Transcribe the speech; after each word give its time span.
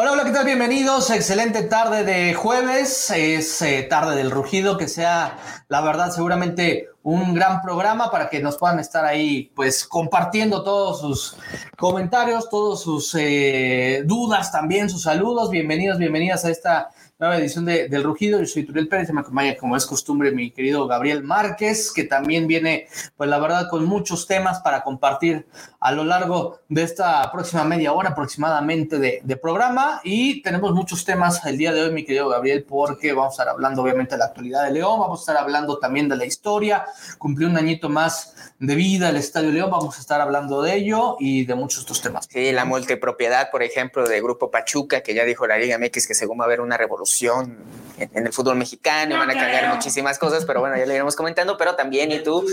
Hola, 0.00 0.12
hola, 0.12 0.24
¿qué 0.24 0.30
tal? 0.30 0.44
Bienvenidos. 0.44 1.10
Excelente 1.10 1.64
tarde 1.64 2.04
de 2.04 2.32
jueves. 2.32 3.10
Es 3.10 3.60
eh, 3.62 3.82
tarde 3.82 4.14
del 4.14 4.30
rugido. 4.30 4.78
Que 4.78 4.86
sea, 4.86 5.36
la 5.66 5.80
verdad, 5.80 6.12
seguramente 6.12 6.90
un 7.02 7.34
gran 7.34 7.60
programa 7.62 8.08
para 8.08 8.30
que 8.30 8.38
nos 8.38 8.58
puedan 8.58 8.78
estar 8.78 9.04
ahí, 9.04 9.50
pues, 9.56 9.84
compartiendo 9.84 10.62
todos 10.62 11.00
sus 11.00 11.36
comentarios, 11.76 12.48
todos 12.48 12.80
sus 12.80 13.12
eh, 13.18 14.04
dudas 14.04 14.52
también, 14.52 14.88
sus 14.88 15.02
saludos. 15.02 15.50
Bienvenidos, 15.50 15.98
bienvenidas 15.98 16.44
a 16.44 16.50
esta 16.50 16.90
nueva 17.18 17.38
edición 17.38 17.64
de, 17.64 17.88
del 17.88 18.04
Rugido. 18.04 18.38
Yo 18.38 18.46
soy 18.46 18.62
Turiel 18.64 18.86
Pérez, 18.86 19.10
me 19.12 19.22
acompaña 19.22 19.56
como 19.56 19.76
es 19.76 19.86
costumbre 19.86 20.30
mi 20.30 20.52
querido 20.52 20.86
Gabriel 20.86 21.24
Márquez, 21.24 21.90
que 21.92 22.04
también 22.04 22.46
viene, 22.46 22.86
pues 23.16 23.28
la 23.28 23.40
verdad, 23.40 23.68
con 23.68 23.84
muchos 23.86 24.28
temas 24.28 24.60
para 24.60 24.84
compartir 24.84 25.48
a 25.80 25.90
lo 25.90 26.04
largo 26.04 26.60
de 26.68 26.84
esta 26.84 27.28
próxima 27.32 27.64
media 27.64 27.92
hora 27.92 28.10
aproximadamente 28.10 29.00
de, 29.00 29.20
de 29.24 29.36
programa. 29.36 30.00
Y 30.04 30.42
tenemos 30.42 30.72
muchos 30.74 31.04
temas 31.04 31.44
el 31.44 31.58
día 31.58 31.72
de 31.72 31.82
hoy, 31.82 31.92
mi 31.92 32.04
querido 32.04 32.28
Gabriel, 32.28 32.62
porque 32.62 33.12
vamos 33.12 33.32
a 33.32 33.42
estar 33.42 33.48
hablando 33.48 33.82
obviamente 33.82 34.14
de 34.14 34.18
la 34.18 34.26
actualidad 34.26 34.64
de 34.66 34.74
León, 34.74 35.00
vamos 35.00 35.18
a 35.18 35.22
estar 35.22 35.36
hablando 35.38 35.78
también 35.80 36.08
de 36.08 36.16
la 36.16 36.24
historia, 36.24 36.84
cumplió 37.18 37.48
un 37.48 37.56
añito 37.56 37.88
más 37.88 38.52
de 38.60 38.76
vida 38.76 39.08
el 39.08 39.16
Estadio 39.16 39.50
León, 39.50 39.70
vamos 39.72 39.96
a 39.96 40.00
estar 40.00 40.20
hablando 40.20 40.62
de 40.62 40.76
ello 40.76 41.16
y 41.18 41.44
de 41.46 41.56
muchos 41.56 41.82
otros 41.82 42.00
temas. 42.00 42.28
Sí, 42.30 42.52
la 42.52 42.64
multipropiedad, 42.64 43.50
por 43.50 43.64
ejemplo, 43.64 44.06
de 44.06 44.20
Grupo 44.20 44.52
Pachuca, 44.52 45.00
que 45.00 45.14
ya 45.14 45.24
dijo 45.24 45.48
la 45.48 45.58
Liga 45.58 45.78
MX 45.78 46.06
que 46.06 46.14
según 46.14 46.38
va 46.38 46.44
a 46.44 46.46
haber 46.46 46.60
una 46.60 46.76
revolución 46.76 47.07
en, 47.22 47.58
en 47.98 48.26
el 48.26 48.32
fútbol 48.32 48.56
mexicano, 48.56 49.16
van 49.16 49.30
a 49.30 49.34
cambiar 49.34 49.74
muchísimas 49.74 50.18
cosas, 50.18 50.44
pero 50.44 50.60
bueno, 50.60 50.76
ya 50.76 50.86
lo 50.86 50.92
iremos 50.92 51.16
comentando, 51.16 51.56
pero 51.56 51.74
también, 51.74 52.12
y 52.12 52.22
tú, 52.22 52.46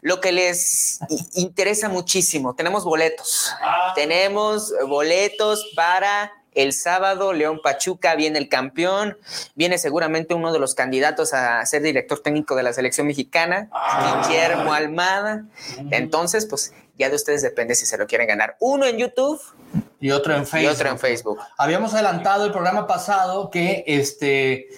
lo 0.00 0.20
que 0.20 0.32
les 0.32 0.98
interesa 1.34 1.88
muchísimo, 1.88 2.54
tenemos 2.54 2.84
boletos, 2.84 3.52
tenemos 3.94 4.72
boletos 4.86 5.70
para 5.76 6.32
el 6.54 6.72
sábado, 6.72 7.32
León 7.32 7.60
Pachuca, 7.62 8.14
viene 8.14 8.38
el 8.38 8.48
campeón, 8.48 9.18
viene 9.54 9.76
seguramente 9.76 10.34
uno 10.34 10.52
de 10.52 10.58
los 10.60 10.74
candidatos 10.74 11.34
a 11.34 11.64
ser 11.66 11.82
director 11.82 12.20
técnico 12.20 12.54
de 12.54 12.62
la 12.62 12.72
selección 12.72 13.06
mexicana, 13.06 13.68
Guillermo 14.28 14.72
Almada. 14.72 15.46
Entonces, 15.90 16.46
pues 16.46 16.72
ya 16.96 17.10
de 17.10 17.16
ustedes 17.16 17.42
depende 17.42 17.74
si 17.74 17.86
se 17.86 17.98
lo 17.98 18.06
quieren 18.06 18.28
ganar. 18.28 18.56
Uno 18.60 18.86
en 18.86 18.98
YouTube 18.98 19.40
y 20.00 20.10
otro 20.10 20.34
en 20.34 20.46
Facebook. 20.46 20.70
Y 20.70 20.74
otro 20.74 20.88
en 20.90 20.98
Facebook. 20.98 21.38
Habíamos 21.58 21.94
adelantado 21.94 22.44
el 22.46 22.52
programa 22.52 22.86
pasado 22.86 23.50
que 23.50 23.84
este 23.86 24.68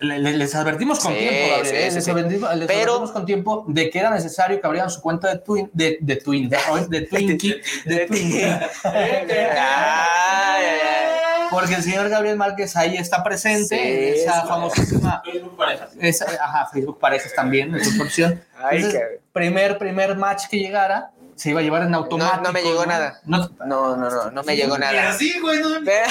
les 0.00 0.52
advertimos 0.56 0.98
con 0.98 1.12
Sí, 1.12 1.18
tiempo, 1.20 1.54
Gabriel, 1.54 1.66
sí, 1.66 1.76
¿eh? 1.76 1.88
sí, 1.90 1.94
les, 1.94 2.04
sí. 2.04 2.10
advertimos, 2.10 2.56
les 2.56 2.66
Pero- 2.66 2.80
advertimos 2.80 3.10
con 3.12 3.24
tiempo 3.24 3.64
de 3.68 3.88
que 3.88 3.98
era 4.00 4.10
necesario 4.10 4.60
que 4.60 4.66
abrieran 4.66 4.90
su 4.90 5.00
cuenta 5.00 5.28
de 5.28 5.38
Twin, 5.38 5.70
de, 5.72 5.98
de 6.00 6.16
Twin, 6.16 6.48
de, 6.48 6.58
de 6.88 7.02
Twinkie, 7.02 7.62
de 7.84 8.06
Twinkie. 8.06 8.44
Ay, 8.82 9.26
ay, 9.30 9.46
ay. 9.54 11.46
Porque 11.50 11.74
el 11.74 11.82
señor 11.82 12.08
Gabriel 12.08 12.36
Márquez 12.36 12.74
ahí 12.76 12.96
está 12.96 13.22
presente, 13.22 13.76
Sí, 14.14 14.20
esa 14.22 14.40
sí. 14.42 14.48
famosísima, 14.48 15.22
Facebook 15.30 15.56
parejas. 15.56 15.90
esa, 16.00 16.24
ajá, 16.42 16.66
Facebook 16.72 16.98
parejas 16.98 17.32
también, 17.34 17.74
es 17.74 17.92
otra 17.92 18.04
opción. 18.04 18.42
Ay, 18.56 18.78
Entonces, 18.78 19.00
qué- 19.00 19.20
primer, 19.32 19.78
primer 19.78 20.16
match 20.16 20.44
que 20.50 20.58
llegara, 20.58 21.10
se 21.36 21.50
iba 21.50 21.60
a 21.60 21.62
llevar 21.62 21.82
en 21.82 21.94
automático. 21.94 22.36
No, 22.36 22.42
no 22.44 22.52
me 22.52 22.62
llegó 22.62 22.86
nada. 22.86 23.20
No, 23.24 23.48
No, 23.66 23.96
no, 23.96 24.10
no, 24.10 24.30
no 24.30 24.42
me 24.42 24.56
llegó 24.56 24.78
nada. 24.78 25.10
así, 25.10 25.38
güey, 25.40 25.60
no 25.60 25.68
Pero, 25.84 26.06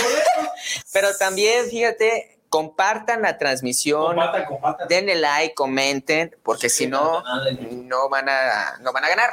pero 0.93 1.15
también, 1.17 1.67
fíjate, 1.69 2.39
compartan 2.49 3.21
la 3.21 3.37
transmisión, 3.37 4.07
Compartan, 4.07 4.45
compartan. 4.45 4.87
denle 4.87 5.15
like, 5.15 5.53
comenten, 5.53 6.35
porque 6.43 6.69
si 6.69 6.87
no, 6.87 7.23
no 7.61 8.09
van 8.09 8.27
a, 8.29 8.77
no 8.81 8.91
van 8.91 9.05
a 9.05 9.09
ganar. 9.09 9.29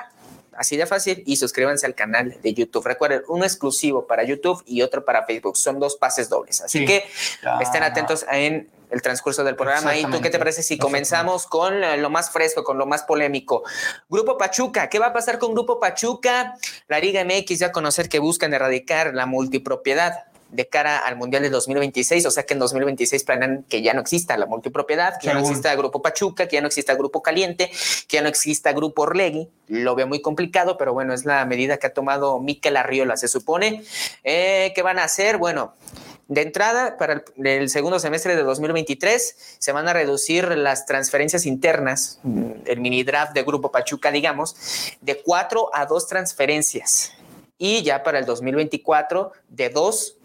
Así 0.59 0.77
de 0.77 0.87
fácil. 0.87 1.23
Y 1.27 1.37
suscríbanse 1.37 1.87
al 1.87 1.95
canal 1.95 2.37
de 2.43 2.55
YouTube. 2.55 2.85
Recuerden, 2.85 3.23
uno 3.29 3.45
exclusivo 3.45 4.07
para 4.07 4.25
YouTube 4.25 4.63
y 4.67 4.83
otro 4.83 5.05
para 5.05 5.25
Facebook. 5.25 5.57
Son 5.57 5.79
dos 5.79 5.97
pases 5.97 6.29
dobles. 6.29 6.61
Así 6.61 6.81
Sí. 6.81 6.87
que 6.87 7.05
estén 7.61 7.83
atentos 7.83 8.27
en 8.31 8.69
el 8.91 9.03
transcurso 9.03 9.45
del 9.45 9.55
programa. 9.55 9.97
¿Y 9.97 10.05
tú 10.07 10.21
qué 10.21 10.31
te 10.31 10.39
parece 10.39 10.63
si 10.63 10.79
comenzamos 10.79 11.47
con 11.47 11.85
eh, 11.85 11.97
lo 11.99 12.11
más 12.11 12.31
fresco, 12.31 12.65
con 12.65 12.79
lo 12.79 12.87
más 12.87 13.03
polémico? 13.03 13.63
Grupo 14.09 14.39
Pachuca. 14.39 14.89
¿Qué 14.89 14.99
va 14.99 15.09
a 15.09 15.13
pasar 15.13 15.39
con 15.39 15.53
Grupo 15.53 15.79
Pachuca? 15.79 16.55
La 16.89 16.99
Liga 16.99 17.23
MX 17.23 17.59
ya 17.59 17.67
a 17.67 17.73
conocer 17.73 18.09
que 18.09 18.19
buscan 18.19 18.55
erradicar 18.55 19.15
la 19.15 19.27
multipropiedad 19.27 20.25
de 20.51 20.67
cara 20.67 20.99
al 20.99 21.17
Mundial 21.17 21.43
de 21.43 21.51
2026, 21.51 22.27
o 22.27 22.31
sea 22.31 22.45
que 22.45 22.55
en 22.55 22.61
2026 22.61 23.25
planean 23.25 23.65
que 23.69 23.83
ya 23.83 23.93
no 23.95 24.01
exista 24.01 24.37
la 24.37 24.47
multipropiedad, 24.47 25.19
que 25.19 25.27
ya 25.27 25.35
no 25.35 25.41
exista 25.41 25.75
Grupo 25.75 26.01
Pachuca, 26.01 26.49
que 26.49 26.57
ya 26.57 26.61
no 26.61 26.69
exista 26.69 26.95
Grupo 26.95 27.23
Caliente, 27.23 27.71
que 28.09 28.17
ya 28.17 28.23
no 28.23 28.29
exista 28.29 28.73
Grupo 28.73 29.03
Orlegui. 29.03 29.49
Lo 29.69 29.95
veo 29.95 30.07
muy 30.07 30.23
complicado, 30.23 30.79
pero 30.79 30.93
bueno, 30.95 31.13
es 31.13 31.25
la 31.25 31.45
medida 31.45 31.77
que 31.77 31.87
ha 31.87 31.93
tomado 31.93 32.41
Mikel 32.41 32.77
Arriola, 32.77 33.17
se 33.17 33.29
supone. 33.29 33.83
Eh, 34.25 34.73
¿Qué 34.75 34.83
van 34.83 34.99
a 34.99 35.05
hacer? 35.05 35.37
Bueno, 35.37 35.75
de 36.29 36.43
entrada, 36.43 36.99
para 36.99 37.25
el, 37.37 37.47
el 37.47 37.71
segundo 37.71 37.99
semestre 37.99 38.37
de 38.37 38.43
2023 38.43 39.57
se 39.59 39.73
van 39.73 39.89
a 39.89 39.95
reducir 39.95 40.47
las 40.57 40.85
transferencias 40.85 41.47
internas, 41.47 42.21
mm, 42.23 42.51
el 42.67 42.81
mini 42.81 43.03
draft 43.03 43.33
de 43.33 43.43
Grupo 43.43 43.73
Pachuca, 43.73 44.11
digamos, 44.11 44.55
de 45.01 45.23
cuatro 45.23 45.71
a 45.73 45.87
dos 45.87 46.07
transferencias. 46.07 47.13
Y 47.57 47.83
ya 47.83 48.03
para 48.03 48.19
el 48.19 48.27
2024, 48.27 49.33
de 49.49 49.71
dos 49.71 50.18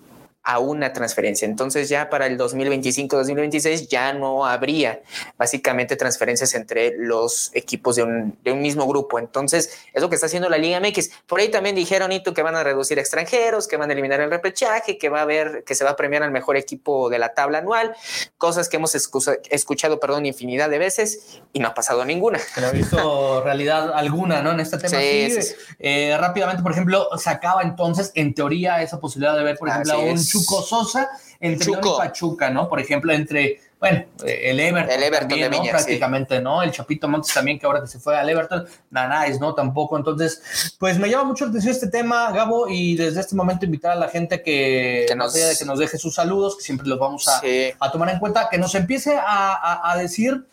a 0.44 0.60
una 0.60 0.92
transferencia. 0.92 1.48
Entonces 1.48 1.90
ya 1.90 2.10
para 2.10 2.28
el 2.28 2.38
2025-2026 2.38 3.88
ya 3.88 4.14
no 4.14 4.46
habría 4.46 5.02
básicamente 5.38 5.96
transferencias 5.96 6.54
entre 6.54 6.98
los 6.98 7.52
equipos 7.54 7.96
de 7.96 8.04
un, 8.04 8.38
de 8.44 8.52
un 8.52 8.62
mismo 8.62 8.86
grupo. 8.86 9.20
Entonces 9.20 9.78
es 9.94 10.02
lo 10.02 10.10
que 10.10 10.16
está 10.16 10.28
haciendo 10.28 10.50
la 10.50 10.58
Liga 10.58 10.80
MX. 10.80 11.12
Por 11.28 11.40
ahí 11.40 11.50
también 11.50 11.76
dijeron, 11.76 12.10
Nito, 12.10 12.34
que 12.34 12.42
van 12.42 12.56
a 12.56 12.64
reducir 12.64 13.00
extranjeros, 13.00 13.68
que 13.68 13.78
van 13.78 13.90
a 13.90 13.94
eliminar 13.94 14.20
el 14.20 14.30
repechaje, 14.30 14.98
que 14.98 15.10
va 15.10 15.20
a 15.20 15.22
haber, 15.24 15.64
que 15.64 15.76
se 15.76 15.86
va 15.86 15.92
a 15.92 15.96
premiar 15.96 16.24
al 16.24 16.32
mejor 16.32 16.58
equipo 16.58 17.10
de 17.10 17.20
la 17.20 17.34
tabla 17.34 17.60
anual, 17.60 17.96
cosas 18.38 18.68
que 18.68 18.78
hemos 18.78 18.96
escuchado, 18.96 20.00
perdón, 20.00 20.26
infinidad 20.26 20.70
de 20.70 20.78
veces 20.78 21.42
y 21.54 21.60
no 21.60 21.70
ha 21.70 21.74
pasado 21.74 22.04
ninguna. 22.04 22.40
no 22.60 22.68
he 22.68 22.72
visto 22.72 23.42
realidad 23.44 23.94
alguna, 23.94 24.42
¿no? 24.42 24.52
En 24.52 24.60
este 24.60 24.78
tema. 24.78 25.00
Sí, 25.00 25.38
eh, 25.80 26.18
rápidamente, 26.20 26.62
por 26.62 26.74
ejemplo, 26.74 27.08
se 27.18 27.30
acaba 27.30 27.62
entonces, 27.62 28.12
en 28.16 28.34
teoría, 28.34 28.82
esa 28.82 29.00
posibilidad 29.00 29.38
de 29.38 29.44
ver, 29.44 29.58
por 29.58 29.70
ejemplo, 29.70 29.94
a 29.94 30.00
un. 30.00 30.18
Chuco 30.40 30.62
Sosa 30.62 31.10
entre 31.40 31.66
León 31.68 31.82
Chuco. 31.82 31.96
y 31.96 31.98
Pachuca, 32.08 32.50
¿no? 32.50 32.68
Por 32.70 32.80
ejemplo, 32.80 33.12
entre, 33.14 33.60
bueno, 33.80 34.06
eh, 34.26 34.42
el 34.52 34.60
Everton, 34.60 34.92
El 34.96 35.04
Everton 35.04 35.28
también, 35.30 35.52
de 35.52 35.58
¿no? 35.58 35.62
Viña, 35.64 35.78
sí. 35.78 35.84
Prácticamente, 35.86 36.40
¿no? 36.42 36.64
El 36.64 36.72
Chapito 36.72 37.08
Montes 37.08 37.34
también, 37.34 37.60
que 37.60 37.66
ahora 37.66 37.82
que 37.82 37.88
se 37.88 38.00
fue 38.00 38.18
al 38.18 38.30
Everton, 38.30 38.66
Nanáis, 38.92 39.40
¿no? 39.40 39.54
Tampoco. 39.54 39.98
Entonces, 39.98 40.76
pues 40.80 40.98
me 41.00 41.10
llama 41.10 41.26
mucho 41.26 41.44
la 41.46 41.50
atención 41.52 41.74
este 41.74 41.88
tema, 41.88 42.32
Gabo, 42.32 42.68
y 42.70 42.96
desde 42.96 43.20
este 43.20 43.36
momento 43.36 43.66
invitar 43.66 43.92
a 43.92 43.96
la 43.96 44.08
gente 44.10 44.42
que, 44.42 45.06
Que 45.08 45.16
nos- 45.16 45.34
de 45.34 45.56
que 45.60 45.66
nos 45.66 45.80
deje 45.80 45.98
sus 45.98 46.16
saludos, 46.16 46.56
que 46.58 46.64
siempre 46.64 46.88
los 46.88 46.98
vamos 47.00 47.28
a, 47.28 47.40
Sí. 47.42 47.72
a 47.80 47.92
tomar 47.92 48.10
en 48.10 48.20
cuenta, 48.20 48.48
que 48.50 48.58
nos 48.58 48.74
empiece 48.76 49.16
a, 49.18 49.54
a- 49.54 49.92
a 49.92 49.98
decir 49.98 50.46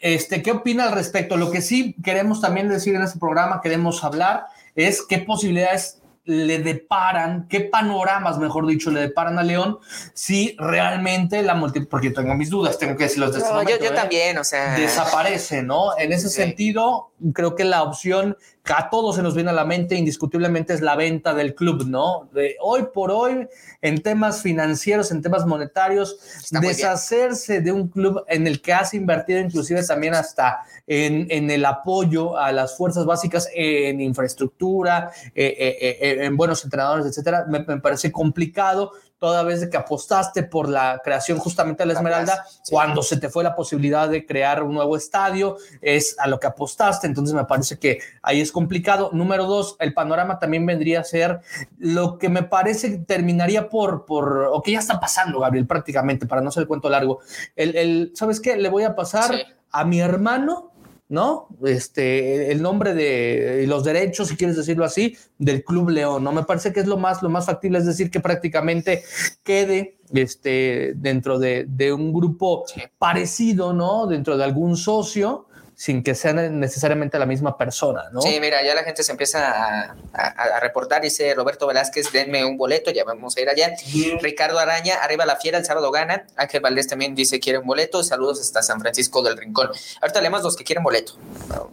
este, 0.00 0.42
¿qué 0.42 0.52
opina 0.52 0.84
al 0.84 0.92
respecto? 0.92 1.36
Lo 1.36 1.50
que 1.50 1.60
sí 1.60 1.96
queremos 2.04 2.40
también 2.40 2.68
decir 2.68 2.94
en 2.94 3.02
este 3.02 3.18
programa, 3.18 3.60
queremos 3.60 4.04
hablar, 4.04 4.46
es 4.76 5.02
qué 5.02 5.18
posibilidades 5.18 5.97
le 6.28 6.58
deparan, 6.58 7.48
qué 7.48 7.60
panoramas, 7.62 8.38
mejor 8.38 8.66
dicho, 8.66 8.90
le 8.90 9.00
deparan 9.00 9.38
a 9.38 9.42
León 9.42 9.78
si 10.12 10.54
realmente 10.58 11.42
la 11.42 11.54
multi... 11.54 11.80
Porque 11.80 12.08
yo 12.08 12.12
tengo 12.14 12.34
mis 12.34 12.50
dudas, 12.50 12.78
tengo 12.78 12.96
que 12.96 13.04
decirlos 13.04 13.32
desde 13.32 13.46
este 13.46 13.54
No, 13.54 13.62
yo, 13.62 13.64
momento, 13.70 13.84
yo 13.86 13.90
¿eh? 13.92 13.94
también, 13.94 14.36
o 14.36 14.44
sea. 14.44 14.74
desaparece, 14.74 15.62
¿no? 15.62 15.96
En 15.98 16.12
ese 16.12 16.28
Sí. 16.28 16.34
sentido, 16.36 17.12
creo 17.32 17.54
que 17.54 17.64
la 17.64 17.82
opción 17.82 18.36
a 18.76 18.90
todos 18.90 19.16
se 19.16 19.22
nos 19.22 19.34
viene 19.34 19.50
a 19.50 19.52
la 19.52 19.64
mente 19.64 19.94
indiscutiblemente 19.94 20.74
es 20.74 20.80
la 20.80 20.96
venta 20.96 21.34
del 21.34 21.54
club, 21.54 21.86
¿no? 21.86 22.28
De 22.32 22.56
hoy 22.60 22.86
por 22.92 23.10
hoy, 23.10 23.48
en 23.80 24.02
temas 24.02 24.42
financieros, 24.42 25.10
en 25.10 25.22
temas 25.22 25.46
monetarios, 25.46 26.18
Está 26.42 26.60
deshacerse 26.60 27.60
de 27.60 27.72
un 27.72 27.88
club 27.88 28.24
en 28.28 28.46
el 28.46 28.60
que 28.60 28.72
has 28.72 28.94
invertido 28.94 29.40
inclusive 29.40 29.84
también 29.84 30.14
hasta 30.14 30.60
en, 30.86 31.26
en 31.30 31.50
el 31.50 31.64
apoyo 31.64 32.36
a 32.36 32.52
las 32.52 32.76
fuerzas 32.76 33.04
básicas, 33.04 33.48
en 33.54 34.00
infraestructura, 34.00 35.10
eh, 35.34 35.54
eh, 35.58 35.98
eh, 36.00 36.24
en 36.24 36.36
buenos 36.36 36.64
entrenadores, 36.64 37.06
etcétera, 37.06 37.46
me, 37.48 37.60
me 37.60 37.80
parece 37.80 38.10
complicado 38.12 38.92
toda 39.18 39.42
vez 39.42 39.60
de 39.60 39.68
que 39.70 39.76
apostaste 39.76 40.42
por 40.44 40.68
la 40.68 41.00
creación 41.02 41.38
justamente 41.38 41.82
de 41.82 41.86
la 41.86 41.94
Esmeralda, 41.94 42.44
Sí. 42.62 42.72
cuando 42.72 43.02
se 43.02 43.16
te 43.16 43.28
fue 43.28 43.42
la 43.44 43.54
posibilidad 43.56 44.08
de 44.08 44.24
crear 44.26 44.62
un 44.62 44.74
nuevo 44.74 44.96
estadio, 44.96 45.56
es 45.80 46.16
a 46.18 46.26
lo 46.28 46.38
que 46.38 46.46
apostaste, 46.46 47.06
entonces 47.06 47.34
me 47.34 47.44
parece 47.44 47.78
que 47.78 47.98
ahí 48.22 48.40
es 48.40 48.52
complicado. 48.52 49.10
Número 49.12 49.46
dos, 49.46 49.76
el 49.80 49.92
panorama 49.94 50.38
también 50.38 50.64
vendría 50.66 51.00
a 51.00 51.04
ser 51.04 51.40
lo 51.78 52.18
que 52.18 52.28
me 52.28 52.42
parece 52.42 52.90
que 52.92 52.98
terminaría 52.98 53.68
por, 53.68 54.04
por 54.04 54.48
o 54.52 54.62
que 54.62 54.72
ya 54.72 54.78
está 54.78 55.00
pasando, 55.00 55.40
Gabriel, 55.40 55.66
prácticamente, 55.66 56.26
para 56.26 56.40
no 56.40 56.50
ser 56.50 56.62
el 56.62 56.68
cuento 56.68 56.88
largo. 56.88 57.20
El, 57.56 57.76
el, 57.76 58.12
¿Sabes 58.14 58.40
qué? 58.40 58.56
Le 58.56 58.68
voy 58.68 58.84
a 58.84 58.94
pasar 58.94 59.34
Sí. 59.34 59.42
a 59.72 59.84
mi 59.84 60.00
hermano 60.00 60.67
¿no? 61.08 61.48
Este, 61.64 62.52
el 62.52 62.60
nombre 62.62 62.94
de 62.94 63.64
los 63.66 63.84
derechos, 63.84 64.28
si 64.28 64.36
quieres 64.36 64.56
decirlo 64.56 64.84
así, 64.84 65.16
del 65.38 65.64
Club 65.64 65.90
León, 65.90 66.24
¿no? 66.24 66.32
Me 66.32 66.44
parece 66.44 66.72
que 66.72 66.80
es 66.80 66.86
lo 66.86 66.98
más, 66.98 67.22
lo 67.22 67.30
más 67.30 67.46
factible, 67.46 67.78
es 67.78 67.86
decir, 67.86 68.10
que 68.10 68.20
prácticamente 68.20 69.02
quede 69.42 69.98
este, 70.12 70.92
dentro 70.96 71.38
de, 71.38 71.64
de 71.68 71.92
un 71.92 72.12
grupo 72.12 72.64
parecido, 72.98 73.72
¿no? 73.72 74.06
Dentro 74.06 74.36
de 74.36 74.44
algún 74.44 74.76
socio 74.76 75.47
sin 75.78 76.02
que 76.02 76.16
sea 76.16 76.32
necesariamente 76.32 77.20
la 77.20 77.24
misma 77.24 77.56
persona, 77.56 78.10
¿no? 78.10 78.20
Sí, 78.20 78.40
mira, 78.40 78.64
ya 78.64 78.74
la 78.74 78.82
gente 78.82 79.04
se 79.04 79.12
empieza 79.12 79.94
a, 80.12 80.58
reportar, 80.60 81.00
dice 81.02 81.32
Roberto 81.34 81.68
Velázquez, 81.68 82.10
denme 82.10 82.44
un 82.44 82.56
boleto, 82.56 82.90
ya 82.90 83.04
vamos 83.04 83.36
a 83.36 83.40
ir 83.40 83.48
allá. 83.48 83.76
Ricardo 84.20 84.58
Araña, 84.58 84.96
arriba 84.96 85.24
la 85.24 85.36
fiera, 85.36 85.56
el 85.56 85.64
sábado 85.64 85.92
gana. 85.92 86.26
Ángel 86.34 86.62
Valdés 86.62 86.88
también 86.88 87.14
dice, 87.14 87.38
quieren 87.38 87.64
boleto, 87.64 88.02
saludos 88.02 88.40
hasta 88.40 88.60
San 88.60 88.80
Francisco 88.80 89.22
del 89.22 89.36
Rincón. 89.38 89.70
Ahorita 90.00 90.20
leemos 90.20 90.42
los 90.42 90.56
que 90.56 90.64
quieren 90.64 90.82
boleto, 90.82 91.12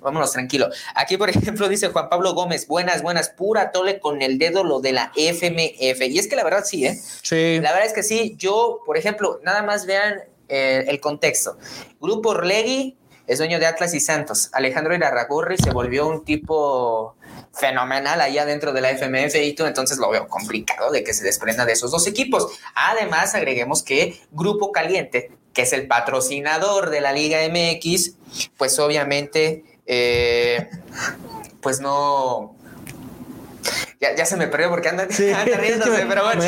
vámonos 0.01 0.31
tranquilo. 0.33 0.69
Aquí, 0.93 1.17
por 1.17 1.29
ejemplo, 1.31 1.67
dice 1.67 1.87
Juan 1.87 2.07
Pablo 2.07 2.35
Gómez, 2.35 2.67
buenas, 2.67 3.01
buenas, 3.01 3.29
pura 3.29 3.71
tole 3.71 3.99
con 3.99 4.21
el 4.21 4.37
dedo 4.37 4.63
lo 4.63 4.81
de 4.81 4.91
la 4.91 5.11
FMF. 5.15 6.01
Y 6.01 6.19
es 6.19 6.27
que 6.27 6.35
la 6.35 6.43
verdad 6.43 6.63
sí, 6.63 6.85
¿eh? 6.85 6.95
Sí. 7.23 7.59
La 7.59 7.71
verdad 7.71 7.87
es 7.87 7.93
que 7.93 8.03
sí, 8.03 8.35
yo, 8.37 8.81
por 8.85 8.97
ejemplo, 8.97 9.39
nada 9.41 9.63
más 9.63 9.87
vean 9.87 10.25
eh, 10.47 10.85
el 10.87 10.99
contexto. 10.99 11.57
Grupo 11.99 12.29
Orlegui 12.29 12.95
es 13.27 13.37
dueño 13.37 13.59
de 13.59 13.65
Atlas 13.65 13.93
y 13.93 13.99
Santos. 13.99 14.49
Alejandro 14.53 14.95
Irarragurri 14.95 15.57
se 15.57 15.71
volvió 15.71 16.07
un 16.07 16.23
tipo 16.23 17.15
fenomenal 17.53 18.21
allá 18.21 18.45
dentro 18.45 18.73
de 18.73 18.81
la 18.81 18.91
FMF 18.91 19.35
y 19.35 19.53
tú 19.53 19.65
entonces 19.65 19.97
lo 19.97 20.09
veo 20.09 20.27
complicado 20.27 20.91
de 20.91 21.03
que 21.03 21.13
se 21.13 21.23
desprenda 21.23 21.65
de 21.65 21.73
esos 21.73 21.91
dos 21.91 22.07
equipos. 22.07 22.47
Además, 22.75 23.35
agreguemos 23.35 23.83
que 23.83 24.19
Grupo 24.31 24.71
Caliente, 24.71 25.31
que 25.53 25.63
es 25.63 25.73
el 25.73 25.87
patrocinador 25.87 26.89
de 26.89 27.01
la 27.01 27.13
Liga 27.13 27.39
MX, 27.49 28.15
pues 28.57 28.77
obviamente, 28.79 29.63
eh, 29.85 30.69
pues 31.61 31.79
no, 31.79 32.54
ya, 33.99 34.25
se 34.25 34.35
me 34.35 34.47
perdió 34.47 34.69
porque 34.69 34.89
anda, 34.89 35.05
riéndose, 35.09 36.05
pero 36.07 36.23
bueno. 36.23 36.43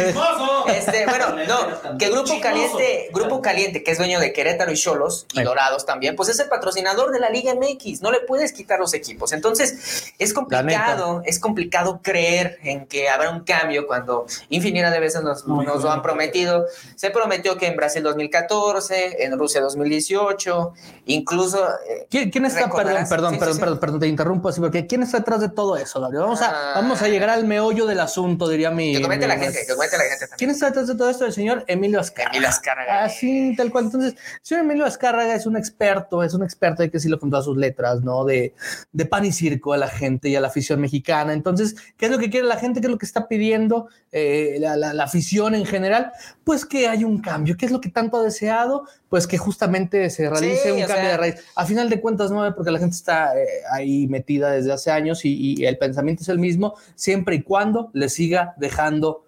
Este, 0.68 1.06
bueno, 1.06 1.36
no, 1.48 1.98
que 1.98 2.10
Grupo 2.10 2.40
Caliente, 2.42 3.10
Grupo 3.14 3.42
Caliente, 3.42 3.84
que 3.84 3.92
es 3.92 3.98
dueño 3.98 4.20
de 4.20 4.34
Querétaro 4.34 4.72
y 4.72 4.76
Cholos 4.76 5.26
y 5.34 5.42
Dorados 5.44 5.86
también, 5.86 6.16
pues 6.16 6.30
es 6.30 6.40
el 6.40 6.50
patrocinador 6.50 7.12
de 7.12 7.20
la 7.20 7.30
Liga 7.30 7.54
MX, 7.56 8.02
no 8.02 8.12
le 8.12 8.20
puedes 8.22 8.52
quitar 8.52 8.80
los 8.80 8.94
equipos. 8.94 9.32
Entonces, 9.32 10.14
es 10.18 10.34
complicado, 10.34 11.22
es 11.26 11.40
complicado 11.40 12.02
creer 12.04 12.60
en 12.64 12.86
que 12.86 13.10
habrá 13.10 13.30
un 13.30 13.42
cambio 13.42 13.88
cuando 13.88 14.26
infinidad 14.50 14.92
de 14.92 15.00
veces 15.00 15.24
nos, 15.24 15.46
lo 15.46 15.92
han 15.92 16.02
prometido. 16.02 16.66
Se 16.96 17.12
prometió 17.12 17.58
que 17.58 17.68
en 17.68 17.76
Brasil 17.76 18.04
2014, 18.04 19.24
en 19.24 19.38
Rusia 19.38 19.62
2018, 19.62 20.74
incluso... 21.06 21.68
Eh, 21.88 22.08
¿Quién, 22.10 22.46
está, 22.46 22.70
perdón, 22.70 23.08
perdón, 23.10 23.40
perdón, 23.40 23.80
perdón, 23.80 24.00
te 24.00 24.08
interrumpo 24.08 24.50
así, 24.50 24.60
porque 24.60 24.86
¿quién 24.86 25.04
está 25.04 25.20
detrás 25.20 25.40
de 25.40 25.50
todo 25.50 25.78
eso, 25.78 26.02
Gabriel? 26.02 26.24
Vamos 26.24 26.42
a, 26.42 26.74
vamos 26.76 27.02
a 27.02 27.06
ah. 27.06 27.08
llegar 27.08 27.37
al 27.38 27.46
meollo 27.46 27.86
del 27.86 28.00
asunto, 28.00 28.50
diría 28.50 28.72
mi. 28.72 28.94
Que 28.94 29.02
comente 29.02 29.28
la 29.28 29.38
gente, 29.38 29.60
que 29.66 29.74
comente 29.74 29.98
la 29.98 30.04
gente 30.04 30.28
también. 30.28 30.38
¿Quién 30.38 30.50
está 30.50 30.66
detrás 30.68 30.88
de 30.88 30.96
todo 30.96 31.10
esto? 31.10 31.26
El 31.26 31.34
señor 31.34 31.64
Emilio 31.68 32.00
Azcárraga. 32.00 32.36
Emilio 32.36 32.50
Azcárraga. 32.50 33.04
Así, 33.04 33.56
tal 33.56 33.72
cual. 33.72 33.86
Entonces, 33.86 34.14
el 34.14 34.40
señor 34.42 34.64
Emilio 34.66 34.86
Azcárraga 34.86 35.36
es 35.36 35.46
un 35.46 35.56
experto, 35.56 36.24
es 36.24 36.34
un 36.34 36.44
experto, 36.44 36.84
hay 36.84 36.90
que 36.90 36.98
decirlo 36.98 37.20
con 37.20 37.30
todas 37.30 37.46
sus 37.46 37.58
letras, 37.58 38.02
¿no? 38.02 38.26
De, 38.26 38.54
de 38.92 39.06
pan 39.06 39.26
y 39.26 39.32
circo 39.32 39.74
a 39.74 39.78
la 39.78 39.88
gente 39.88 40.30
y 40.30 40.36
a 40.36 40.42
la 40.42 40.48
afición 40.48 40.82
mexicana. 40.82 41.34
Entonces, 41.34 41.76
¿qué 41.98 42.08
es 42.08 42.12
lo 42.12 42.18
que 42.18 42.30
quiere 42.30 42.48
la 42.48 42.58
gente? 42.58 42.82
¿Qué 42.82 42.88
es 42.88 42.92
lo 42.92 42.98
que 42.98 43.06
está 43.06 43.28
pidiendo 43.28 43.88
eh, 44.12 44.58
la, 44.60 44.76
la, 44.76 45.04
afición 45.04 45.56
en 45.56 45.66
general? 45.66 46.12
Pues 46.44 46.66
que 46.66 46.88
hay 46.88 47.04
un 47.04 47.22
cambio. 47.22 47.56
¿Qué 47.58 47.66
es 47.66 47.72
lo 47.72 47.82
que 47.82 47.90
tanto 47.90 48.18
ha 48.18 48.24
deseado? 48.24 48.88
Pues 49.10 49.26
que 49.26 49.38
justamente 49.38 50.10
se 50.10 50.30
realice 50.30 50.74
un 50.74 50.82
cambio 50.82 51.10
de 51.10 51.18
raíz. 51.18 51.36
A 51.56 51.66
final 51.66 51.90
de 51.90 52.02
cuentas, 52.02 52.30
no, 52.30 52.54
porque 52.56 52.72
la 52.72 52.80
gente 52.80 52.96
está 52.96 53.40
eh, 53.40 53.48
ahí 53.72 54.08
metida 54.08 54.52
desde 54.52 54.74
hace 54.74 54.92
años 54.92 55.24
y, 55.24 55.56
y 55.58 55.66
el 55.66 55.78
pensamiento 55.78 56.24
es 56.24 56.30
el 56.30 56.40
mismo, 56.40 56.76
siempre 56.96 57.36
y 57.36 57.42
cuando 57.42 57.90
le 57.94 58.10
siga 58.10 58.54
dejando 58.58 59.24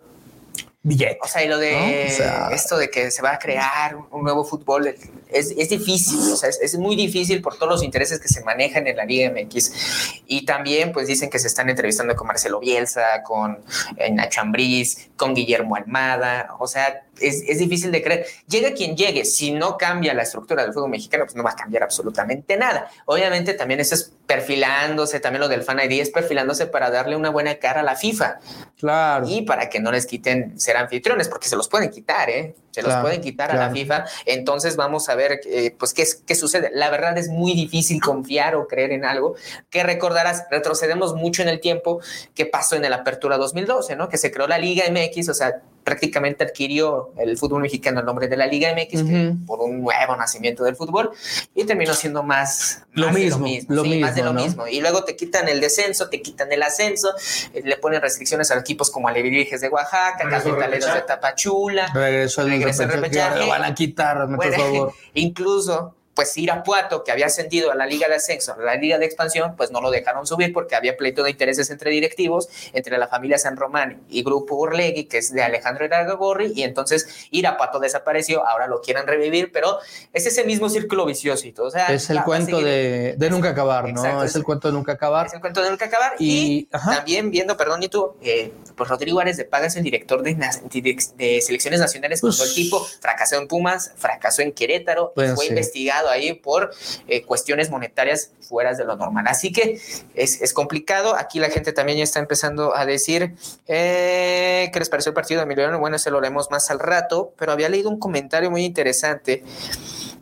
billetes. 0.84 1.20
O 1.22 1.28
sea, 1.28 1.44
y 1.44 1.48
lo 1.48 1.58
de 1.58 2.08
esto 2.54 2.78
de 2.78 2.90
que 2.90 3.12
se 3.12 3.22
va 3.22 3.34
a 3.34 3.40
crear 3.40 3.96
un 4.12 4.24
nuevo 4.24 4.44
fútbol 4.44 4.94
es, 5.30 5.54
es 5.58 5.70
difícil, 5.70 6.20
o 6.20 6.36
sea, 6.36 6.50
es, 6.50 6.78
muy 6.78 6.96
difícil 6.96 7.42
por 7.42 7.56
todos 7.56 7.72
los 7.72 7.84
intereses 7.84 8.20
que 8.20 8.28
se 8.28 8.44
manejan 8.44 8.88
en 8.88 8.98
la 8.98 9.06
Liga 9.06 9.32
MX. 9.32 10.22
Y 10.28 10.46
también, 10.46 10.92
pues 10.92 11.08
dicen 11.08 11.30
que 11.30 11.40
se 11.40 11.48
están 11.48 11.70
entrevistando 11.70 12.16
con 12.16 12.28
Marcelo 12.28 12.60
Bielsa, 12.60 13.24
con 13.24 13.60
eh, 13.98 14.12
Nacho 14.12 14.42
Ambriz, 14.42 15.10
con 15.16 15.34
Guillermo 15.34 15.76
Almada, 15.76 16.56
o 16.60 16.68
sea, 16.68 17.04
es, 17.20 17.44
es, 17.48 17.60
difícil 17.60 17.92
de 17.92 18.02
creer. 18.02 18.26
Llegue 18.48 18.74
quien 18.74 18.96
llegue, 18.96 19.26
si 19.26 19.52
no 19.52 19.78
cambia 19.78 20.14
la 20.14 20.24
estructura 20.24 20.64
del 20.64 20.74
fútbol 20.74 20.90
mexicano, 20.90 21.26
pues 21.26 21.36
no 21.36 21.44
va 21.44 21.52
a 21.52 21.56
cambiar 21.56 21.84
absolutamente 21.84 22.58
nada. 22.58 22.90
Obviamente 23.06 23.54
también 23.54 23.80
eso 23.80 23.96
es 23.96 24.14
perfilándose, 24.26 25.20
también 25.20 25.42
lo 25.42 25.48
del 25.48 25.64
Fan 25.64 25.80
ID 25.80 26.02
es 26.02 26.12
perfilándose 26.12 26.68
para 26.68 26.90
darle 26.90 27.16
una 27.16 27.30
buena 27.30 27.56
cara 27.56 27.82
a 27.82 27.84
la 27.84 27.96
FIFA. 27.96 28.40
Claro. 28.78 29.28
Y 29.28 29.42
para 29.42 29.70
que 29.70 29.80
no 29.80 29.92
les 29.92 30.06
quiten 30.06 30.60
ser 30.60 30.78
anfitriones, 30.78 31.28
porque 31.28 31.48
se 31.48 31.56
los 31.56 31.68
pueden 31.68 31.90
quitar, 31.90 32.30
¿eh? 32.30 32.56
Se 32.72 32.84
los 32.84 32.96
pueden 32.98 33.22
quitar 33.22 33.52
a 33.52 33.56
la 33.56 33.72
FIFA. 33.72 34.06
Entonces 34.26 34.76
vamos 34.76 35.10
a 35.10 35.16
ver, 35.20 35.42
eh, 35.46 35.76
pues, 35.78 35.94
qué, 35.94 36.06
qué 36.26 36.36
sucede. 36.36 36.72
La 36.74 36.90
verdad 36.90 37.18
es 37.18 37.30
muy 37.30 37.54
difícil 37.54 38.02
confiar 38.02 38.56
o 38.56 38.68
creer 38.68 38.92
en 38.92 39.06
algo 39.06 39.36
que 39.70 39.84
recordarás, 39.84 40.46
retrocedemos 40.50 41.16
mucho 41.16 41.42
en 41.42 41.50
el 41.50 41.60
tiempo 41.60 42.00
que 42.34 42.46
pasó 42.46 42.76
en 42.76 42.86
el 42.86 42.94
Apertura 42.94 43.38
2012, 43.38 43.96
¿no? 43.96 44.10
Que 44.10 44.18
se 44.18 44.32
creó 44.32 44.48
la 44.48 44.58
Liga 44.58 44.86
MX, 44.90 45.30
o 45.30 45.34
sea, 45.34 45.62
prácticamente 45.90 46.44
adquirió 46.44 47.14
el 47.18 47.36
fútbol 47.36 47.64
mexicano 47.64 48.00
el 48.00 48.06
nombre 48.06 48.28
de 48.28 48.38
la 48.38 48.46
Liga 48.46 48.72
MX 48.76 49.02
por 49.48 49.60
un 49.62 49.82
nuevo 49.82 50.16
nacimiento 50.16 50.64
del 50.64 50.76
fútbol 50.76 51.10
y 51.56 51.64
terminó 51.64 51.96
siendo 51.96 52.22
más, 52.22 52.84
lo, 52.94 53.12
mismo, 53.12 53.48
lo 53.70 53.84
mismo, 53.84 54.02
más 54.06 54.14
de 54.14 54.22
lo 54.22 54.34
mismo. 54.34 54.68
Y 54.68 54.82
luego 54.82 55.04
te 55.04 55.16
quitan 55.16 55.50
el 55.50 55.60
descenso, 55.60 56.08
te 56.08 56.22
quitan 56.22 56.52
el 56.52 56.62
ascenso, 56.62 57.10
eh, 57.56 57.64
le 57.66 57.78
ponen 57.78 58.02
restricciones 58.02 58.52
a 58.52 58.60
equipos 58.60 58.92
como 58.92 59.08
Alebrijes 59.08 59.62
de 59.62 59.70
Oaxaca, 59.70 60.30
Capitaleros 60.30 60.94
de 60.94 61.02
Tapachula, 61.02 61.92
regresó 61.92 62.44
el 62.44 62.62
repechaje, 62.90 63.48
van 63.48 63.64
a 63.64 63.74
quitar, 63.74 64.28
por 64.28 64.54
favor. 64.54 64.94
Incluso 65.16 65.96
pues 66.20 66.38
Irapuato, 66.38 67.06
que 67.06 67.14
había 67.14 67.28
ascendido 67.28 67.72
a 67.72 67.76
la 67.76 67.86
Liga 67.86 68.10
de 68.10 68.16
Ascenso, 68.16 68.52
a 68.52 68.58
la 68.58 68.76
Liga 68.76 68.98
de 68.98 69.06
Expansión, 69.06 69.56
pues 69.56 69.72
no 69.72 69.80
lo 69.80 69.90
dejaron 69.90 70.28
subir 70.28 70.52
porque 70.52 70.76
había 70.76 70.98
pleito 70.98 71.24
de 71.24 71.32
intereses 71.32 71.70
entre 71.70 71.92
directivos, 71.92 72.50
entre 72.74 72.98
la 72.98 73.08
familia 73.08 73.38
San 73.38 73.56
Román 73.56 74.02
y 74.10 74.22
Grupo 74.22 74.56
Urlegui, 74.56 75.06
que 75.06 75.20
es 75.20 75.32
de 75.32 75.44
Alejandro 75.44 75.88
Gorri, 76.18 76.52
y 76.54 76.64
entonces 76.64 77.08
Irapuato 77.32 77.80
desapareció, 77.80 78.46
ahora 78.46 78.68
lo 78.68 78.82
quieren 78.82 79.08
revivir, 79.08 79.54
pero 79.54 79.80
es 80.12 80.26
ese 80.26 80.44
mismo 80.44 80.68
círculo 80.68 81.06
vicioso 81.06 81.48
y 81.48 81.54
todo. 81.54 81.68
O 81.68 81.72
sea, 81.72 81.88
es 81.88 82.10
el 82.10 82.22
cuento 82.24 82.60
de, 82.60 83.16
nunca 83.32 83.52
acabar, 83.52 83.88
¿no? 83.94 84.22
es, 84.22 84.36
el 84.36 84.44
cuento 84.44 84.68
de 84.68 84.74
nunca 84.74 84.92
acabar. 84.92 85.28
Es 85.28 85.34
el 85.36 85.40
cuento 85.40 85.62
de 85.64 85.70
nunca 85.70 85.86
acabar. 85.86 86.16
Y, 86.20 86.66
también 86.66 87.32
viendo, 87.32 87.56
perdón, 87.56 87.82
y 87.82 87.88
tú, 87.88 88.18
eh, 88.22 88.52
pues 88.76 88.90
Rodrigo 88.90 89.22
Árez 89.22 89.38
de 89.38 89.46
Pagas, 89.46 89.78
el 89.78 89.84
director 89.84 90.22
de, 90.22 90.36
de, 90.36 91.42
selecciones 91.42 91.80
nacionales, 91.80 92.20
cuando 92.20 92.44
el 92.44 92.54
tipo 92.54 92.86
fracasó 93.00 93.38
en 93.38 93.48
Pumas, 93.48 93.94
fracasó 93.96 94.42
en 94.42 94.52
Querétaro, 94.52 95.14
fue 95.16 95.46
investigado 95.48 96.09
ahí 96.10 96.34
por 96.34 96.72
eh, 97.08 97.24
cuestiones 97.24 97.70
monetarias 97.70 98.32
fuera 98.42 98.74
de 98.74 98.86
lo 98.86 98.96
normal. 98.96 99.26
Así 99.28 99.52
que 99.52 99.80
es, 100.16 100.54
complicado. 100.54 101.16
Aquí 101.16 101.40
la 101.40 101.50
gente 101.50 101.74
también 101.74 101.98
ya 101.98 102.04
está 102.04 102.20
empezando 102.20 102.76
a 102.76 102.86
decir 102.86 103.36
eh, 103.68 104.70
qué 104.74 104.80
les 104.80 104.90
pareció 104.90 105.12
el 105.12 105.16
partido 105.16 105.40
de 105.40 105.46
Emiliano. 105.46 105.80
Bueno, 105.80 105.98
se 106.00 106.12
lo 106.12 106.18
haremos 106.18 106.50
más 106.52 106.70
al 106.72 106.80
rato, 106.80 107.34
pero 107.38 107.52
había 107.52 107.70
leído 107.70 107.90
un 107.90 108.00
comentario 108.00 108.52
muy 108.52 108.66
interesante 108.66 109.44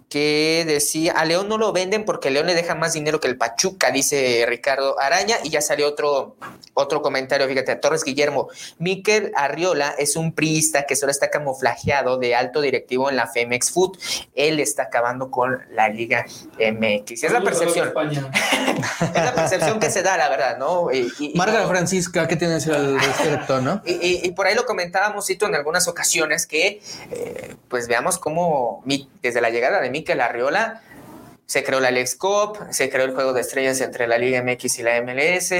que 0.10 0.64
decía, 0.66 1.12
a 1.14 1.26
León 1.26 1.50
no 1.50 1.58
lo 1.58 1.74
venden 1.74 2.06
porque 2.06 2.30
León 2.30 2.48
le 2.48 2.56
deja 2.56 2.76
más 2.76 2.94
dinero 2.94 3.20
que 3.20 3.28
el 3.28 3.38
Pachuca, 3.38 3.92
dice 3.92 4.46
Ricardo 4.48 5.00
Araña, 5.00 5.36
y 5.44 5.50
ya 5.50 5.62
salió 5.62 5.88
otro, 5.88 6.38
otro 6.74 7.02
comentario, 7.02 7.48
fíjate, 7.48 7.76
Torres 7.76 8.04
Guillermo, 8.04 8.48
Miquel 8.78 9.32
Arriola 9.36 9.94
es 9.98 10.16
un 10.16 10.32
priista 10.32 10.84
que 10.84 10.96
solo 10.96 11.12
está 11.12 11.30
camuflajeado 11.30 12.18
de 12.18 12.36
alto 12.36 12.62
directivo 12.62 13.10
en 13.10 13.18
la 13.18 13.28
Femex 13.28 13.72
Food, 13.72 13.98
él 14.34 14.60
está 14.62 14.84
acabando 14.84 15.30
con 15.30 15.62
la 15.72 15.90
Liga 15.90 16.26
MX, 16.58 17.24
es 17.24 17.32
la 17.32 17.42
percepción, 17.42 17.94
es 18.78 19.24
la 19.24 19.34
percepción 19.34 19.80
que 19.80 19.90
se 19.90 20.04
da, 20.04 20.18
la 20.18 20.30
verdad, 20.30 20.58
¿no? 20.58 20.92
Y, 20.92 21.34
Marga 21.36 21.68
Francisca, 21.68 22.28
¿qué 22.28 22.36
tiene 22.36 22.54
que 22.54 22.60
decir 22.60 22.74
al 22.74 23.00
respecto, 23.00 23.62
no? 23.62 23.82
Y, 23.86 24.32
por 24.32 24.48
ahí 24.48 24.56
lo 24.56 24.66
comentábamos, 24.66 25.28
Cito, 25.28 25.46
en 25.46 25.56
algunas 25.56 25.88
ocasiones, 25.88 26.46
que 26.46 26.82
eh, 27.12 27.56
pues 27.68 27.88
veamos 27.88 28.18
cómo 28.18 28.84
desde 29.22 29.42
la 29.42 29.50
llegada 29.50 29.82
de 29.82 29.90
Mikel 29.90 30.22
Arriola, 30.22 30.82
se 31.48 31.64
creó 31.64 31.80
la 31.80 31.92
Lex 31.92 32.16
Cup, 32.16 32.60
se 32.72 32.90
creó 32.90 33.06
el 33.06 33.14
juego 33.14 33.32
de 33.32 33.40
estrellas 33.40 33.80
entre 33.80 34.06
la 34.06 34.18
Liga 34.18 34.44
MX 34.44 34.80
y 34.80 34.84
la 34.84 35.02
MLS. 35.02 35.54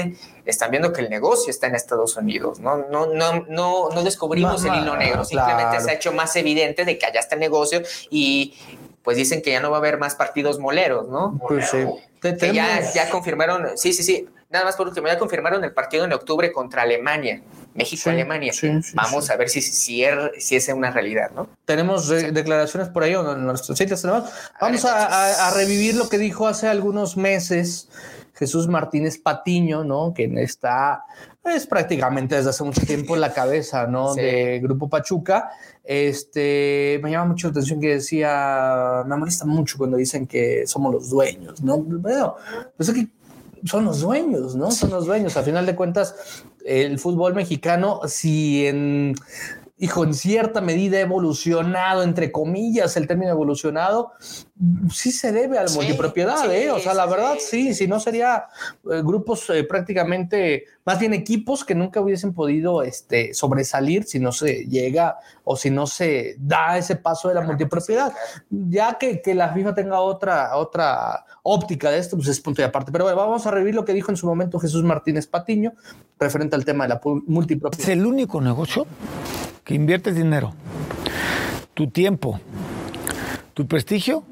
Están 0.44 0.70
viendo 0.70 0.92
que 0.92 1.00
el 1.00 1.08
negocio 1.08 1.50
está 1.50 1.66
en 1.66 1.74
Estados 1.74 2.14
Unidos. 2.16 2.60
No, 2.60 2.76
no, 2.76 3.06
no, 3.06 3.46
no, 3.48 3.88
no 3.88 4.02
descubrimos 4.02 4.62
el 4.66 4.74
hilo 4.74 4.96
negro. 4.98 5.24
Simplemente 5.24 5.80
se 5.80 5.90
ha 5.90 5.94
hecho 5.94 6.12
más 6.12 6.36
evidente 6.36 6.84
de 6.84 6.98
que 6.98 7.06
allá 7.06 7.20
está 7.20 7.36
el 7.36 7.40
negocio 7.40 7.82
y 8.10 8.54
pues 9.08 9.16
dicen 9.16 9.40
que 9.40 9.52
ya 9.52 9.60
no 9.60 9.70
va 9.70 9.78
a 9.78 9.80
haber 9.80 9.96
más 9.96 10.14
partidos 10.16 10.58
moleros, 10.58 11.08
¿no? 11.08 11.40
Pues 11.48 11.70
sí. 11.70 11.78
Que 12.20 12.52
ya, 12.52 12.92
ya 12.92 13.08
confirmaron, 13.08 13.68
sí, 13.78 13.94
sí, 13.94 14.02
sí. 14.02 14.28
nada 14.50 14.66
más 14.66 14.76
por 14.76 14.86
último, 14.86 15.06
ya 15.06 15.18
confirmaron 15.18 15.64
el 15.64 15.72
partido 15.72 16.04
en 16.04 16.12
octubre 16.12 16.52
contra 16.52 16.82
Alemania. 16.82 17.40
México-Alemania. 17.72 18.52
Vamos 18.92 19.30
a 19.30 19.36
ver 19.36 19.48
si, 19.48 19.62
si, 19.62 20.04
er, 20.04 20.32
si, 20.38 20.56
es 20.56 20.68
una 20.68 20.90
realidad, 20.90 21.30
¿no? 21.34 21.48
Tenemos 21.64 22.06
declaraciones 22.10 22.90
por 22.90 23.02
ahí 23.02 23.14
en 23.14 23.46
nuestros 23.46 23.78
sitios. 23.78 24.04
Vamos 24.60 24.84
a, 24.84 25.54
revivir 25.54 25.94
lo 25.94 26.10
que 26.10 26.18
dijo 26.18 26.46
hace 26.46 26.68
algunos 26.68 27.16
meses 27.16 27.88
Jesús 28.34 28.68
Martínez 28.68 29.16
Patiño, 29.16 29.84
¿no? 29.84 30.12
Quien 30.14 30.36
está, 30.36 31.04
es 31.48 31.66
prácticamente 31.66 32.36
desde 32.36 32.50
hace 32.50 32.64
mucho 32.64 32.80
tiempo 32.86 33.14
en 33.14 33.20
la 33.20 33.32
cabeza, 33.32 33.86
¿no? 33.86 34.14
De 34.14 34.60
Grupo 34.62 34.88
Pachuca. 34.88 35.50
Este, 35.84 37.00
me 37.02 37.10
llama 37.10 37.32
mucho 37.32 37.48
la 37.48 37.52
atención 37.52 37.80
que 37.80 37.94
decía, 37.94 39.04
me 39.06 39.16
molesta 39.16 39.44
mucho 39.44 39.78
cuando 39.78 39.96
dicen 39.96 40.26
que 40.26 40.66
somos 40.66 40.92
los 40.92 41.10
dueños, 41.10 41.62
¿no? 41.62 41.78
Bueno, 41.78 42.36
pues 42.76 42.88
es 42.88 42.94
que 42.94 43.08
son 43.64 43.84
los 43.84 44.00
dueños, 44.00 44.54
¿no? 44.54 44.70
Son 44.70 44.90
los 44.90 45.06
dueños. 45.06 45.36
A 45.36 45.42
final 45.42 45.66
de 45.66 45.74
cuentas, 45.74 46.14
el 46.64 46.98
fútbol 46.98 47.34
mexicano, 47.34 48.00
si 48.06 48.66
en, 48.66 49.14
hijo, 49.78 50.04
en 50.04 50.14
cierta 50.14 50.60
medida 50.60 51.00
evolucionado, 51.00 52.02
entre 52.02 52.32
comillas, 52.32 52.96
el 52.96 53.06
término 53.06 53.30
evolucionado, 53.30 54.12
sí 54.92 55.12
se 55.12 55.32
debe 55.32 55.58
a 55.58 55.64
la 55.64 55.70
multipropiedad, 55.70 56.52
¿eh? 56.52 56.70
O 56.70 56.78
sea, 56.78 56.94
la 56.94 57.06
verdad, 57.06 57.36
sí, 57.38 57.74
si 57.74 57.86
no 57.86 58.00
sería 58.00 58.46
eh, 58.90 59.02
grupos 59.04 59.48
eh, 59.50 59.62
prácticamente, 59.64 60.64
más 60.84 60.98
bien 60.98 61.14
equipos 61.14 61.64
que 61.64 61.74
nunca 61.74 62.00
hubiesen 62.00 62.34
podido 62.34 62.82
este, 62.82 63.34
sobresalir 63.34 64.04
si 64.04 64.18
no 64.18 64.32
se 64.32 64.64
llega 64.66 65.18
o 65.44 65.56
si 65.56 65.70
no 65.70 65.86
se 65.86 66.36
da 66.38 66.76
ese 66.76 66.96
paso 66.96 67.28
de 67.28 67.34
la 67.34 67.42
multipropiedad. 67.42 68.12
Ya 68.50 68.98
que, 68.98 69.22
que 69.22 69.34
la 69.34 69.52
FIFA 69.52 69.74
tenga 69.74 70.00
otra, 70.00 70.56
otra 70.56 71.24
óptica 71.42 71.90
de 71.90 71.98
esto, 71.98 72.16
pues 72.16 72.28
es 72.28 72.40
punto 72.40 72.60
y 72.60 72.64
aparte. 72.64 72.90
Pero 72.90 73.04
bueno, 73.04 73.18
vamos 73.18 73.46
a 73.46 73.50
revivir 73.50 73.74
lo 73.74 73.84
que 73.84 73.94
dijo 73.94 74.10
en 74.10 74.16
su 74.16 74.26
momento 74.26 74.58
Jesús 74.58 74.82
Martínez 74.82 75.26
Patiño 75.26 75.72
referente 76.18 76.56
al 76.56 76.64
tema 76.64 76.84
de 76.84 76.88
la 76.90 77.00
multipropiedad. 77.04 77.88
Es 77.88 77.92
el 77.92 78.04
único 78.04 78.40
negocio 78.40 78.86
que 79.62 79.74
inviertes 79.74 80.16
dinero, 80.16 80.54
tu 81.74 81.90
tiempo, 81.90 82.40
tu 83.58 83.66
prestigio 83.66 84.22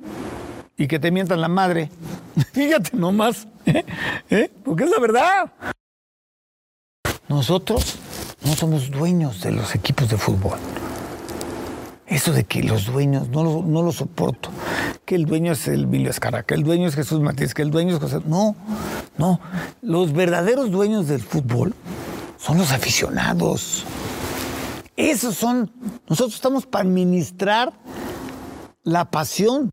y 0.78 0.86
que 0.86 1.00
te 1.00 1.10
mientan 1.10 1.40
la 1.40 1.48
madre. 1.48 1.90
Fíjate 2.52 2.96
nomás, 2.96 3.48
¿eh? 3.64 3.84
¿Eh? 4.30 4.48
porque 4.64 4.84
es 4.84 4.90
la 4.90 5.00
verdad. 5.00 5.52
Nosotros 7.28 7.96
no 8.44 8.54
somos 8.54 8.88
dueños 8.88 9.40
de 9.40 9.50
los 9.50 9.74
equipos 9.74 10.08
de 10.10 10.16
fútbol. 10.16 10.60
Eso 12.06 12.32
de 12.32 12.44
que 12.44 12.62
los 12.62 12.86
dueños, 12.86 13.28
no 13.30 13.42
lo, 13.42 13.62
no 13.64 13.82
lo 13.82 13.90
soporto. 13.90 14.50
Que 15.04 15.16
el 15.16 15.26
dueño 15.26 15.50
es 15.50 15.66
el 15.66 15.82
Emilio 15.82 16.10
Escarra, 16.10 16.44
que 16.44 16.54
el 16.54 16.62
dueño 16.62 16.86
es 16.86 16.94
Jesús 16.94 17.20
Martínez, 17.20 17.52
que 17.52 17.62
el 17.62 17.72
dueño 17.72 17.96
es 17.96 18.00
José. 18.00 18.20
No, 18.26 18.54
no. 19.18 19.40
Los 19.82 20.12
verdaderos 20.12 20.70
dueños 20.70 21.08
del 21.08 21.20
fútbol 21.20 21.74
son 22.38 22.58
los 22.58 22.70
aficionados. 22.70 23.84
Esos 24.96 25.34
son. 25.34 25.72
Nosotros 26.08 26.36
estamos 26.36 26.64
para 26.64 26.84
administrar 26.84 27.72
la 28.86 29.10
pasión 29.10 29.70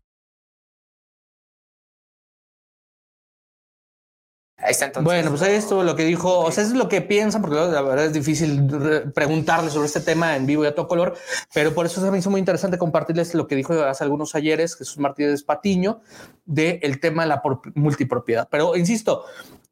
Bueno, 5.02 5.30
pues 5.30 5.42
ahí 5.42 5.54
esto 5.54 5.82
lo 5.82 5.94
que 5.94 6.04
dijo, 6.04 6.40
o 6.40 6.50
sea, 6.50 6.64
es 6.64 6.72
lo 6.72 6.88
que 6.88 7.02
piensan, 7.02 7.42
porque 7.42 7.56
la 7.56 7.82
verdad 7.82 8.06
es 8.06 8.12
difícil 8.12 8.66
preguntarle 9.14 9.70
sobre 9.70 9.86
este 9.86 10.00
tema 10.00 10.36
en 10.36 10.46
vivo 10.46 10.64
y 10.64 10.66
a 10.66 10.74
todo 10.74 10.88
color, 10.88 11.14
pero 11.52 11.74
por 11.74 11.84
eso 11.86 12.00
se 12.00 12.10
me 12.10 12.18
hizo 12.18 12.30
muy 12.30 12.38
interesante 12.38 12.78
compartirles 12.78 13.34
lo 13.34 13.46
que 13.46 13.56
dijo 13.56 13.74
hace 13.82 14.04
algunos 14.04 14.34
ayeres 14.34 14.74
Jesús 14.74 14.98
Martínez 14.98 15.42
Patiño 15.42 16.00
del 16.46 16.78
el 16.82 16.98
tema 16.98 17.22
de 17.24 17.28
la 17.28 17.42
multipropiedad. 17.74 18.48
Pero 18.50 18.74
insisto, 18.74 19.24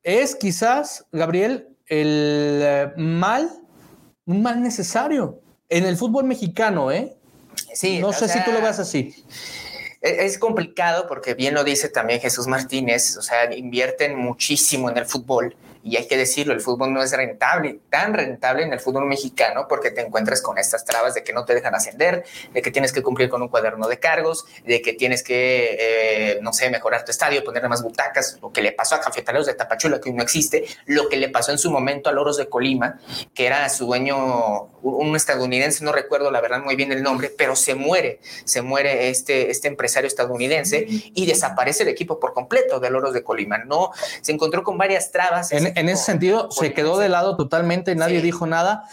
es 0.02 0.37
quizás, 0.37 1.06
Gabriel, 1.11 1.68
el 1.87 2.61
eh, 2.62 2.92
mal, 2.96 3.50
un 4.26 4.42
mal 4.42 4.62
necesario 4.62 5.40
en 5.68 5.87
el 5.87 5.96
fútbol 5.96 6.25
mexicano, 6.25 6.92
¿eh? 6.92 7.16
Sí. 7.75 7.99
No 7.99 8.12
sé 8.12 8.29
si 8.29 8.43
tú 8.45 8.52
lo 8.52 8.61
ves 8.61 8.79
así. 8.79 9.14
E-, 10.00 10.26
es 10.26 10.38
complicado 10.38 11.07
porque 11.07 11.35
bien 11.35 11.55
lo 11.55 11.64
dice 11.64 11.88
también 11.88 12.21
Jesús 12.21 12.47
Martínez, 12.47 13.17
o 13.17 13.23
sea, 13.23 13.52
invierten 13.55 14.17
muchísimo 14.17 14.91
en 14.91 14.99
el 14.99 15.07
fútbol 15.07 15.57
y 15.82 15.96
hay 15.96 16.06
que 16.06 16.16
decirlo, 16.16 16.52
el 16.52 16.60
fútbol 16.60 16.92
no 16.92 17.02
es 17.02 17.12
rentable, 17.12 17.80
tan 17.90 18.14
rentable 18.14 18.62
en 18.62 18.72
el 18.72 18.80
fútbol 18.80 19.06
mexicano 19.06 19.66
porque 19.68 19.90
te 19.90 20.00
encuentras 20.00 20.40
con 20.40 20.58
estas 20.58 20.84
trabas 20.84 21.14
de 21.14 21.24
que 21.24 21.32
no 21.32 21.44
te 21.44 21.54
dejan 21.54 21.74
ascender, 21.74 22.24
de 22.52 22.62
que 22.62 22.70
tienes 22.70 22.92
que 22.92 23.02
cumplir 23.02 23.28
con 23.28 23.42
un 23.42 23.48
cuaderno 23.48 23.88
de 23.88 23.98
cargos, 23.98 24.44
de 24.64 24.80
que 24.80 24.92
tienes 24.92 25.22
que, 25.22 25.76
eh, 25.78 26.38
no 26.40 26.52
sé, 26.52 26.70
mejorar 26.70 27.04
tu 27.04 27.10
estadio, 27.10 27.42
ponerle 27.44 27.68
más 27.68 27.82
butacas, 27.82 28.38
lo 28.40 28.52
que 28.52 28.62
le 28.62 28.72
pasó 28.72 28.94
a 28.94 29.00
Cafetaleros 29.00 29.46
de 29.46 29.54
Tapachula, 29.54 30.00
que 30.00 30.12
no 30.12 30.22
existe, 30.22 30.64
lo 30.86 31.08
que 31.08 31.16
le 31.16 31.28
pasó 31.28 31.52
en 31.52 31.58
su 31.58 31.70
momento 31.70 32.10
a 32.10 32.12
Loros 32.12 32.36
de 32.36 32.48
Colima, 32.48 33.00
que 33.34 33.46
era 33.46 33.68
su 33.68 33.86
dueño, 33.86 34.68
un 34.82 35.16
estadounidense, 35.16 35.84
no 35.84 35.92
recuerdo 35.92 36.30
la 36.30 36.40
verdad 36.40 36.62
muy 36.62 36.76
bien 36.76 36.92
el 36.92 37.02
nombre, 37.02 37.30
pero 37.36 37.56
se 37.56 37.74
muere, 37.74 38.20
se 38.44 38.62
muere 38.62 39.08
este, 39.08 39.50
este 39.50 39.68
empresario 39.68 40.08
estadounidense 40.08 40.86
y 40.88 41.26
desaparece 41.26 41.82
el 41.82 41.88
equipo 41.88 42.20
por 42.20 42.32
completo 42.32 42.80
de 42.80 42.90
Loros 42.90 43.14
de 43.14 43.22
Colima. 43.22 43.58
No, 43.58 43.90
se 44.20 44.32
encontró 44.32 44.62
con 44.62 44.78
varias 44.78 45.10
trabas. 45.10 45.50
En 45.76 45.88
ese 45.88 46.05
sentido, 46.05 46.50
se 46.50 46.73
quedó 46.73 46.99
de 46.99 47.09
lado 47.09 47.37
totalmente, 47.37 47.95
nadie 47.95 48.21
dijo 48.23 48.47
nada 48.47 48.85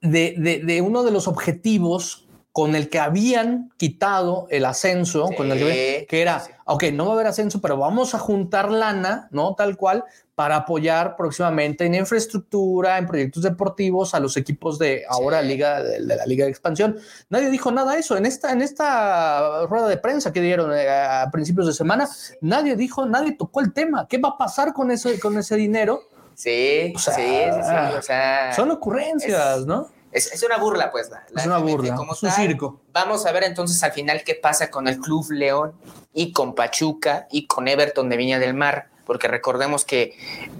de, 0.00 0.62
de, 0.64 0.80
uno 0.80 1.02
de 1.02 1.10
los 1.10 1.28
objetivos 1.28 2.26
con 2.52 2.74
el 2.74 2.88
que 2.88 2.98
habían 2.98 3.70
quitado 3.76 4.46
el 4.50 4.64
ascenso, 4.64 5.30
con 5.36 5.52
el 5.52 5.58
que, 5.58 6.06
que 6.08 6.22
era, 6.22 6.42
ok, 6.64 6.84
no 6.92 7.04
va 7.04 7.12
a 7.12 7.14
haber 7.14 7.26
ascenso, 7.28 7.60
pero 7.60 7.76
vamos 7.76 8.14
a 8.14 8.18
juntar 8.18 8.70
lana, 8.70 9.28
¿no? 9.30 9.54
Tal 9.54 9.76
cual, 9.76 10.04
para 10.38 10.54
apoyar 10.54 11.16
próximamente 11.16 11.84
en 11.84 11.96
infraestructura, 11.96 12.96
en 12.98 13.08
proyectos 13.08 13.42
deportivos 13.42 14.14
a 14.14 14.20
los 14.20 14.36
equipos 14.36 14.78
de 14.78 15.02
ahora 15.08 15.42
Liga 15.42 15.82
de, 15.82 15.98
la 15.98 16.24
Liga 16.26 16.44
de 16.44 16.50
Expansión. 16.52 16.96
Nadie 17.28 17.50
dijo 17.50 17.72
nada 17.72 17.94
de 17.94 17.98
eso. 17.98 18.16
En 18.16 18.24
esta, 18.24 18.52
en 18.52 18.62
esta 18.62 19.66
rueda 19.66 19.88
de 19.88 19.96
prensa 19.96 20.32
que 20.32 20.40
dieron 20.40 20.72
eh, 20.72 20.88
a 20.88 21.28
principios 21.32 21.66
de 21.66 21.72
semana, 21.72 22.08
nadie 22.40 22.76
dijo, 22.76 23.04
nadie 23.04 23.32
tocó 23.32 23.60
el 23.60 23.72
tema. 23.72 24.06
¿Qué 24.06 24.18
va 24.18 24.28
a 24.28 24.38
pasar 24.38 24.72
con 24.72 24.92
ese, 24.92 25.18
con 25.18 25.36
ese 25.36 25.56
dinero? 25.56 26.02
Sí, 26.38 26.94
sí, 26.96 27.10
sí, 27.16 28.12
son 28.54 28.70
ocurrencias, 28.70 29.66
¿no? 29.66 29.88
Es, 30.12 30.40
una 30.44 30.56
burla, 30.56 30.88
pues. 30.92 31.10
es 31.36 31.46
una 31.46 31.58
burla, 31.58 31.96
como 31.96 32.12
es 32.12 32.22
un 32.22 32.30
circo. 32.30 32.80
Vamos 32.92 33.26
a 33.26 33.32
ver 33.32 33.42
entonces 33.42 33.82
al 33.82 33.90
final 33.90 34.22
qué 34.24 34.36
pasa 34.36 34.70
con 34.70 34.86
el 34.86 35.00
Club 35.00 35.32
León 35.32 35.72
y 36.14 36.32
con 36.32 36.54
Pachuca 36.54 37.26
y 37.32 37.48
con 37.48 37.66
Everton 37.66 38.08
de 38.08 38.16
Viña 38.16 38.38
del 38.38 38.54
Mar 38.54 38.88
porque 39.08 39.26
recordemos 39.26 39.86
que 39.86 40.18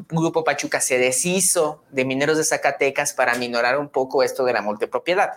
Grupo 0.08 0.42
Pachuca 0.42 0.80
se 0.80 0.96
deshizo 0.96 1.82
de 1.90 2.06
Mineros 2.06 2.38
de 2.38 2.44
Zacatecas 2.44 3.12
para 3.12 3.34
minorar 3.34 3.78
un 3.78 3.90
poco 3.90 4.22
esto 4.22 4.46
de 4.46 4.54
la 4.54 4.62
multipropiedad. 4.62 5.32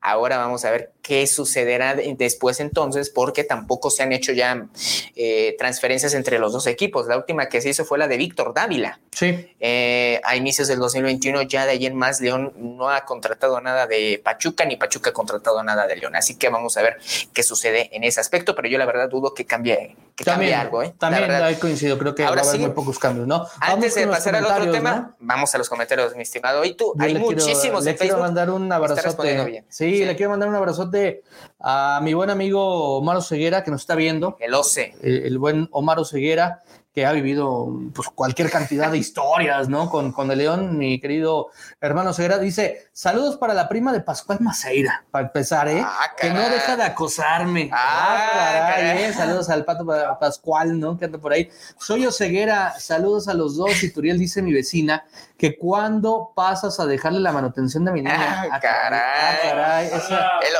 Ahora 0.00 0.36
vamos 0.36 0.64
a 0.64 0.70
ver 0.70 0.92
qué 1.02 1.26
sucederá 1.26 1.96
después 1.96 2.60
entonces, 2.60 3.10
porque 3.10 3.42
tampoco 3.42 3.90
se 3.90 4.04
han 4.04 4.12
hecho 4.12 4.32
ya 4.32 4.68
eh, 5.16 5.56
transferencias 5.58 6.14
entre 6.14 6.38
los 6.38 6.52
dos 6.52 6.68
equipos. 6.68 7.08
La 7.08 7.16
última 7.16 7.48
que 7.48 7.60
se 7.60 7.70
hizo 7.70 7.84
fue 7.84 7.98
la 7.98 8.06
de 8.06 8.16
Víctor 8.16 8.54
Dávila. 8.54 9.00
Sí. 9.10 9.52
Eh, 9.58 10.20
a 10.22 10.36
inicios 10.36 10.68
del 10.68 10.78
2021, 10.78 11.42
ya 11.42 11.66
de 11.66 11.72
ahí 11.72 11.86
en 11.86 11.96
más, 11.96 12.20
León 12.20 12.52
no 12.56 12.90
ha 12.90 13.04
contratado 13.04 13.60
nada 13.60 13.88
de 13.88 14.20
Pachuca, 14.22 14.64
ni 14.64 14.76
Pachuca 14.76 15.10
ha 15.10 15.12
contratado 15.12 15.64
nada 15.64 15.88
de 15.88 15.96
León. 15.96 16.14
Así 16.14 16.36
que 16.36 16.48
vamos 16.48 16.76
a 16.76 16.82
ver 16.82 16.98
qué 17.34 17.42
sucede 17.42 17.90
en 17.92 18.04
ese 18.04 18.20
aspecto, 18.20 18.54
pero 18.54 18.68
yo 18.68 18.78
la 18.78 18.86
verdad 18.86 19.08
dudo 19.08 19.34
que 19.34 19.46
cambie, 19.46 19.96
que 20.24 20.30
cambie 20.30 20.54
algo. 20.54 20.82
¿eh? 20.82 20.94
También 20.96 21.30
hay 21.30 21.56
coincido, 21.56 21.98
creo 21.98 22.14
que 22.14 22.24
Ahora 22.24 22.42
muy 22.58 22.70
pocos 22.70 22.98
cambios, 22.98 23.26
¿no? 23.26 23.46
Antes 23.60 23.94
de 23.94 24.06
pasar 24.06 24.36
al 24.36 24.44
otro 24.44 24.70
tema, 24.70 25.14
vamos 25.18 25.54
a 25.54 25.58
los 25.58 25.68
comentarios, 25.68 26.14
mi 26.16 26.22
estimado. 26.22 26.64
Y 26.64 26.74
tú, 26.74 26.94
hay 26.98 27.14
muchísimos 27.18 27.84
le 27.84 27.96
quiero 27.96 28.18
mandar 28.18 28.50
un 28.50 28.70
abrazote. 28.70 29.64
Sí, 29.68 30.04
le 30.04 30.16
quiero 30.16 30.30
mandar 30.30 30.48
un 30.48 30.54
abrazote 30.54 31.22
a 31.60 32.00
mi 32.02 32.14
buen 32.14 32.30
amigo 32.30 32.98
Omar 32.98 33.22
Ceguera, 33.22 33.64
que 33.64 33.70
nos 33.70 33.82
está 33.82 33.94
viendo. 33.94 34.36
El 34.40 34.54
OCE. 34.54 34.94
el 35.02 35.38
buen 35.38 35.68
Omar 35.72 36.04
Ceguera 36.04 36.62
que 36.94 37.06
ha 37.06 37.12
vivido 37.12 37.68
pues, 37.94 38.08
cualquier 38.08 38.50
cantidad 38.50 38.90
de 38.90 38.98
historias, 38.98 39.68
¿no? 39.68 39.88
Con, 39.88 40.12
con 40.12 40.30
el 40.30 40.38
León, 40.38 40.76
mi 40.76 41.00
querido 41.00 41.48
hermano 41.80 42.12
Segura, 42.12 42.38
dice, 42.38 42.88
saludos 42.92 43.36
para 43.36 43.54
la 43.54 43.68
prima 43.68 43.92
de 43.92 44.00
Pascual 44.00 44.40
Maceira, 44.40 45.04
para 45.10 45.26
empezar, 45.26 45.68
¿eh? 45.68 45.82
Ah, 45.84 46.12
que 46.16 46.30
no 46.30 46.40
deja 46.40 46.76
de 46.76 46.82
acosarme. 46.82 47.70
Ah, 47.72 48.74
ah 48.76 48.94
¿eh? 48.94 49.12
Saludos 49.14 49.48
al 49.48 49.64
pato 49.64 49.86
Pascual, 50.20 50.78
¿no? 50.78 50.98
Que 50.98 51.06
anda 51.06 51.18
por 51.18 51.32
ahí. 51.32 51.48
Soy 51.78 52.04
Oseguera, 52.04 52.78
saludos 52.78 53.28
a 53.28 53.34
los 53.34 53.56
dos. 53.56 53.82
Y 53.82 53.90
Turiel 53.90 54.18
dice 54.18 54.42
mi 54.42 54.52
vecina 54.52 55.04
que 55.42 55.56
cuando 55.56 56.30
pasas 56.36 56.78
a 56.78 56.86
dejarle 56.86 57.18
la 57.18 57.32
manutención 57.32 57.84
de 57.84 57.90
mi 57.90 58.00
niña. 58.00 58.44
Ah, 58.48 58.60
caray. 58.60 59.90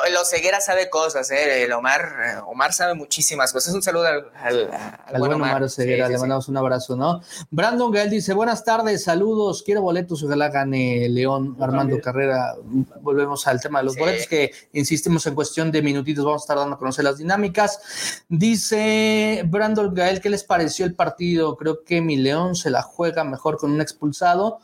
El, 0.09 0.17
Oseguera 0.17 0.61
sabe 0.61 0.91
cosas, 0.91 1.31
¿eh? 1.31 1.63
El 1.63 1.73
Omar, 1.73 2.43
Omar 2.49 2.73
sabe 2.73 2.95
muchísimas 2.95 3.53
cosas. 3.53 3.73
Un 3.75 3.83
saludo 3.85 4.09
al, 4.09 4.27
al, 4.35 5.21
buen 5.21 5.35
Omar, 5.35 5.63
Oseguera 5.63 6.09
mandamos 6.19 6.49
un 6.49 6.57
abrazo, 6.57 6.97
¿no? 6.97 7.21
Brandon 7.53 7.93
Gael 7.93 8.11
dice, 8.11 8.35
buenas 8.35 8.65
tardes, 8.65 9.05
saludos, 9.05 9.63
quiero 9.63 9.83
boletos, 9.83 10.21
ojalá 10.25 10.49
gane 10.49 11.09
León, 11.09 11.57
Armando 11.61 12.01
Carrera. 12.01 12.57
Volvemos 13.03 13.47
al 13.47 13.61
tema 13.61 13.79
de 13.79 13.85
los 13.85 13.97
boletos, 13.97 14.27
que 14.27 14.51
insistimos 14.73 15.25
en 15.29 15.37
cuestión 15.37 15.71
de 15.71 15.81
minutitos, 15.81 16.25
vamos 16.25 16.43
a 16.43 16.45
estar 16.45 16.57
dando 16.57 16.75
a 16.75 16.79
conocer 16.81 17.05
las 17.05 17.19
dinámicas. 17.19 18.25
Dice 18.29 19.45
Brandon 19.47 19.95
Gael, 19.95 20.21
¿qué 20.21 20.29
les 20.29 20.43
pareció 20.43 20.87
el 20.87 20.97
partido? 20.97 21.57
Creo 21.57 21.85
que 21.85 22.01
mi 22.01 22.17
León 22.17 22.57
se 22.57 22.69
la 22.71 22.83
juega 22.83 23.23
mejor 23.23 23.59
con 23.59 23.71
un 23.71 23.81
expulsado. 23.81 24.59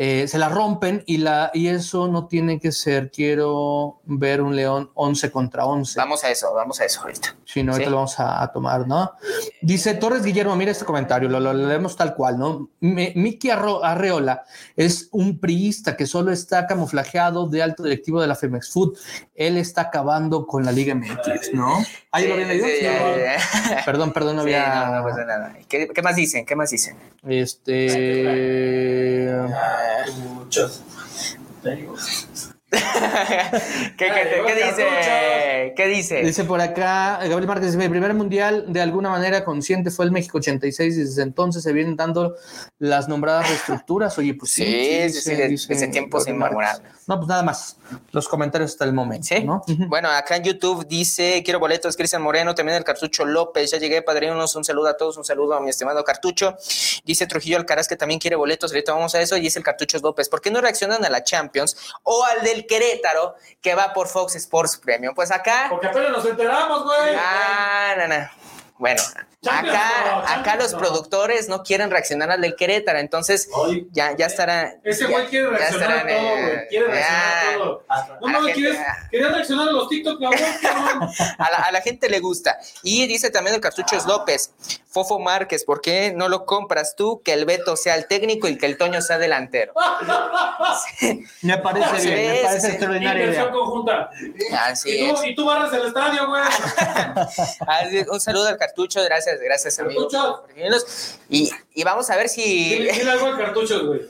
Eh, 0.00 0.28
se 0.28 0.38
la 0.38 0.48
rompen 0.48 1.02
y, 1.06 1.16
la, 1.16 1.50
y 1.52 1.66
eso 1.66 2.06
no 2.06 2.28
tiene 2.28 2.60
que 2.60 2.70
ser, 2.70 3.10
quiero 3.10 4.00
ver 4.04 4.40
un 4.40 4.54
León 4.54 4.92
11 4.94 5.32
contra 5.32 5.64
11. 5.64 5.98
Vamos 5.98 6.22
a 6.22 6.30
eso, 6.30 6.54
vamos 6.54 6.80
a 6.80 6.84
eso 6.84 7.00
ahorita. 7.00 7.34
Sí, 7.44 7.64
no, 7.64 7.72
ahorita 7.72 7.90
lo 7.90 7.96
vamos 7.96 8.14
a, 8.20 8.48
tomar, 8.52 8.86
¿no? 8.86 9.10
Dice 9.60 9.94
Torres 9.94 10.22
Guillermo, 10.22 10.54
mira 10.54 10.70
este 10.70 10.84
comentario, 10.84 11.28
lo, 11.28 11.52
leemos 11.52 11.96
tal 11.96 12.14
cual, 12.14 12.38
¿no? 12.38 12.70
Miki 12.78 13.50
Arreola 13.50 14.44
es 14.76 15.08
un 15.10 15.40
priista 15.40 15.96
que 15.96 16.06
solo 16.06 16.30
está 16.30 16.68
camuflajeado 16.68 17.48
de 17.48 17.60
alto 17.64 17.82
directivo 17.82 18.20
de 18.20 18.28
la 18.28 18.36
Femex 18.36 18.70
Food. 18.70 18.96
Él 19.34 19.56
está 19.56 19.80
acabando 19.80 20.46
con 20.46 20.64
la 20.64 20.70
Liga 20.70 20.94
MX, 20.94 21.54
¿no? 21.54 21.84
¿Ahí 22.12 22.28
lo 22.28 22.34
había 22.34 22.46
leído? 22.46 22.68
Perdón, 23.84 24.12
perdón, 24.12 24.36
no 24.36 24.42
había... 24.42 24.90
no, 24.90 25.02
pasa 25.02 25.24
nada. 25.24 25.56
¿Qué, 25.68 25.88
¿Qué 25.88 26.02
más 26.02 26.14
dicen? 26.14 26.46
¿Qué 26.46 26.54
más 26.54 26.70
dicen? 26.70 26.96
Este... 27.28 29.28
Muchos. 30.24 30.82
¿Qué, 33.96 34.06
dice? 34.56 35.72
¿Qué 35.76 35.86
dice? 35.88 36.22
Dice 36.22 36.44
por 36.44 36.60
acá, 36.60 37.18
Gabriel 37.22 37.46
Márquez, 37.46 37.76
mi 37.76 37.88
primer 37.88 38.14
mundial 38.14 38.66
de 38.68 38.80
alguna 38.80 39.10
manera 39.10 39.44
consciente 39.44 39.90
fue 39.90 40.06
el 40.06 40.10
México 40.10 40.38
86 40.38 40.96
y 40.96 41.00
desde 41.00 41.22
entonces 41.22 41.62
se 41.62 41.72
vienen 41.72 41.96
dando 41.96 42.34
las 42.78 43.08
nombradas 43.08 43.48
reestructuras. 43.48 44.18
Oye, 44.18 44.34
pues 44.34 44.52
sí. 44.52 44.64
Sí, 44.64 45.10
sí, 45.10 45.20
sí, 45.20 45.34
desde 45.68 45.88
tiempos 45.88 46.26
inmemorables. 46.28 46.97
No, 47.08 47.16
pues 47.16 47.26
nada 47.26 47.42
más. 47.42 47.78
Los 48.12 48.28
comentarios 48.28 48.72
hasta 48.72 48.84
el 48.84 48.92
momento. 48.92 49.26
Sí. 49.26 49.42
¿no? 49.42 49.64
Bueno, 49.88 50.10
acá 50.10 50.36
en 50.36 50.44
YouTube 50.44 50.86
dice: 50.86 51.42
Quiero 51.42 51.58
boletos, 51.58 51.96
Cristian 51.96 52.20
Moreno, 52.20 52.54
también 52.54 52.76
el 52.76 52.84
Cartucho 52.84 53.24
López. 53.24 53.70
Ya 53.70 53.78
llegué, 53.78 54.02
padrinos. 54.02 54.54
Un 54.54 54.62
saludo 54.62 54.88
a 54.88 54.96
todos, 54.96 55.16
un 55.16 55.24
saludo 55.24 55.54
a 55.54 55.60
mi 55.60 55.70
estimado 55.70 56.04
Cartucho. 56.04 56.56
Dice 57.04 57.26
Trujillo 57.26 57.56
Alcaraz 57.56 57.88
que 57.88 57.96
también 57.96 58.20
quiere 58.20 58.36
boletos. 58.36 58.72
Ahorita 58.72 58.92
vamos 58.92 59.14
a 59.14 59.22
eso. 59.22 59.38
Y 59.38 59.40
dice 59.40 59.58
el 59.58 59.64
Cartucho 59.64 59.98
López: 60.00 60.28
¿Por 60.28 60.42
qué 60.42 60.50
no 60.50 60.60
reaccionan 60.60 61.02
a 61.02 61.08
la 61.08 61.24
Champions 61.24 61.76
o 62.02 62.24
al 62.26 62.44
del 62.44 62.66
Querétaro 62.66 63.36
que 63.62 63.74
va 63.74 63.94
por 63.94 64.08
Fox 64.08 64.36
Sports 64.36 64.76
Premium? 64.76 65.14
Pues 65.14 65.30
acá. 65.30 65.68
Porque 65.70 65.86
apenas 65.86 66.10
nos 66.10 66.26
enteramos, 66.26 66.84
güey. 66.84 67.16
Ah, 67.16 67.94
no, 67.96 68.06
no. 68.06 68.28
Bueno, 68.78 69.02
acá, 69.46 70.34
acá 70.34 70.56
los 70.56 70.74
productores 70.74 71.48
no 71.48 71.62
quieren 71.62 71.90
reaccionar 71.90 72.30
al 72.30 72.40
del 72.40 72.56
Querétaro, 72.56 72.98
entonces 72.98 73.48
ya, 73.92 74.16
ya 74.16 74.26
estará. 74.26 74.74
Ese 74.82 75.06
güey 75.06 75.26
quiere 75.26 75.50
reaccionar 75.50 75.98
a 75.98 76.06
todo, 76.06 76.30
güey. 76.30 76.68
Quiere 76.68 76.86
reaccionar 76.86 77.78
a 77.88 78.06
todo. 78.06 78.18
No, 78.20 78.40
no, 78.40 78.52
quieres, 78.52 78.78
quería 79.10 79.28
reaccionar 79.28 79.68
a 79.68 79.72
los 79.72 79.88
TikTok, 79.88 80.20
a, 81.38 81.50
la, 81.50 81.56
a 81.58 81.72
la 81.72 81.80
gente 81.80 82.08
le 82.08 82.20
gusta. 82.20 82.58
Y 82.82 83.06
dice 83.06 83.30
también 83.30 83.54
el 83.54 83.60
cartucho 83.60 83.96
López, 84.06 84.52
Fofo 84.90 85.18
Márquez, 85.18 85.64
¿por 85.64 85.80
qué 85.80 86.12
no 86.14 86.28
lo 86.28 86.46
compras 86.46 86.96
tú? 86.96 87.20
Que 87.22 87.32
el 87.34 87.44
Beto 87.44 87.76
sea 87.76 87.94
el 87.94 88.06
técnico 88.06 88.48
y 88.48 88.56
que 88.56 88.66
el 88.66 88.78
Toño 88.78 89.02
sea 89.02 89.18
delantero. 89.18 89.72
Me 91.42 91.58
parece 91.58 92.14
bien, 92.14 92.32
me 92.32 93.00
parece 93.00 93.50
conjunta. 93.50 94.10
Así 94.62 94.90
y, 94.90 95.08
tú, 95.08 95.14
es. 95.14 95.24
y 95.26 95.34
tú 95.34 95.44
barras 95.44 95.72
el 95.72 95.86
estadio, 95.86 96.26
güey. 96.28 96.42
Un 98.10 98.20
saludo 98.20 98.48
al 98.48 98.56
cartucho, 98.56 99.02
gracias, 99.04 99.27
gracias, 99.42 99.78
amigos. 99.78 100.14
Y, 101.28 101.50
y 101.74 101.84
vamos 101.84 102.08
a 102.10 102.16
ver 102.16 102.28
si. 102.28 102.74
Dile, 102.74 102.92
dile 102.92 103.10
algo 103.10 103.26
al 103.26 103.38
cartucho, 103.38 103.86
güey. 103.86 104.00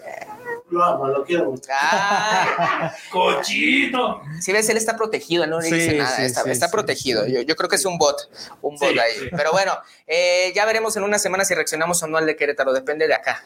Lo 0.70 0.84
amo, 0.84 1.06
lo 1.08 1.25
quiero. 1.25 1.54
Ah, 1.70 2.92
¡Cochito! 3.10 4.20
si 4.40 4.52
ves, 4.52 4.68
él 4.68 4.76
está 4.76 4.96
protegido, 4.96 5.46
no 5.46 5.60
le 5.60 5.68
Sí, 5.68 5.75
dice 5.75 5.96
nada, 5.96 6.14
sí, 6.16 6.22
está, 6.22 6.42
sí, 6.42 6.50
está 6.50 6.66
sí, 6.66 6.72
protegido. 6.72 7.26
Yo, 7.26 7.40
yo 7.40 7.56
creo 7.56 7.70
que 7.70 7.76
es 7.76 7.84
un 7.87 7.96
bot, 7.96 8.16
un 8.60 8.76
bot 8.76 8.90
Sí, 8.92 8.98
ahí. 8.98 9.12
sí. 9.18 9.28
Pero 9.34 9.50
bueno, 9.52 9.78
eh, 10.06 10.52
ya 10.54 10.66
veremos 10.66 10.94
en 10.96 11.04
una 11.04 11.18
semana 11.18 11.44
si 11.46 11.54
reaccionamos 11.54 12.02
o 12.02 12.06
no 12.06 12.18
al 12.18 12.26
de 12.26 12.37
Querétaro, 12.37 12.72
depende 12.75 13.06
de 13.06 13.14
acá. 13.14 13.42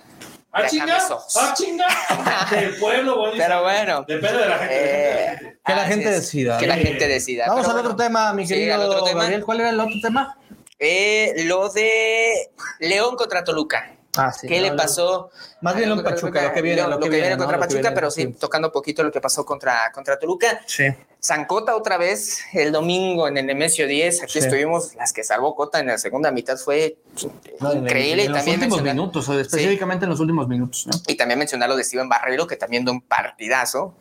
¡Ah, 0.54 0.66
chinga! 0.66 0.98
¡Ah, 1.36 1.54
chinga! 1.56 1.86
Del 2.50 2.76
pueblo. 2.76 3.30
Pero 3.36 3.62
bueno. 3.62 4.04
Depende 4.06 4.38
de 4.38 4.48
la 4.48 4.58
gente. 4.58 4.74
Eh, 4.74 5.58
Que 5.64 5.74
la 5.74 5.82
así 5.82 5.90
gente 5.92 6.10
decida. 6.10 6.58
Que 6.58 6.66
la 6.66 6.76
gente 6.76 7.08
decida. 7.08 7.46
Vamos 7.48 7.66
Pero 7.66 7.78
al 7.78 7.86
otro 7.86 7.96
tema, 7.96 8.32
mi 8.34 8.46
querido 8.46 8.74
al 8.74 8.82
otro 8.82 9.04
tema. 9.04 9.20
Gabriel. 9.22 9.44
¿Cuál 9.44 9.60
era 9.60 9.70
el 9.70 9.80
otro 9.80 9.94
tema? 10.02 10.36
Eh, 10.84 11.44
lo 11.44 11.68
de 11.68 12.50
León 12.80 13.14
contra 13.16 13.44
Toluca. 13.44 13.96
Ah, 14.16 14.30
sí. 14.30 14.46
¿Qué 14.46 14.60
le 14.60 14.72
pasó? 14.72 15.30
Más 15.62 15.74
bien 15.74 15.88
lo 15.88 16.02
Pachuca, 16.04 16.42
lo 16.42 16.52
que 16.52 16.60
viene, 16.60 16.82
Lo, 16.82 16.88
lo 16.88 16.98
que 16.98 17.04
que 17.04 17.08
viene 17.08 17.28
viene, 17.28 17.36
¿no? 17.36 17.44
contra 17.44 17.58
Pachuca, 17.58 17.80
viene, 17.80 17.94
pero 17.94 18.10
sí, 18.10 18.22
sí. 18.24 18.32
tocando 18.32 18.68
un 18.68 18.72
poquito 18.72 19.02
lo 19.02 19.10
que 19.10 19.22
pasó 19.22 19.46
contra, 19.46 19.90
contra 19.94 20.18
Toluca. 20.18 20.60
Sí. 20.66 20.84
Zancota 21.24 21.74
otra 21.76 21.96
vez 21.98 22.40
el 22.52 22.72
domingo 22.72 23.26
en 23.28 23.38
el 23.38 23.46
Nemesio 23.46 23.86
10. 23.86 24.24
Aquí 24.24 24.32
Sí. 24.32 24.38
estuvimos, 24.40 24.94
las 24.96 25.12
que 25.14 25.22
salvó 25.24 25.54
Cota 25.54 25.78
en 25.80 25.86
la 25.86 25.96
segunda 25.96 26.30
mitad 26.30 26.58
fue 26.58 26.98
No, 27.60 27.72
en- 27.72 27.84
increíble. 27.84 28.24
En, 28.24 28.30
y, 28.30 28.32
los 28.32 28.36
también 28.38 28.56
últimos 28.56 28.78
mencionar, 28.82 28.94
minutos, 28.96 29.28
específicamente 29.28 30.04
en 30.04 30.10
los 30.10 30.20
últimos 30.20 30.46
minutos. 30.48 30.86
¿no? 30.88 30.92
y 31.06 31.14
también 31.16 31.38
mencionar 31.38 31.68
lo 31.70 31.76
de 31.76 31.84
Steven 31.84 32.08
Barrero, 32.08 32.46
que 32.46 32.56
también 32.56 32.84
dio 32.84 32.92
un 32.92 33.00
partidazo. 33.02 33.94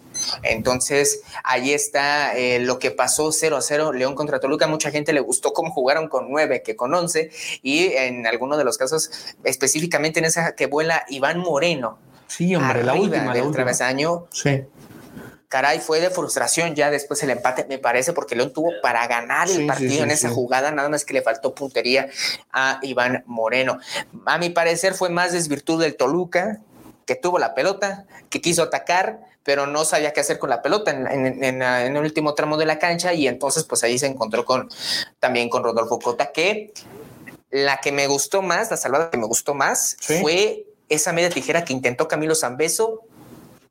Entonces, 0.43 1.21
ahí 1.43 1.73
está 1.73 2.35
eh, 2.37 2.59
lo 2.59 2.79
que 2.79 2.91
pasó 2.91 3.31
0 3.31 3.57
a 3.57 3.61
0 3.61 3.93
León 3.93 4.15
contra 4.15 4.39
Toluca. 4.39 4.67
Mucha 4.67 4.91
gente 4.91 5.13
le 5.13 5.19
gustó 5.19 5.53
cómo 5.53 5.71
jugaron 5.71 6.07
con 6.07 6.29
9 6.29 6.61
que 6.63 6.75
con 6.75 6.93
11. 6.93 7.29
Y 7.61 7.93
en 7.93 8.27
algunos 8.27 8.57
de 8.57 8.63
los 8.63 8.77
casos, 8.77 9.11
específicamente 9.43 10.19
en 10.19 10.25
esa 10.25 10.55
que 10.55 10.65
vuela 10.65 11.03
Iván 11.09 11.39
Moreno. 11.39 11.99
Sí, 12.27 12.55
hombre, 12.55 12.83
la 12.83 12.93
última, 12.93 13.25
la 13.25 13.33
del 13.33 13.41
última. 13.43 13.51
travesaño, 13.65 14.27
Sí. 14.31 14.63
caray, 15.49 15.79
fue 15.79 15.99
de 15.99 16.09
frustración 16.09 16.75
ya 16.75 16.89
después 16.89 17.21
el 17.23 17.29
empate, 17.31 17.65
me 17.67 17.77
parece, 17.77 18.13
porque 18.13 18.37
León 18.37 18.53
tuvo 18.53 18.71
para 18.81 19.05
ganar 19.07 19.49
el 19.49 19.57
Sí, 19.57 19.65
partido 19.65 19.91
sí, 19.91 19.99
en 19.99 20.11
esa 20.11 20.29
jugada, 20.29 20.71
nada 20.71 20.87
más 20.87 21.03
que 21.03 21.13
le 21.13 21.21
faltó 21.21 21.53
puntería 21.53 22.07
a 22.53 22.79
Iván 22.83 23.23
Moreno. 23.27 23.79
A 24.25 24.37
mi 24.37 24.49
parecer 24.49 24.93
fue 24.93 25.09
más 25.09 25.33
desvirtud 25.33 25.81
del 25.81 25.97
Toluca, 25.97 26.61
que 27.05 27.15
tuvo 27.15 27.39
la 27.39 27.53
pelota, 27.55 28.05
que 28.29 28.41
quiso 28.41 28.63
atacar, 28.63 29.19
pero 29.43 29.65
no 29.67 29.85
sabía 29.85 30.13
qué 30.13 30.19
hacer 30.21 30.37
con 30.39 30.49
la 30.49 30.61
pelota 30.61 30.91
en, 30.91 31.07
en- 31.07 31.43
en- 31.43 31.61
en 31.61 31.95
el 31.95 32.03
último 32.03 32.33
tramo 32.35 32.57
de 32.57 32.65
la 32.65 32.77
cancha 32.79 33.13
y 33.13 33.27
entonces 33.27 33.63
pues 33.63 33.83
ahí 33.83 33.97
se 33.97 34.05
encontró 34.07 34.45
con 34.45 34.69
también 35.19 35.49
con 35.49 35.63
Rodolfo 35.63 35.99
Cota, 35.99 36.31
que 36.31 36.73
la 37.49 37.77
que 37.77 37.91
me 37.91 38.07
gustó 38.07 38.41
más, 38.41 38.71
la 38.71 38.77
salvada 38.77 39.09
que 39.09 39.17
me 39.17 39.25
gustó 39.25 39.53
más, 39.53 39.97
Sí. 39.99 40.19
fue 40.21 40.65
esa 40.89 41.11
media 41.13 41.29
tijera 41.29 41.63
que 41.65 41.73
intentó 41.73 42.07
Camilo 42.07 42.35
Zambeso 42.35 43.01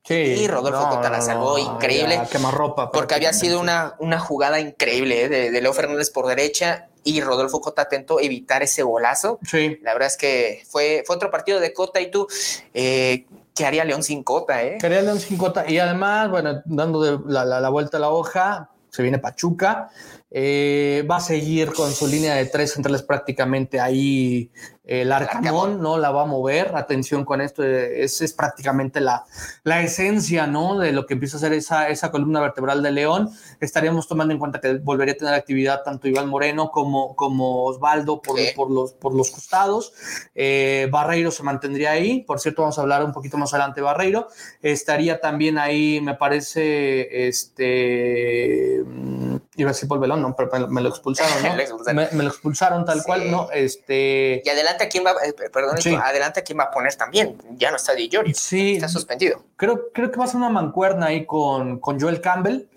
Sí. 0.04 0.14
Y 0.14 0.48
Rodolfo 0.48 0.88
Cota 0.88 1.10
la 1.10 1.20
salvó, 1.20 1.58
increíble. 1.58 2.14
ya, 2.16 2.26
Quemarropa. 2.26 2.90
porque 2.90 3.14
había 3.14 3.32
sido 3.32 3.60
una, 3.60 3.94
una 3.98 4.18
jugada 4.18 4.58
increíble 4.58 5.24
¿eh? 5.24 5.28
de, 5.28 5.50
de 5.50 5.60
Leo 5.60 5.72
Fernández 5.72 6.10
por 6.10 6.26
derecha 6.26 6.88
y 7.04 7.20
Rodolfo 7.20 7.60
Cota 7.60 7.82
atentó 7.82 8.18
evitar 8.20 8.62
ese 8.62 8.82
golazo. 8.82 9.38
Sí. 9.46 9.78
La 9.82 9.92
verdad 9.92 10.08
es 10.08 10.16
que 10.16 10.62
fue, 10.68 11.02
fue 11.06 11.16
otro 11.16 11.30
partido 11.30 11.60
de 11.60 11.72
Cota 11.72 12.00
y 12.00 12.10
tú, 12.10 12.26
eh, 12.74 13.26
¿qué 13.54 13.66
haría 13.66 13.84
León 13.84 14.02
sin 14.02 14.22
Cota? 14.24 14.62
Eh? 14.62 14.78
Quería 14.80 15.02
León 15.02 15.20
sin 15.20 15.36
cota. 15.36 15.64
Y 15.70 15.78
además, 15.78 16.30
bueno, 16.30 16.62
dando 16.64 17.02
de 17.02 17.18
la, 17.30 17.44
la- 17.44 17.60
la 17.60 17.68
vuelta 17.68 17.98
a 17.98 18.00
la 18.00 18.08
hoja, 18.10 18.70
se 18.90 19.02
viene 19.02 19.18
Pachuca. 19.18 19.90
Eh, 20.32 21.04
va 21.10 21.16
a 21.16 21.20
seguir 21.20 21.72
con 21.72 21.92
su 21.92 22.06
línea 22.06 22.34
de 22.36 22.46
tres 22.46 22.72
centrales 22.72 23.02
prácticamente 23.02 23.80
ahí. 23.80 24.50
El 24.82 25.12
Arcamón, 25.12 25.38
Arcamón. 25.44 25.82
¿no? 25.82 25.98
La 25.98 26.10
va 26.10 26.22
a 26.22 26.26
mover. 26.26 26.74
Atención 26.74 27.24
con 27.24 27.40
esto. 27.40 27.62
eh, 27.62 28.02
Es, 28.02 28.20
es 28.22 28.32
prácticamente 28.32 29.00
la, 29.00 29.24
la 29.62 29.82
esencia, 29.82 30.46
¿no? 30.46 30.78
De 30.78 30.92
lo 30.92 31.06
que 31.06 31.14
empieza 31.14 31.36
a 31.36 31.40
ser 31.40 31.52
esa, 31.52 31.88
esa 31.90 32.10
columna 32.10 32.40
vertebral 32.40 32.82
de 32.82 32.90
León. 32.90 33.30
Estaríamos 33.60 34.08
tomando 34.08 34.32
en 34.32 34.40
cuenta 34.40 34.60
que 34.60 34.74
volvería 34.78 35.14
a 35.14 35.16
tener 35.18 35.34
actividad 35.34 35.82
tanto 35.84 36.08
Iván 36.08 36.28
Moreno 36.28 36.70
como, 36.70 37.14
como 37.14 37.64
Osvaldo 37.66 38.22
por, 38.22 38.38
Sí. 38.38 38.48
por, 38.56 38.70
los, 38.70 38.92
por 38.94 39.14
los 39.14 39.30
costados. 39.30 39.92
Eh, 40.34 40.88
Barreiro 40.90 41.30
se 41.30 41.42
mantendría 41.42 41.90
ahí. 41.92 42.22
Por 42.22 42.40
cierto, 42.40 42.62
vamos 42.62 42.78
a 42.78 42.82
hablar 42.82 43.04
un 43.04 43.12
poquito 43.12 43.36
más 43.36 43.52
adelante 43.52 43.80
de 43.80 43.84
Barreiro. 43.84 44.28
Estaría 44.62 45.20
también 45.20 45.58
ahí, 45.58 46.00
me 46.00 46.14
parece, 46.14 47.28
este. 47.28 48.82
mm, 48.84 49.36
Iba 49.56 49.70
a 49.70 49.72
decir 49.72 49.88
Paul 49.88 50.00
Belón, 50.00 50.22
no, 50.22 50.34
pero 50.36 50.68
me- 50.68 50.80
lo 50.80 50.88
expulsaron, 50.88 51.42
¿no? 51.42 51.50
Me, 51.94 52.08
me 52.12 52.22
lo 52.22 52.28
expulsaron 52.30 52.84
tal 52.84 53.00
Sí. 53.00 53.04
cual, 53.04 53.30
¿no? 53.30 53.48
Este. 53.52 54.40
Y 54.44 54.48
adelante 54.48 54.69
a 54.84 54.88
quién 54.88 55.04
va, 55.04 55.12
eh, 55.24 55.32
perdón, 55.52 55.80
Sí. 55.80 55.94
adelante 55.94 56.40
a 56.40 56.42
quién 56.44 56.58
va 56.58 56.64
a 56.64 56.70
poner 56.70 56.94
también. 56.94 57.36
Ya 57.56 57.70
no 57.70 57.76
está 57.76 57.94
Di 57.94 58.10
Sí, 58.34 58.74
está 58.76 58.88
suspendido. 58.88 59.44
creo, 59.56 59.90
creo 59.92 60.10
que 60.10 60.18
va 60.18 60.24
a 60.24 60.28
ser 60.28 60.36
una 60.36 60.50
mancuerna 60.50 61.06
ahí 61.06 61.26
con, 61.26 61.78
con 61.80 62.00
Joel 62.00 62.20
Campbell 62.20 62.68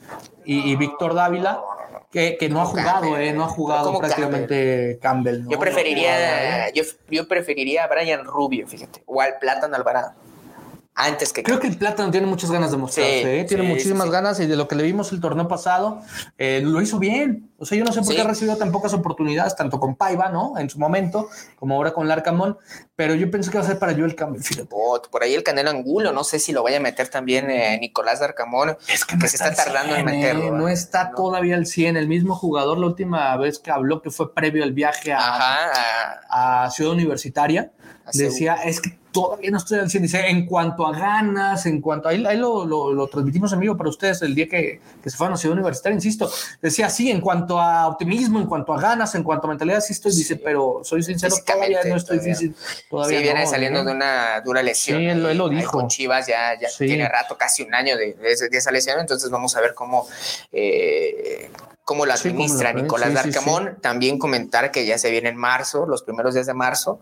y, 0.45 0.71
y 0.71 0.75
Víctor 0.75 1.13
Dávila, 1.13 1.61
que, 2.11 2.37
que 2.37 2.47
no 2.49 2.61
ha 2.61 2.65
jugado, 2.65 3.01
Campbell? 3.01 3.21
eh, 3.21 3.33
no 3.33 3.43
ha 3.45 3.47
jugado 3.47 3.85
¿Cómo 3.87 3.99
prácticamente 3.99 4.99
Campbell. 5.01 5.47
Yo 5.47 5.57
preferiría, 5.59 6.69
yo, 6.71 6.83
yo 7.09 7.27
preferiría 7.27 7.85
a 7.85 7.87
Brian 7.87 8.23
Rubio, 8.23 8.67
fíjate, 8.67 9.01
o 9.07 9.19
al 9.21 9.39
Plátano 9.39 9.75
Alvarado, 9.75 10.13
antes 10.95 11.33
que 11.33 11.41
Creo 11.41 11.59
que 11.59 11.67
el 11.67 11.77
Plátano 11.77 12.11
tiene 12.11 12.27
muchas 12.27 12.51
ganas 12.51 12.71
de 12.71 12.77
mostrarse, 12.77 13.21
Sí, 13.21 13.27
¿eh? 13.27 13.45
tiene 13.45 13.63
sí, 13.63 13.69
muchísimas 13.69 14.05
sí, 14.05 14.11
ganas 14.11 14.39
y 14.39 14.45
de 14.45 14.55
lo 14.55 14.67
que 14.67 14.75
le 14.75 14.83
vimos 14.83 15.11
el 15.11 15.19
torneo 15.19 15.47
pasado, 15.47 16.01
eh, 16.37 16.61
lo 16.63 16.81
hizo 16.81 16.99
bien. 16.99 17.49
O 17.57 17.65
sea, 17.65 17.77
yo 17.77 17.83
no 17.83 17.91
sé 17.91 18.01
por 18.01 18.13
qué 18.13 18.21
ha 18.21 18.27
recibido 18.27 18.57
tan 18.57 18.71
pocas 18.71 18.93
oportunidades, 18.93 19.55
tanto 19.55 19.79
con 19.79 19.95
Paiva, 19.95 20.29
¿no? 20.29 20.57
En 20.57 20.69
su 20.69 20.77
momento, 20.77 21.29
como 21.55 21.75
ahora 21.75 21.93
con 21.93 22.07
Larcamón, 22.07 22.57
pero 22.95 23.15
yo 23.15 23.31
pienso 23.31 23.49
que 23.49 23.57
va 23.57 23.63
a 23.63 23.67
ser 23.67 23.79
para 23.79 23.93
yo 23.93 24.05
el 24.05 24.15
cambio. 24.15 24.41
por 25.09 25.23
ahí 25.23 25.33
el 25.33 25.43
Canelo 25.43 25.69
Angulo, 25.69 26.11
no 26.11 26.23
sé 26.23 26.39
si 26.39 26.51
lo 26.51 26.61
vaya 26.61 26.77
a 26.77 26.81
meter 26.81 27.07
también 27.07 27.49
eh, 27.49 27.77
Nicolás 27.79 28.19
Larcamón, 28.19 28.77
es 28.87 29.05
que, 29.05 29.17
se 29.27 29.37
está 29.37 29.53
tardando 29.53 29.95
en 29.95 30.05
meterlo. 30.05 30.47
¿eh? 30.47 30.51
no 30.51 30.67
está 30.67 31.11
todavía 31.11 31.55
al 31.55 31.65
100. 31.65 31.97
El 31.97 32.07
mismo 32.07 32.35
jugador, 32.35 32.77
la 32.77 32.87
última 32.87 33.35
vez 33.37 33.59
que 33.59 33.71
habló, 33.71 34.01
que 34.01 34.11
fue 34.11 34.33
previo 34.33 34.63
al 34.63 34.73
viaje 34.73 35.13
a, 35.13 36.65
a 36.65 36.69
Ciudad 36.69 36.91
Universitaria, 36.91 37.71
decía, 38.13 38.55
es 38.55 38.81
que 38.81 39.02
todavía 39.13 39.51
no 39.51 39.57
estoy 39.59 39.79
al 39.79 39.89
100. 39.89 40.03
Dice, 40.03 40.27
en 40.27 40.45
cuanto 40.45 40.85
a 40.85 40.91
ganas, 40.91 41.65
en 41.65 41.79
cuanto 41.79 42.09
a. 42.09 42.11
Ahí, 42.11 42.37
lo, 42.37 42.65
lo, 42.65 43.07
transmitimos 43.07 43.53
en 43.53 43.59
vivo 43.61 43.77
para 43.77 43.89
ustedes 43.89 44.21
el 44.23 44.35
día 44.35 44.49
que, 44.49 44.81
que 45.01 45.09
se 45.09 45.15
fue 45.15 45.27
a 45.27 45.29
la 45.29 45.37
ciudad 45.37 45.53
universitaria, 45.53 45.95
insisto. 45.95 46.29
Decía, 46.61 46.89
sí, 46.89 47.09
en 47.09 47.21
cuanto 47.21 47.61
a 47.61 47.87
optimismo, 47.87 48.39
en 48.39 48.47
cuanto 48.47 48.73
a 48.73 48.81
ganas, 48.81 49.15
en 49.15 49.23
cuanto 49.23 49.47
a 49.47 49.51
mentalidad, 49.51 49.79
sí 49.79 49.93
estoy. 49.93 50.13
Dice, 50.13 50.35
pero 50.35 50.81
soy 50.83 51.03
sincero, 51.03 51.35
todavía 51.45 51.79
no 51.85 51.95
estoy 51.95 52.19
difícil. 52.19 52.55
Todavía 52.89 53.19
sí, 53.19 53.23
viene 53.23 53.47
saliendo 53.47 53.85
de 53.85 53.91
una 53.91 54.41
dura 54.41 54.61
lesión. 54.61 54.99
Sí, 54.99 55.05
él, 55.05 55.37
lo 55.37 55.47
dijo. 55.47 55.71
Con 55.71 55.87
Chivas 55.87 56.27
ya, 56.27 56.59
ya 56.59 56.67
tiene 56.77 57.07
rato, 57.07 57.37
casi 57.37 57.63
un 57.63 57.73
año 57.73 57.95
de, 57.95 58.13
de, 58.15 58.57
esa 58.57 58.71
lesión. 58.71 58.99
Entonces 58.99 59.29
vamos 59.29 59.55
a 59.55 59.61
ver 59.61 59.73
cómo. 59.73 60.07
Eh, 60.51 61.49
cómo 61.83 62.05
lo 62.05 62.13
administra 62.13 62.73
Nicolás 62.73 63.13
Darcamón. 63.13 63.77
También 63.81 64.17
comentar 64.17 64.71
que 64.71 64.85
ya 64.85 64.97
se 64.97 65.11
viene 65.11 65.29
en 65.29 65.35
marzo, 65.35 65.85
los 65.85 66.03
primeros 66.03 66.33
días 66.33 66.47
de 66.47 66.53
marzo, 66.53 66.99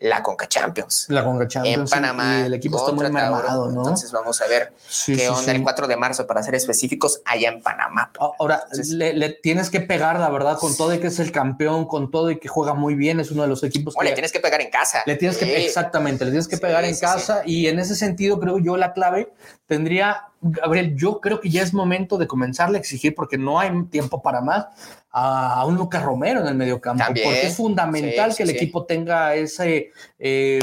la 0.00 0.22
Conca 0.22 0.48
Champions. 0.48 1.06
La 1.08 1.22
Conca 1.22 1.46
Champions. 1.46 1.92
En 1.92 2.00
Panamá. 2.00 2.40
Y 2.40 2.46
el 2.46 2.54
equipo 2.54 2.78
está 2.78 2.92
muy 2.92 3.10
mermado, 3.10 3.70
¿no? 3.70 3.80
Entonces 3.80 4.10
vamos 4.10 4.40
a 4.40 4.46
ver 4.46 4.72
qué 5.06 5.28
onda 5.28 5.52
el 5.52 5.62
4 5.62 5.86
de 5.86 5.96
marzo, 5.96 6.26
para 6.26 6.42
ser 6.42 6.54
específicos, 6.54 7.20
allá 7.24 7.50
en 7.50 7.62
Panamá. 7.62 8.10
Ahora, 8.18 8.64
le, 8.88 9.30
tienes 9.42 9.70
que 9.70 9.80
pegar, 9.80 10.18
la 10.18 10.30
verdad, 10.30 10.58
con 10.58 10.74
todo 10.76 10.94
y 10.94 11.00
que 11.00 11.08
es 11.08 11.18
el 11.18 11.32
campeón, 11.32 11.86
con 11.86 12.10
todo 12.10 12.30
y 12.30 12.38
que 12.38 12.48
juega 12.48 12.74
muy 12.74 12.94
bien, 12.94 13.20
es 13.20 13.30
uno 13.30 13.42
de 13.42 13.48
los 13.48 13.62
equipos. 13.62 13.94
O 13.96 14.02
le 14.02 14.12
tienes 14.12 14.32
que 14.32 14.40
pegar 14.40 14.60
en 14.60 14.70
casa. 14.70 15.02
Le 15.04 15.16
tienes 15.16 15.36
que, 15.36 15.64
exactamente, 15.64 16.24
le 16.24 16.30
tienes 16.30 16.48
que 16.48 16.56
pegar 16.56 16.84
en 16.84 16.96
casa 16.96 17.42
y 17.44 17.66
en 17.66 17.78
ese 17.78 17.94
sentido 17.94 18.40
creo 18.40 18.58
yo 18.58 18.76
la 18.76 18.92
clave 18.92 19.32
tendría, 19.66 20.24
Gabriel, 20.40 20.96
yo 20.96 21.20
creo 21.20 21.40
que 21.40 21.50
ya 21.50 21.62
es 21.62 21.74
momento 21.74 22.16
de 22.16 22.26
comenzarle 22.26 22.78
a 22.78 22.80
exigir 22.80 23.14
porque 23.14 23.38
no 23.38 23.60
hay 23.60 23.70
tiempo 23.84 24.22
para 24.22 24.40
más 24.40 24.66
a, 25.12 25.64
un 25.66 25.76
Lucas 25.76 26.02
Romero 26.02 26.40
en 26.40 26.46
el 26.46 26.54
medio 26.54 26.80
campo, 26.80 27.04
porque 27.06 27.46
es 27.46 27.56
fundamental 27.56 28.34
que 28.34 28.44
el 28.44 28.50
equipo 28.50 28.84
tenga 28.84 29.34
ese, 29.34 29.90
eh, 30.18 30.60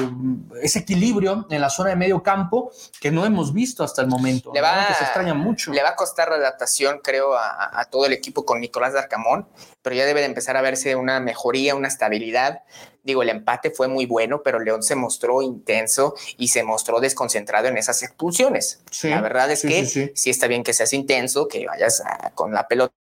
ese 0.62 0.80
equilibrio 0.80 1.48
en 1.50 1.62
la 1.62 1.70
zona 1.70 1.90
de 1.90 1.96
medio 1.96 2.24
campo 2.24 2.72
que 3.02 3.12
no 3.12 3.26
hemos 3.26 3.54
visto 3.54 3.84
hasta 3.84 4.02
el 4.02 4.08
momento, 4.08 4.52
le 4.54 4.62
va, 4.62 4.88
que 4.88 4.94
se 4.94 5.04
extraña 5.04 5.34
mucho. 5.34 5.74
Le 5.74 5.84
va 5.84 5.90
a 5.90 5.96
costar 5.96 6.30
la 6.30 6.36
adaptación, 6.36 7.00
creo, 7.04 7.34
a, 7.36 7.86
todo 7.92 8.06
el 8.06 8.14
equipo 8.14 8.46
con 8.46 8.62
Nicolás 8.62 8.94
Darcamón, 8.94 9.48
pero 9.82 9.96
ya 9.96 10.06
debe 10.06 10.22
de 10.22 10.28
empezar 10.28 10.56
a 10.56 10.62
verse 10.62 10.96
una 10.96 11.20
mejoría, 11.20 11.76
una 11.76 11.88
estabilidad. 11.88 12.64
Digo, 13.04 13.24
el 13.24 13.30
empate 13.30 13.72
fue 13.72 13.88
muy 13.88 14.06
bueno, 14.06 14.42
pero 14.44 14.60
León 14.60 14.84
se 14.84 14.96
mostró 14.96 15.42
intenso 15.42 16.16
y 16.38 16.50
se 16.50 16.64
mostró 16.64 17.00
desconcentrado 17.00 17.68
en 17.68 17.78
esas 17.78 18.04
expulsiones. 18.04 18.82
la 19.04 19.22
verdad 19.22 19.52
es 19.52 19.62
que 19.62 19.86
sí, 19.86 20.30
está 20.30 20.48
bien 20.48 20.64
que 20.64 20.74
seas 20.74 20.94
intenso, 20.94 21.48
que 21.48 21.66
vayas 21.66 22.04
con 22.36 22.54
la 22.54 22.68
pelota 22.68 22.97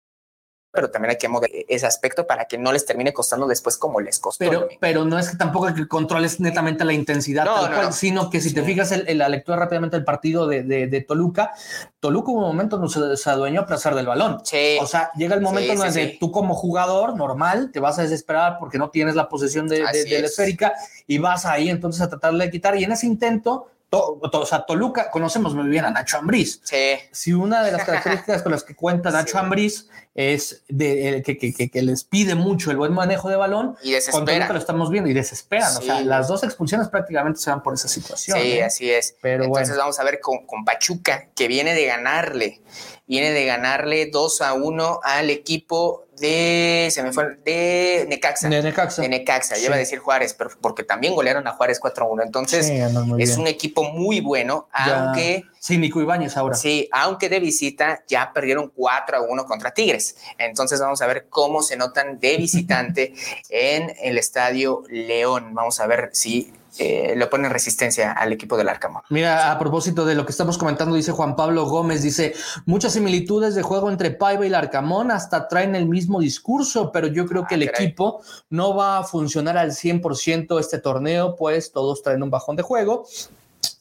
pero 0.76 0.92
también 0.92 1.12
hay 1.12 1.18
que 1.18 1.28
mover 1.28 1.50
ese 1.68 1.86
aspecto 1.86 2.28
para 2.28 2.46
que 2.46 2.58
no 2.58 2.72
les 2.72 2.86
termine 2.86 3.14
costando 3.14 3.48
después 3.48 3.78
como 3.78 4.00
les 4.00 4.20
costó. 4.20 4.40
Pero, 4.40 4.68
pero 4.80 5.06
no 5.06 5.18
es 5.18 5.30
que 5.30 5.38
tampoco 5.38 5.74
que 5.74 5.88
controles 5.88 6.40
netamente 6.40 6.84
la 6.86 6.94
intensidad, 6.94 7.48
sino 7.92 8.30
que 8.30 8.42
si 8.42 8.54
te 8.54 8.64
fijas 8.64 8.92
en, 8.92 9.18
la 9.18 9.30
lectura 9.30 9.58
rápidamente 9.58 9.96
del 9.96 10.06
partido 10.06 10.48
de, 10.48 10.64
de, 10.64 11.02
Toluca, 11.02 11.54
Toluca 12.00 12.32
en 12.32 12.38
un 12.38 12.44
momento 12.44 12.78
no 12.78 12.90
se, 12.90 13.18
se 13.18 13.30
adueñó 13.30 13.62
a 13.62 13.66
pasar 13.66 13.96
del 13.96 14.06
balón. 14.06 14.42
O 14.82 14.88
sea, 14.88 15.12
llega 15.16 15.36
el 15.36 15.42
momento 15.42 15.74
en 15.74 15.80
donde 15.80 16.18
tú 16.20 16.32
como 16.32 16.54
jugador 16.54 17.16
normal 17.16 17.72
te 17.72 17.80
vas 17.80 17.98
a 18.00 18.02
desesperar 18.02 18.58
porque 18.60 18.78
no 18.78 18.90
tienes 18.90 19.16
la 19.16 19.30
posesión 19.30 19.68
de, 19.68 19.78
de 19.78 20.22
la 20.22 20.28
esférica 20.28 20.74
y 21.08 21.18
vas 21.18 21.46
ahí 21.46 21.70
entonces 21.70 22.02
a 22.02 22.10
tratar 22.10 22.34
de 22.34 22.50
quitar 22.52 22.78
y 22.78 22.84
en 22.84 22.92
ese 22.92 23.06
intento 23.06 23.68
o 23.98 24.46
sea, 24.46 24.66
Toluca, 24.66 25.10
conocemos 25.10 25.54
muy 25.56 25.68
bien 25.68 25.86
a 25.86 25.90
Nacho 25.90 26.18
Ambriz. 26.18 26.60
Sí. 26.64 26.96
Si 27.12 27.34
una 27.34 27.64
de 27.64 27.72
las 27.72 27.86
características 27.86 28.42
con 28.42 28.52
las 28.52 28.64
que 28.64 28.76
cuenta 28.76 29.12
Nacho 29.12 29.38
Ambriz 29.38 29.88
es 30.16 30.64
de, 30.70 31.22
que, 31.26 31.38
que, 31.38 31.70
que, 31.70 31.82
les 31.82 32.06
pide 32.06 32.36
mucho 32.36 32.72
el 32.72 32.78
buen 32.78 32.94
manejo 32.94 33.30
de 33.30 33.36
balón, 33.36 33.76
y 33.84 33.94
Toluca 34.00 34.54
lo 34.54 34.60
estamos 34.60 34.90
viendo 34.90 35.10
y 35.10 35.14
desesperan. 35.14 35.76
O 35.76 35.82
sea, 35.82 36.00
las 36.02 36.30
dos 36.30 36.44
expulsiones 36.44 36.88
prácticamente 36.88 37.42
se 37.42 37.50
van 37.50 37.62
por 37.62 37.74
esa 37.74 37.90
situación. 37.90 38.40
Sí, 38.40 38.54
¿eh? 38.54 38.64
así 38.64 38.90
es. 38.90 39.18
Pero 39.22 39.44
Entonces 39.44 39.76
vamos 39.76 40.00
a 40.00 40.06
ver 40.06 40.22
con, 40.22 40.46
con 40.46 40.64
Pachuca, 40.64 41.28
que 41.36 41.50
viene 41.50 41.74
de 41.74 41.86
ganarle, 41.86 42.62
viene 43.08 43.32
de 43.32 43.46
ganarle 43.46 44.10
2 44.10 44.42
a 44.42 44.54
1 44.54 45.02
al 45.04 45.30
equipo 45.30 46.06
de, 46.20 46.88
se 46.92 47.04
me 47.04 47.12
fue, 47.12 47.38
de 47.44 48.06
Necaxa. 48.08 48.50
De 48.50 48.62
Necaxa. 48.62 49.02
De 49.02 49.10
Necaxa, 49.10 49.56
lleva 49.58 49.76
a 49.76 49.78
decir 49.78 50.00
Juárez, 50.00 50.34
pero 50.34 50.50
porque 50.62 50.84
también 50.84 51.14
golearon 51.14 51.48
a 51.48 51.52
Juárez 51.52 51.80
4-1. 51.82 52.24
Entonces, 52.24 52.72
es 53.20 53.38
un 53.38 53.48
equipo 53.48 53.84
muy 53.92 54.22
bueno, 54.22 54.68
aunque. 54.72 55.44
Sí, 55.60 55.78
Nico 55.78 56.00
Ibáñez 56.00 56.38
ahora. 56.38 56.56
Sí, 56.56 56.88
aunque 56.92 57.28
de 57.28 57.40
visita 57.40 58.04
ya 58.08 58.32
perdieron 58.34 58.72
4-1 58.74 59.46
contra 59.46 59.74
Tigres. 59.74 60.05
Entonces, 60.38 60.80
vamos 60.80 61.02
a 61.02 61.08
ver 61.08 61.28
cómo 61.30 61.64
se 61.64 61.78
notan 61.78 62.20
de 62.20 62.38
visitante 62.38 63.14
en 63.50 63.94
el 64.02 64.18
estadio 64.18 64.84
León. 64.90 65.54
Vamos 65.54 65.80
a 65.80 65.88
ver 65.88 66.10
si 66.14 66.54
eh, 66.78 67.14
le 67.16 67.28
ponen 67.28 67.52
resistencia 67.52 68.12
al 68.12 68.34
equipo 68.34 68.58
del 68.58 68.68
Arcamón. 68.68 69.02
Mira, 69.10 69.50
a 69.50 69.58
propósito 69.58 70.06
de 70.06 70.14
lo 70.14 70.26
que 70.26 70.32
estamos 70.32 70.58
comentando, 70.58 70.96
dice 70.96 71.14
Juan 71.14 71.38
Pablo 71.38 71.66
Gómez, 71.66 72.02
dice, 72.02 72.34
muchas 72.66 72.92
similitudes 72.94 73.56
de 73.56 73.62
juego 73.62 73.90
entre 73.90 74.12
Paiva 74.12 74.44
y 74.44 74.48
el 74.48 74.56
Arcamón, 74.56 75.10
hasta 75.10 75.48
traen 75.48 75.76
el 75.76 75.88
mismo 75.88 76.20
discurso, 76.20 76.92
pero 76.92 77.08
yo 77.08 77.26
creo 77.28 77.48
que 77.48 77.56
el 77.56 77.62
ah, 77.62 77.72
equipo 77.74 78.22
no 78.50 78.76
va 78.76 78.98
a 78.98 79.04
funcionar 79.04 79.58
al 79.58 79.72
100% 79.72 80.60
este 80.60 80.80
torneo, 80.80 81.38
pues 81.38 81.72
todos 81.72 82.02
traen 82.02 82.24
un 82.24 82.30
bajón 82.30 82.58
de 82.58 82.64
juego 82.64 83.06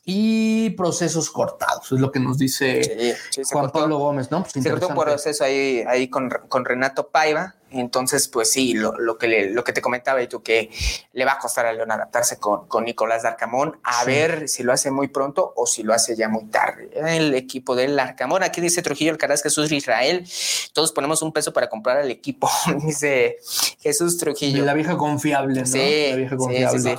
y 0.06 0.70
procesos 0.70 1.30
cortados, 1.30 1.90
es 1.90 1.98
lo 1.98 2.12
que 2.12 2.20
nos 2.20 2.36
dice 2.36 3.16
Juan 3.50 3.70
Pablo 3.70 3.98
Gómez, 3.98 4.30
¿no? 4.30 4.42
Pues 4.42 4.66
un 4.66 4.94
proceso 4.94 5.44
ahí, 5.44 5.82
ahí 5.88 6.08
con, 6.08 6.28
con, 6.48 6.66
Renato 6.66 7.08
Paiva, 7.08 7.54
entonces 7.70 8.28
pues 8.28 8.52
sí, 8.52 8.74
lo, 8.74 8.92
lo 8.98 9.16
que 9.16 9.48
lo 9.48 9.64
que 9.64 9.72
te 9.72 9.80
comentaba 9.80 10.22
y 10.22 10.28
tú, 10.28 10.42
que 10.42 10.70
le 11.14 11.24
va 11.24 11.32
a 11.32 11.38
costar 11.38 11.64
a 11.64 11.72
León 11.72 11.90
adaptarse 11.90 12.38
con, 12.38 12.68
con 12.68 12.84
Nicolás 12.84 13.22
Darcamón, 13.22 13.78
a 13.82 14.04
ver 14.04 14.46
si 14.46 14.62
lo 14.62 14.74
hace 14.74 14.90
muy 14.90 15.08
pronto 15.08 15.54
o 15.56 15.66
si 15.66 15.82
lo 15.82 15.94
hace 15.94 16.14
ya 16.14 16.28
muy 16.28 16.44
tarde. 16.46 16.90
El 16.94 17.34
equipo 17.34 17.74
del 17.74 17.98
Arcamón, 17.98 18.42
aquí 18.42 18.60
dice 18.60 18.82
Trujillo 18.82 19.12
Alcaraz 19.12 19.42
Jesús 19.42 19.72
Israel, 19.72 20.28
todos 20.74 20.92
ponemos 20.92 21.22
un 21.22 21.32
peso 21.32 21.54
para 21.54 21.70
comprar 21.70 21.96
al 21.96 22.10
equipo, 22.10 22.50
dice 22.84 23.38
Jesús 23.80 24.18
Trujillo. 24.18 24.66
La 24.66 24.74
vieja 24.74 24.98
confiable, 24.98 25.60
¿no? 25.60 25.66
Sí, 25.66 26.08
la 26.10 26.16
vieja 26.16 26.36
confiable. 26.36 26.78
Sí, 26.78 26.94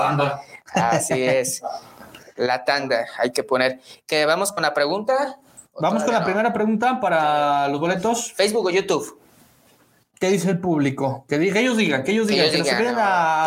Así 0.74 1.22
es. 1.22 1.62
la 2.36 2.65
tanda, 2.65 3.06
hay 3.17 3.32
que 3.32 3.43
poner. 3.43 3.80
¿Que 4.06 4.26
vamos 4.26 4.52
con 4.52 4.63
la 4.63 4.74
pregunta? 4.74 5.39
Vamos 5.80 6.04
con 6.04 6.13
la 6.13 6.24
primera 6.24 6.54
pregunta 6.54 7.00
para 7.00 7.67
los 7.67 7.80
boletos. 7.80 8.32
Facebook 8.34 8.67
o 8.67 8.69
YouTube. 8.69 9.19
¿Qué 10.19 10.30
dice 10.30 10.49
el 10.49 10.60
público? 10.60 11.25
Que, 11.28 11.36
ellos 11.36 11.75
digan, 11.75 12.04
que 12.04 12.12
ellos 12.13 12.28
digan. 12.28 12.49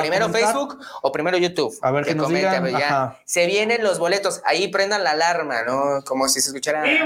primero 0.00 0.28
Facebook 0.28 0.78
o 1.02 1.10
primero 1.10 1.38
YouTube. 1.38 1.74
A 1.80 1.90
ver, 1.90 2.04
que, 2.04 2.14
nos 2.14 2.28
digan. 2.28 3.16
Se 3.24 3.46
vienen 3.46 3.82
los 3.82 3.98
boletos. 3.98 4.42
Ahí 4.44 4.68
prendan 4.68 5.02
la 5.02 5.12
alarma, 5.12 5.62
¿no? 5.62 6.02
Como 6.04 6.28
si 6.28 6.42
se 6.42 6.50
escuchara. 6.50 6.82
Ahí 6.82 6.98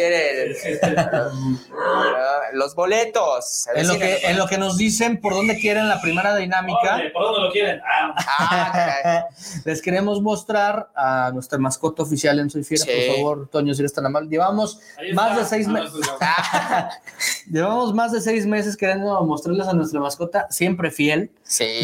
viene 0.00 0.54
los 2.52 2.74
boletos. 2.74 3.68
En 3.74 3.86
lo, 3.86 3.98
que, 3.98 4.18
en 4.22 4.38
lo 4.38 4.46
que 4.46 4.56
nos 4.56 4.78
dicen 4.78 5.20
por 5.20 5.34
dónde 5.34 5.58
quieren 5.58 5.86
la 5.88 6.00
primera 6.00 6.34
dinámica. 6.36 7.00
¿Por 7.12 7.22
dónde 7.24 7.40
lo 7.40 7.52
quieren? 7.52 7.82
Ah. 7.84 8.14
ah 8.38 9.24
Les 9.64 9.82
queremos 9.82 10.22
mostrar 10.22 10.88
a 10.94 11.30
nuestra 11.32 11.58
mascota 11.58 12.02
oficial 12.02 12.38
en 12.38 12.48
Soy 12.50 12.64
Fiera, 12.64 12.84
por 12.86 13.16
favor, 13.16 13.48
Toño, 13.50 13.74
si 13.74 13.82
eres 13.82 13.92
tan 13.92 14.06
amable. 14.06 14.30
Llevamos 14.30 14.80
más 15.12 15.36
de 15.36 15.44
seis 15.44 15.68
meses. 15.68 15.92
Llevamos 17.50 17.94
más 17.94 18.12
de 18.12 18.20
seis 18.20 18.46
meses 18.46 18.76
queriendo 18.76 19.20
mostrarles 19.24 19.66
a 19.66 19.72
nuestra 19.72 20.00
mascota, 20.00 20.46
siempre 20.50 20.90
fiel. 20.90 21.30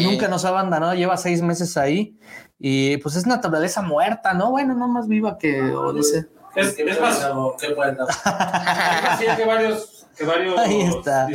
Nunca 0.03 0.27
nos 0.27 0.45
ha 0.45 0.49
abandonado, 0.49 0.93
lleva 0.93 1.17
seis 1.17 1.41
meses 1.41 1.77
ahí. 1.77 2.17
Y 2.59 2.97
pues 2.97 3.15
es 3.15 3.25
naturaleza 3.27 3.81
muerta, 3.81 4.33
¿no? 4.33 4.51
Bueno, 4.51 4.73
no 4.73 4.87
más 4.87 5.07
viva 5.07 5.37
que 5.37 5.61
dice. 5.93 6.27
Es, 6.55 6.77
es 6.79 6.99
más, 6.99 7.19
¿qué 7.59 7.67
sí, 7.67 9.25
que 9.37 9.45
varios, 9.45 10.07
que 10.17 10.25
varios, 10.25 10.57
Ahí 10.57 10.81
está. 10.81 11.27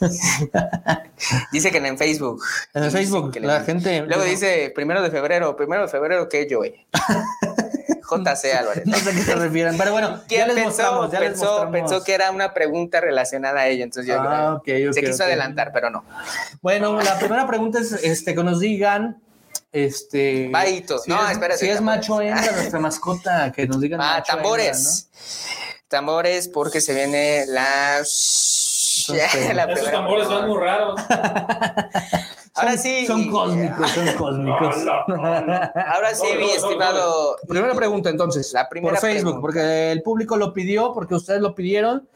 dice 1.52 1.70
que 1.70 1.78
en 1.78 1.98
Facebook. 1.98 2.42
En 2.74 2.90
Facebook, 2.90 3.36
la 3.40 3.60
gente. 3.60 4.02
Luego 4.02 4.24
dice 4.24 4.72
primero 4.74 5.02
de 5.02 5.10
febrero, 5.10 5.56
primero 5.56 5.82
de 5.82 5.88
febrero 5.88 6.28
que 6.28 6.46
yo, 6.48 6.60
JC 7.88 8.54
Álvarez. 8.58 8.86
No 8.86 8.96
sé 8.96 9.10
a 9.10 9.12
qué 9.12 9.22
se 9.22 9.34
refieren, 9.34 9.76
pero 9.76 9.92
bueno, 9.92 10.20
ya 10.28 10.46
les 10.46 10.54
pensó, 10.54 10.68
mostramos, 10.68 11.12
ya 11.12 11.18
pensó, 11.18 11.44
les 11.44 11.50
mostramos. 11.50 11.72
pensó 11.72 12.04
que 12.04 12.14
era 12.14 12.30
una 12.30 12.54
pregunta 12.54 13.00
relacionada 13.00 13.60
a 13.60 13.68
ello, 13.68 13.84
entonces 13.84 14.12
yo 14.12 14.20
ah, 14.20 14.60
creo, 14.64 14.92
se 14.92 15.02
quiso 15.02 15.24
adelantar, 15.24 15.70
pero 15.72 15.90
no. 15.90 16.04
Bueno, 16.60 17.00
la 17.00 17.18
primera 17.18 17.46
pregunta 17.46 17.80
es 17.80 17.92
este, 17.92 18.34
que 18.34 18.44
nos 18.44 18.60
digan 18.60 19.20
este. 19.72 20.48
Baito. 20.50 20.98
Si 20.98 21.10
no, 21.10 21.24
es, 21.24 21.32
espérate. 21.32 21.58
Si 21.58 21.68
es 21.68 21.80
macho 21.80 22.20
hembra, 22.20 22.52
nuestra 22.52 22.78
mascota, 22.78 23.52
que 23.52 23.66
nos 23.66 23.80
digan. 23.80 24.00
Ah, 24.02 24.22
tambores. 24.26 25.10
Tambores, 25.88 26.48
porque 26.48 26.80
se 26.80 26.94
viene 26.94 27.44
la. 27.46 27.98
la 27.98 28.02
Esos 29.64 29.90
tambores 29.90 30.28
van 30.28 30.48
muy 30.48 30.60
raros. 30.60 31.00
Ahora 32.58 32.76
sí. 32.76 33.06
Son 33.06 33.30
cósmicos, 33.30 33.90
son 33.90 34.06
cósmicos. 34.14 34.76
Ahora 35.08 36.14
sí, 36.14 36.26
mi 36.36 36.50
estimado. 36.50 37.36
Primera 37.48 37.74
pregunta, 37.74 38.10
entonces. 38.10 38.52
La 38.52 38.68
primera 38.68 38.94
por 38.94 39.00
Facebook, 39.00 39.40
porque 39.40 39.92
el 39.92 40.02
público 40.02 40.36
lo 40.36 40.52
pidió, 40.52 40.92
porque 40.92 41.14
ustedes 41.14 41.40
lo 41.40 41.54
pidieron. 41.54 42.08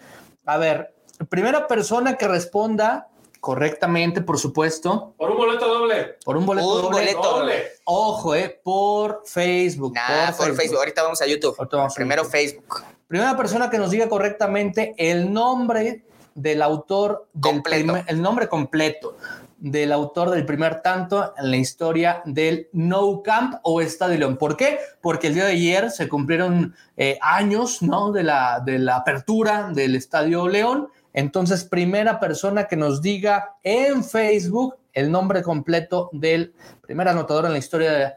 A 0.47 0.57
ver, 0.59 0.95
primera 1.29 1.67
persona 1.67 2.17
que 2.17 2.27
responda 2.29 3.09
correctamente, 3.41 4.21
por 4.21 4.39
supuesto. 4.39 5.15
Por 5.17 5.31
un 5.33 5.37
boleto 5.37 5.67
doble. 5.67 6.17
Por 6.25 6.37
un 6.37 6.47
boleto, 6.47 6.67
Un 6.69 6.83
doble. 6.83 6.99
boleto 6.99 7.23
doble. 7.39 7.63
Ojo, 7.85 8.35
eh, 8.35 8.61
por 8.63 9.23
Facebook. 9.25 9.95
Nah, 9.95 10.33
por, 10.37 10.55
Facebook. 10.55 10.79
Ahorita 10.79 11.03
vamos 11.03 11.21
a 11.23 11.27
YouTube. 11.27 11.57
Vamos 11.59 11.93
a 11.93 11.95
Primero 11.97 12.23
YouTube. 12.23 12.33
Facebook. 12.33 12.83
Primera 13.09 13.37
persona 13.37 13.69
que 13.69 13.79
nos 13.79 13.91
diga 13.91 14.09
correctamente 14.09 14.95
el 14.97 15.33
nombre 15.33 16.05
del 16.35 16.63
autor 16.63 17.27
del 17.35 17.43
Completo. 17.55 17.85
primer- 17.85 18.05
el 18.09 18.23
nombre 18.23 18.49
completo 18.49 19.17
del 19.62 19.92
autor 19.92 20.31
del 20.31 20.44
primer 20.44 20.83
tanto 20.83 21.33
en 21.38 21.51
la 21.53 21.57
historia 21.57 22.20
del 22.25 22.68
No 22.72 23.22
Camp 23.22 23.55
o 23.62 23.81
Estadio 23.81 24.18
León. 24.18 24.37
¿Por 24.37 24.57
qué? 24.57 24.79
Porque 25.01 25.29
el 25.29 25.35
día 25.35 25.44
de 25.44 25.53
ayer 25.53 25.90
se 25.92 26.09
cumplieron 26.09 26.75
eh, 26.96 27.16
años 27.22 27.81
¿no? 27.81 28.11
de, 28.11 28.25
la, 28.25 28.59
de 28.59 28.81
la 28.81 28.96
apertura 28.96 29.70
del 29.72 29.94
Estadio 29.94 30.48
León. 30.48 30.88
Entonces, 31.12 31.62
primera 31.62 32.18
persona 32.18 32.64
que 32.66 32.75
nos 32.75 33.01
diga 33.03 33.57
en 33.62 34.03
Facebook 34.03 34.75
el 34.94 35.12
nombre 35.12 35.42
completo 35.42 36.11
del 36.12 36.55
primer 36.81 37.07
anotador 37.09 37.46
en 37.46 37.53
la 37.53 37.59
historia 37.59 37.92
de- 37.92 38.12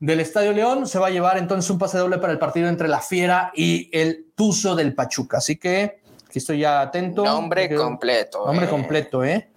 del 0.00 0.20
Estadio 0.20 0.52
León 0.52 0.86
se 0.86 0.98
va 0.98 1.06
a 1.06 1.10
llevar 1.10 1.38
entonces 1.38 1.70
un 1.70 1.78
pase 1.78 1.96
doble 1.96 2.18
para 2.18 2.32
el 2.32 2.38
partido 2.38 2.68
entre 2.68 2.88
la 2.88 3.00
Fiera 3.00 3.52
y 3.54 3.88
el 3.92 4.26
Tuzo 4.34 4.76
del 4.76 4.94
Pachuca. 4.94 5.38
Así 5.38 5.56
que 5.56 6.02
aquí 6.28 6.38
estoy 6.38 6.58
ya 6.60 6.82
atento. 6.82 7.24
Nombre 7.24 7.74
completo. 7.74 8.46
Nombre 8.46 8.66
eh. 8.66 8.68
completo, 8.68 9.24
¿eh? 9.24 9.49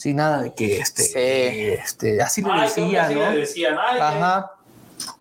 Sí, 0.00 0.14
nada 0.14 0.40
de 0.40 0.54
que 0.54 0.78
este, 0.78 1.02
Sí. 1.02 1.12
este 1.84 2.22
así 2.22 2.42
que 2.42 2.50
decía, 2.50 3.04
así 3.04 3.14
¿no? 3.14 3.30
le 3.32 3.36
decían. 3.40 3.76
Ay, 3.78 3.96
que- 3.96 4.02
Ajá. 4.02 4.52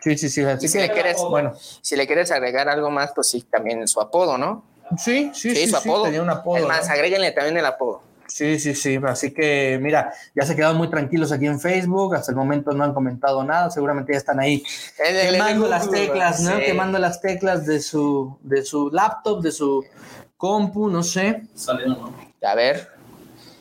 Sí, 0.02 0.18
sí, 0.18 0.30
sí. 0.30 0.42
Así 0.46 0.66
Y 0.68 0.70
si 0.70 0.78
que, 0.78 0.88
le 0.88 0.94
quieres, 0.94 1.18
bueno, 1.18 1.52
si 1.82 1.98
le 1.98 2.08
quieres 2.08 2.32
agregar 2.32 2.70
algo 2.70 2.90
más, 2.90 3.12
pues 3.14 3.30
sí, 3.30 3.42
también 3.42 3.86
su 3.90 4.00
apodo, 4.00 4.38
¿no? 4.38 4.64
sí, 4.98 5.32
sí, 5.34 5.54
sí, 5.54 5.68
su 5.68 5.76
sí, 5.82 5.90
apodo. 5.90 6.06
tenía 6.06 6.22
un 6.22 6.30
apodo. 6.30 6.56
es 6.60 6.66
más, 6.66 6.88
¿no? 6.88 6.94
agréguenle 6.94 7.34
también 7.34 7.58
el 7.58 7.66
apodo. 7.66 8.04
Sí, 8.28 8.58
sí, 8.58 8.74
sí. 8.74 8.98
Así 9.06 9.34
que, 9.34 9.78
mira, 9.82 10.14
ya 10.34 10.46
se 10.46 10.56
quedaron 10.56 10.78
muy 10.78 10.90
tranquilos 10.90 11.34
aquí 11.34 11.46
en 11.46 11.60
Facebook. 11.60 12.16
Hasta 12.16 12.32
el 12.32 12.38
momento 12.38 12.72
no 12.72 12.86
han 12.86 12.94
comentado 12.94 13.44
nada. 13.44 13.70
Seguramente 13.72 14.14
ya 14.14 14.18
están 14.20 14.40
ahí 14.40 14.64
El- 14.98 15.16
el- 15.18 15.32
quemando 15.34 15.66
el- 15.66 15.72
las 15.72 15.90
teclas, 15.92 16.40
¿no? 16.40 16.56
Sí. 16.58 16.64
Quemando 16.64 17.00
las 17.00 17.20
teclas 17.20 17.66
de 17.66 17.82
su, 17.82 18.38
de 18.44 18.64
su 18.64 18.90
laptop, 18.92 19.42
de 19.42 19.52
su 19.52 19.84
compu, 20.38 20.90
no 20.90 21.04
sé. 21.04 21.42
Salió, 21.54 21.88
¿no? 21.88 22.14
A 22.48 22.56
ver, 22.56 22.88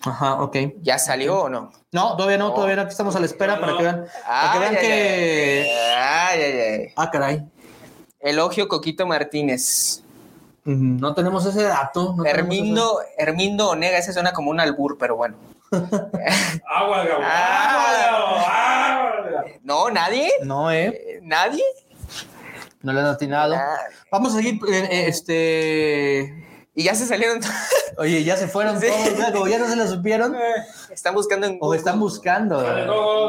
Ajá, 0.08 0.42
ok. 0.42 0.56
¿ya 0.80 0.98
salió 0.98 1.42
o 1.42 1.48
no? 1.48 1.70
No, 1.92 2.16
todavía 2.16 2.38
no, 2.38 2.52
todavía 2.52 2.76
no. 2.76 2.82
Aquí 2.82 2.92
estamos 2.92 3.14
a 3.16 3.20
la 3.20 3.26
espera 3.26 3.60
para 3.60 3.76
que 3.76 3.82
vean, 3.82 4.06
para 4.26 4.52
que, 4.52 4.58
vean 4.58 4.74
ay, 4.74 4.80
que. 4.80 5.72
Ay, 5.96 6.42
ay, 6.42 6.60
ay. 6.60 6.92
Ah, 6.96 7.10
caray. 7.10 7.46
Elogio 8.20 8.68
Coquito 8.68 9.06
Martínez. 9.06 10.02
No 10.64 11.14
tenemos 11.14 11.46
ese 11.46 11.62
dato. 11.62 12.14
no 12.16 12.24
Hermindo, 12.26 13.00
Hermindo 13.16 13.70
Onega, 13.70 13.96
ese 13.96 14.12
suena 14.12 14.32
como 14.32 14.50
un 14.50 14.60
albur, 14.60 14.98
pero 14.98 15.16
bueno. 15.16 15.36
Agua, 15.72 17.04
Gabo. 17.04 17.22
Ah. 17.22 17.70
Agua, 17.70 17.92
Gabo. 18.00 18.36
Agua. 18.36 19.44
No, 19.62 19.90
nadie. 19.90 20.30
No, 20.42 20.70
¿eh? 20.70 21.20
¿Nadie? 21.22 21.64
No 22.82 22.92
le 22.92 23.00
han 23.00 23.06
atinado. 23.06 23.54
Ah, 23.54 23.78
Vamos 24.10 24.34
a 24.34 24.36
seguir, 24.36 24.60
eh, 24.68 24.88
eh, 24.90 25.04
este... 25.08 26.47
Y 26.78 26.84
ya 26.84 26.94
se 26.94 27.06
salieron. 27.06 27.40
Oye, 27.96 28.22
ya 28.22 28.36
se 28.36 28.46
fueron 28.46 28.80
Sí. 28.80 28.86
todos, 28.86 29.18
¿no? 29.18 29.32
como 29.32 29.48
ya 29.48 29.58
no 29.58 29.66
se 29.68 29.74
la 29.74 29.88
supieron. 29.88 30.36
Están 30.90 31.12
buscando 31.12 31.48
en 31.48 31.58
O 31.60 31.74
están 31.74 31.98
buscando. 31.98 32.60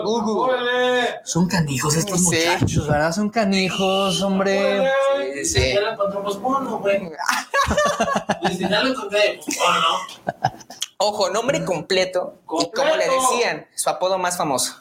Google. 0.03 1.15
Son 1.23 1.47
canijos 1.47 1.95
estos 1.95 2.19
Sí. 2.19 2.25
muchachos, 2.25 2.87
¿verdad? 2.87 3.11
Son 3.11 3.27
canijos, 3.31 4.21
hombre. 4.21 4.87
Sí, 5.33 5.45
sí. 5.45 5.73
Ya 5.73 5.81
lo 5.81 5.93
encontramos 5.93 6.39
mono, 6.39 6.77
güey. 6.77 7.01
Dice, 8.51 8.67
ya 8.69 8.83
lo 8.83 8.89
encontré. 8.89 9.39
Bueno, 9.47 9.79
¿no? 9.81 10.51
Ojo, 10.97 11.31
nombre 11.31 11.65
completo. 11.65 12.35
Y 12.59 12.69
como 12.71 12.95
le 12.97 13.05
decían, 13.09 13.65
su 13.73 13.89
apodo 13.89 14.19
más 14.19 14.37
famoso. 14.37 14.75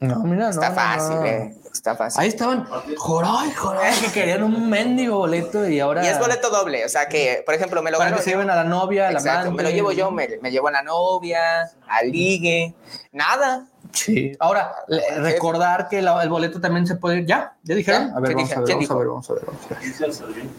No, 0.00 0.16
mira, 0.24 0.44
no. 0.46 0.50
Está 0.50 0.70
no, 0.70 0.74
fácil, 0.74 1.14
no. 1.16 1.24
eh. 1.26 1.56
Está 1.72 1.94
fácil. 1.96 2.20
Ahí 2.20 2.28
estaban, 2.28 2.66
joray, 2.96 3.52
joray, 3.52 3.94
que 4.00 4.12
querían 4.12 4.42
un 4.42 4.68
mendigo 4.68 5.18
boleto 5.18 5.68
y 5.68 5.80
ahora... 5.80 6.04
Y 6.04 6.08
es 6.08 6.18
boleto 6.18 6.50
doble, 6.50 6.84
o 6.84 6.88
sea 6.88 7.08
que, 7.08 7.42
por 7.44 7.54
ejemplo, 7.54 7.82
me 7.82 7.90
lo 7.90 7.98
Para 7.98 8.10
gano 8.10 8.18
que 8.18 8.24
se 8.24 8.30
yo. 8.30 8.36
lleven 8.36 8.50
a 8.50 8.56
la 8.56 8.64
novia, 8.64 9.08
a 9.08 9.12
la 9.12 9.18
Exacto, 9.18 9.40
amante. 9.48 9.56
me 9.62 9.68
lo 9.68 9.74
llevo 9.74 9.92
yo, 9.92 10.10
me, 10.10 10.28
me 10.42 10.50
llevo 10.50 10.68
a 10.68 10.72
la 10.72 10.82
novia, 10.82 11.70
al 11.86 12.10
ligue, 12.10 12.74
nada. 13.12 13.66
Sí. 13.92 14.32
Ahora, 14.40 14.74
le- 14.88 15.18
recordar 15.20 15.88
que 15.88 16.02
la- 16.02 16.22
el 16.22 16.28
boleto 16.28 16.60
también 16.60 16.86
se 16.86 16.96
puede... 16.96 17.24
¿Ya? 17.26 17.54
¿Ya 17.62 17.74
dijeron? 17.74 18.08
¿Ya? 18.10 18.16
A 18.16 18.20
ver, 18.20 18.28
¿Qué 18.30 18.34
vamos 18.34 18.48
dije? 18.48 18.54
a 18.54 18.58
ver, 18.60 18.66
¿Quién 18.66 18.78
vamos 18.78 18.90
a 18.90 18.94
dijo? 18.94 18.98
ver, 18.98 19.08
vamos 19.08 19.30
a 19.30 19.32
ver, 19.34 19.44
vamos 19.46 19.62
a 19.64 19.68
ver. 19.74 19.82
Dice 19.82 20.04
el. 20.04 20.50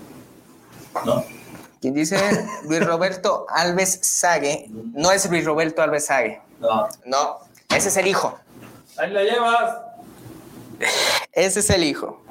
¿No? 1.06 1.24
Quien 1.82 1.94
dice 1.94 2.18
Luis 2.64 2.86
Roberto 2.86 3.46
Alves 3.50 4.00
Sague, 4.02 4.66
no 4.94 5.12
es 5.12 5.30
Luis 5.30 5.46
Roberto 5.46 5.82
Alves 5.82 6.08
Sague, 6.08 6.42
No. 6.60 6.90
no, 7.06 7.38
ese 7.70 7.88
es 7.90 7.96
el 7.98 8.08
hijo, 8.08 8.38
Ahí 8.98 9.12
la 9.12 9.24
llevas. 9.24 9.76
Ese 11.32 11.60
es 11.60 11.70
el 11.70 11.84
hijo. 11.84 12.22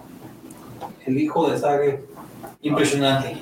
El 1.07 1.19
hijo 1.19 1.49
de 1.51 1.59
Sage. 1.59 2.05
Impresionante. 2.61 3.41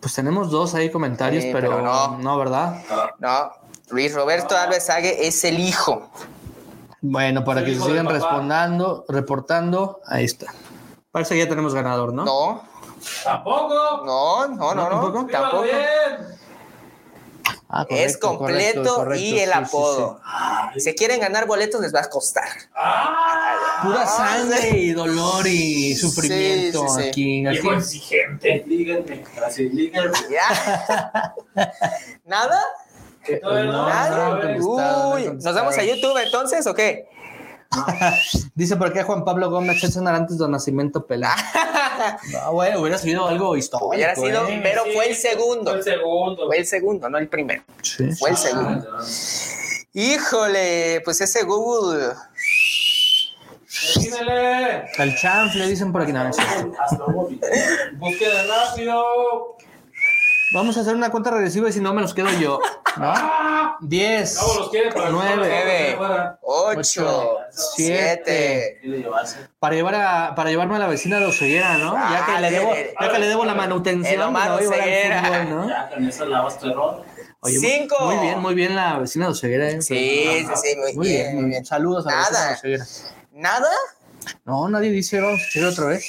Pues 0.00 0.14
tenemos 0.14 0.50
dos 0.50 0.74
ahí 0.74 0.90
comentarios, 0.90 1.44
Sí, 1.44 1.50
pero, 1.52 1.70
pero 1.70 1.82
no. 1.82 2.18
no. 2.18 2.38
¿verdad? 2.38 2.82
No, 3.18 3.50
Luis 3.90 4.14
Roberto 4.14 4.56
Alves 4.56 4.86
Sague 4.86 5.26
es 5.26 5.42
el 5.44 5.58
hijo. 5.58 6.08
Bueno, 7.00 7.44
para 7.44 7.60
El 7.60 7.66
que 7.66 7.74
se 7.74 7.82
sigan 7.82 8.06
papá. 8.06 8.18
reportando, 9.08 10.00
ahí 10.06 10.24
está. 10.24 10.52
Parece 11.12 11.34
que 11.34 11.40
ya 11.44 11.48
tenemos 11.48 11.74
ganador, 11.74 12.12
¿no? 12.12 12.24
No, 12.24 12.62
Tampoco. 13.24 14.02
no, 14.04 14.48
no, 14.48 14.74
no, 14.74 14.74
no, 14.74 14.88
¿Tampoco? 14.88 15.26
Tampoco. 15.30 15.64
Ah, 17.80 17.86
Es 17.90 18.16
completo 18.16 18.82
correcto, 18.82 18.94
correcto, 18.96 19.24
y 19.24 19.38
el 19.38 19.50
sí, 19.50 19.54
sí, 19.56 19.62
apodo. 19.64 20.20
Si 20.76 20.94
quieren 20.94 21.20
ganar 21.20 21.46
boletos 21.46 21.80
les 21.80 21.94
va 21.94 22.00
a 22.00 22.08
costar. 22.10 22.48
Ah. 22.74 23.80
Pura 23.82 24.02
Ah, 24.02 24.06
sangre 24.06 24.70
sí. 24.70 24.76
y 24.78 24.92
dolor 24.92 25.46
y 25.46 25.94
sufrimiento 25.96 26.80
Sí, 26.88 26.94
sí, 26.94 27.02
sí. 27.02 27.08
aquí. 27.08 27.46
aquí. 27.46 27.68
exigente. 27.68 28.64
Líguenme. 28.66 29.24
Así, 29.46 29.68
líguenme. 29.68 30.12
¿Ya? 30.30 31.34
¿Nada? 32.24 32.60
No. 33.42 33.50
No, 33.64 33.88
¿Nada? 33.88 34.54
no, 34.58 35.08
Uy, 35.14 35.24
¿nos 35.42 35.54
vamos 35.54 35.76
a 35.76 35.82
YouTube 35.82 36.16
entonces 36.24 36.66
o 36.66 36.74
qué? 36.74 37.08
Dice 38.54 38.76
por 38.76 38.92
qué 38.92 39.02
Juan 39.02 39.24
Pablo 39.24 39.50
Gómez 39.50 39.82
Edson 39.82 40.06
Arantes 40.06 40.38
de 40.38 40.48
Nacimiento 40.48 41.06
Pelá. 41.06 41.34
No, 42.32 42.52
güey, 42.52 42.76
hubiera 42.76 42.98
sido 42.98 43.26
algo 43.26 43.56
histórico. 43.56 43.88
Hubiera 43.88 44.14
sido, 44.14 44.48
¿eh? 44.48 44.60
pero 44.62 44.84
Sí, 44.84 44.90
fue 44.92 45.08
el 45.08 45.16
segundo. 45.16 45.70
Fue 45.70 45.78
el 45.78 45.84
segundo. 45.84 46.46
Fue 46.46 46.58
el 46.58 46.66
segundo, 46.66 47.08
no 47.08 47.18
el 47.18 47.28
primero. 47.28 47.62
Sí. 47.82 48.10
Fue 48.12 48.30
el 48.30 48.36
segundo. 48.36 48.98
Híjole, 49.92 51.00
pues 51.04 51.20
ese 51.20 51.44
Google. 51.44 52.14
Imagínale. 53.96 54.84
El 54.98 55.16
chanfle, 55.16 55.66
dicen 55.68 55.92
por 55.92 56.02
aquí. 56.02 56.12
No, 56.12 56.24
no. 56.24 57.28
Búsqueda 57.98 58.44
rápido. 58.46 59.56
Vamos 60.52 60.76
a 60.76 60.80
hacer 60.80 60.94
una 60.94 61.10
cuenta 61.10 61.30
regresiva 61.30 61.68
y 61.68 61.72
si 61.72 61.80
no 61.80 61.92
me 61.92 62.02
los 62.02 62.14
quedo 62.14 62.28
yo. 62.38 62.60
¿No? 62.96 63.12
Ah, 63.68 63.76
10, 63.82 64.38
Cabo 64.38 64.54
los 64.54 64.70
quiere 64.70 64.90
para 64.90 65.10
9, 65.10 65.32
Nueve. 65.36 65.96
Para- 65.98 66.38
Ocho, 66.40 66.78
Ocho, 66.78 67.38
siete. 67.76 68.78
Quiere 68.80 68.98
llevarse. 69.02 69.36
para 69.58 69.74
llevar 69.74 69.94
a, 69.96 70.34
para 70.34 70.48
llevarme 70.48 70.76
a 70.76 70.78
la 70.78 70.86
vecina 70.86 71.18
de 71.20 71.26
Oseguera, 71.26 71.76
¿no? 71.76 71.92
ya 71.94 72.24
que 72.24 72.32
Ah, 72.32 72.40
le 72.40 72.50
debo, 72.52 72.72
de- 72.72 72.94
ya 72.98 73.12
que 73.12 73.18
le 73.18 73.26
debo 73.26 73.44
la 73.44 73.54
manutención, 73.54 74.32
me 74.32 74.38
la 74.38 74.48
voy 74.54 74.58
a 74.58 74.60
llevar 74.60 74.80
al 74.80 74.80
Oseguera. 74.88 75.24
fútbol, 75.24 75.50
¿no? 75.50 75.68
Ya 75.68 75.90
con 75.90 76.08
eso 76.08 76.24
lavas 76.24 76.58
tu 76.58 76.70
error. 76.70 77.04
Oye, 77.40 77.58
Cinco. 77.58 77.96
Muy 78.00 78.16
bien, 78.26 78.38
muy 78.40 78.54
bien 78.54 78.74
la 78.74 78.98
vecina 78.98 79.26
de 79.26 79.32
Oseguera. 79.32 79.68
¿eh? 79.68 79.82
Sí, 79.82 80.24
sí, 80.46 80.52
sí, 80.62 80.76
muy, 80.78 80.94
Muy 80.94 81.08
bien, 81.08 81.34
muy 81.36 81.44
bien. 81.50 81.66
Saludos 81.66 82.06
a 82.06 82.10
la 82.12 82.16
vecina 82.16 82.38
Nada. 82.38 82.48
de 82.48 82.54
Oseguera. 82.54 82.84
¿Nada? 83.32 83.70
No, 84.46 84.68
nadie 84.70 84.90
dice, 84.90 85.20
vamos 85.20 85.40
a 85.42 85.44
echar 85.48 85.64
otra 85.68 85.84
vez. 85.88 86.04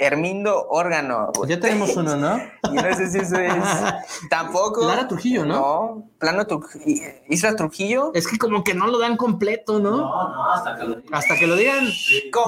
Hermindo 0.00 0.68
Órgano. 0.68 1.32
Ya 1.48 1.58
tenemos 1.58 1.96
uno, 1.96 2.16
¿no? 2.16 2.40
Y 2.70 2.74
no 2.74 2.94
sé 2.94 3.10
si 3.10 3.18
eso 3.18 3.36
es. 3.36 3.52
Tampoco. 4.30 4.86
Lara 4.86 5.08
Trujillo, 5.08 5.44
¿no? 5.44 5.54
No, 5.54 6.08
Plano 6.18 6.46
Trujillo. 6.46 7.08
Isla 7.28 7.56
Trujillo. 7.56 8.12
Es 8.14 8.28
que 8.28 8.38
como 8.38 8.62
que 8.62 8.74
no 8.74 8.86
lo 8.86 8.98
dan 8.98 9.16
completo, 9.16 9.80
¿no? 9.80 9.90
No, 9.96 10.28
no, 10.28 10.52
hasta 10.52 10.76
que 10.76 10.84
lo 10.84 10.96
diga. 10.96 11.18
Hasta 11.18 11.36
que 11.36 11.46
lo 11.46 11.56
digan. 11.56 11.88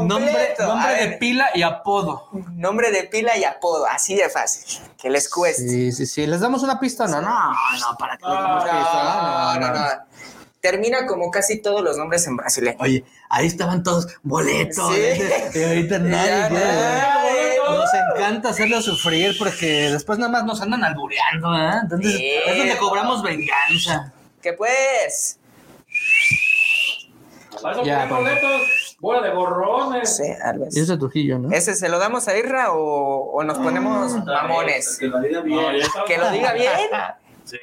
Nombre, 0.06 0.32
Completo. 0.32 0.66
nombre 0.66 0.94
de 0.94 1.06
ver, 1.08 1.18
pila 1.18 1.46
y 1.54 1.62
apodo. 1.62 2.28
nombre 2.54 2.90
de 2.92 3.04
pila 3.04 3.36
y 3.36 3.44
apodo. 3.44 3.86
Así 3.86 4.14
de 4.14 4.28
fácil. 4.28 4.80
Que 4.96 5.10
les 5.10 5.28
cueste. 5.28 5.68
Sí, 5.68 5.92
sí, 5.92 6.06
sí. 6.06 6.26
¿Les 6.26 6.40
damos 6.40 6.62
una 6.62 6.78
pista 6.78 7.04
o 7.04 7.08
no? 7.08 7.20
No, 7.20 7.30
no, 7.30 7.96
para 7.98 8.16
que 8.16 8.26
les 8.26 8.34
damos 8.34 8.64
pista. 8.64 9.58
No, 9.58 9.60
no, 9.60 9.74
no. 9.74 9.86
Termina 10.60 11.06
como 11.06 11.30
casi 11.30 11.62
todos 11.62 11.82
los 11.82 11.96
nombres 11.96 12.26
en 12.26 12.36
brasileño. 12.36 12.76
Oye, 12.80 13.02
ahí 13.30 13.46
estaban 13.46 13.82
todos 13.82 14.06
boletos. 14.22 14.94
Sí. 14.94 15.58
Y 15.58 15.64
ahorita 15.64 15.98
nadie 15.98 16.48
Nos 17.74 17.90
encanta 17.94 18.48
hacerlo 18.50 18.80
sufrir 18.82 19.36
porque 19.38 19.90
después 19.90 20.18
nada 20.18 20.30
más 20.32 20.44
nos 20.44 20.60
andan 20.60 20.84
albureando, 20.84 21.54
¿eh? 21.56 21.72
Entonces 21.82 22.12
Sí. 22.16 22.30
es 22.46 22.58
donde 22.58 22.76
cobramos 22.78 23.22
venganza. 23.22 24.12
¿Qué 24.42 24.52
pues? 24.54 25.38
Para 27.62 27.82
Ya, 27.82 28.06
boletos, 28.06 28.96
bola 29.00 29.20
de 29.22 29.34
gorrones. 29.34 30.16
Sí, 30.16 30.22
algo 30.42 30.66
así. 30.66 30.78
Y 30.78 30.82
es 30.82 30.88
de 30.88 30.96
Trujillo, 30.96 31.38
¿no? 31.38 31.50
¿Ese 31.50 31.74
se 31.74 31.88
lo 31.88 31.98
damos 31.98 32.26
a 32.28 32.36
Irra 32.38 32.72
o, 32.72 33.32
o 33.32 33.44
nos 33.44 33.58
ponemos 33.58 34.12
mamones? 34.24 34.96
Que 34.98 35.08
la 35.08 35.20
diga 35.20 35.40
No, 35.40 35.44
bien. 35.44 35.74
está. 35.76 36.04
Que 36.06 36.18
lo 36.18 36.30
diga 36.30 36.52
bien. 36.52 36.70
Sí. 37.42 37.56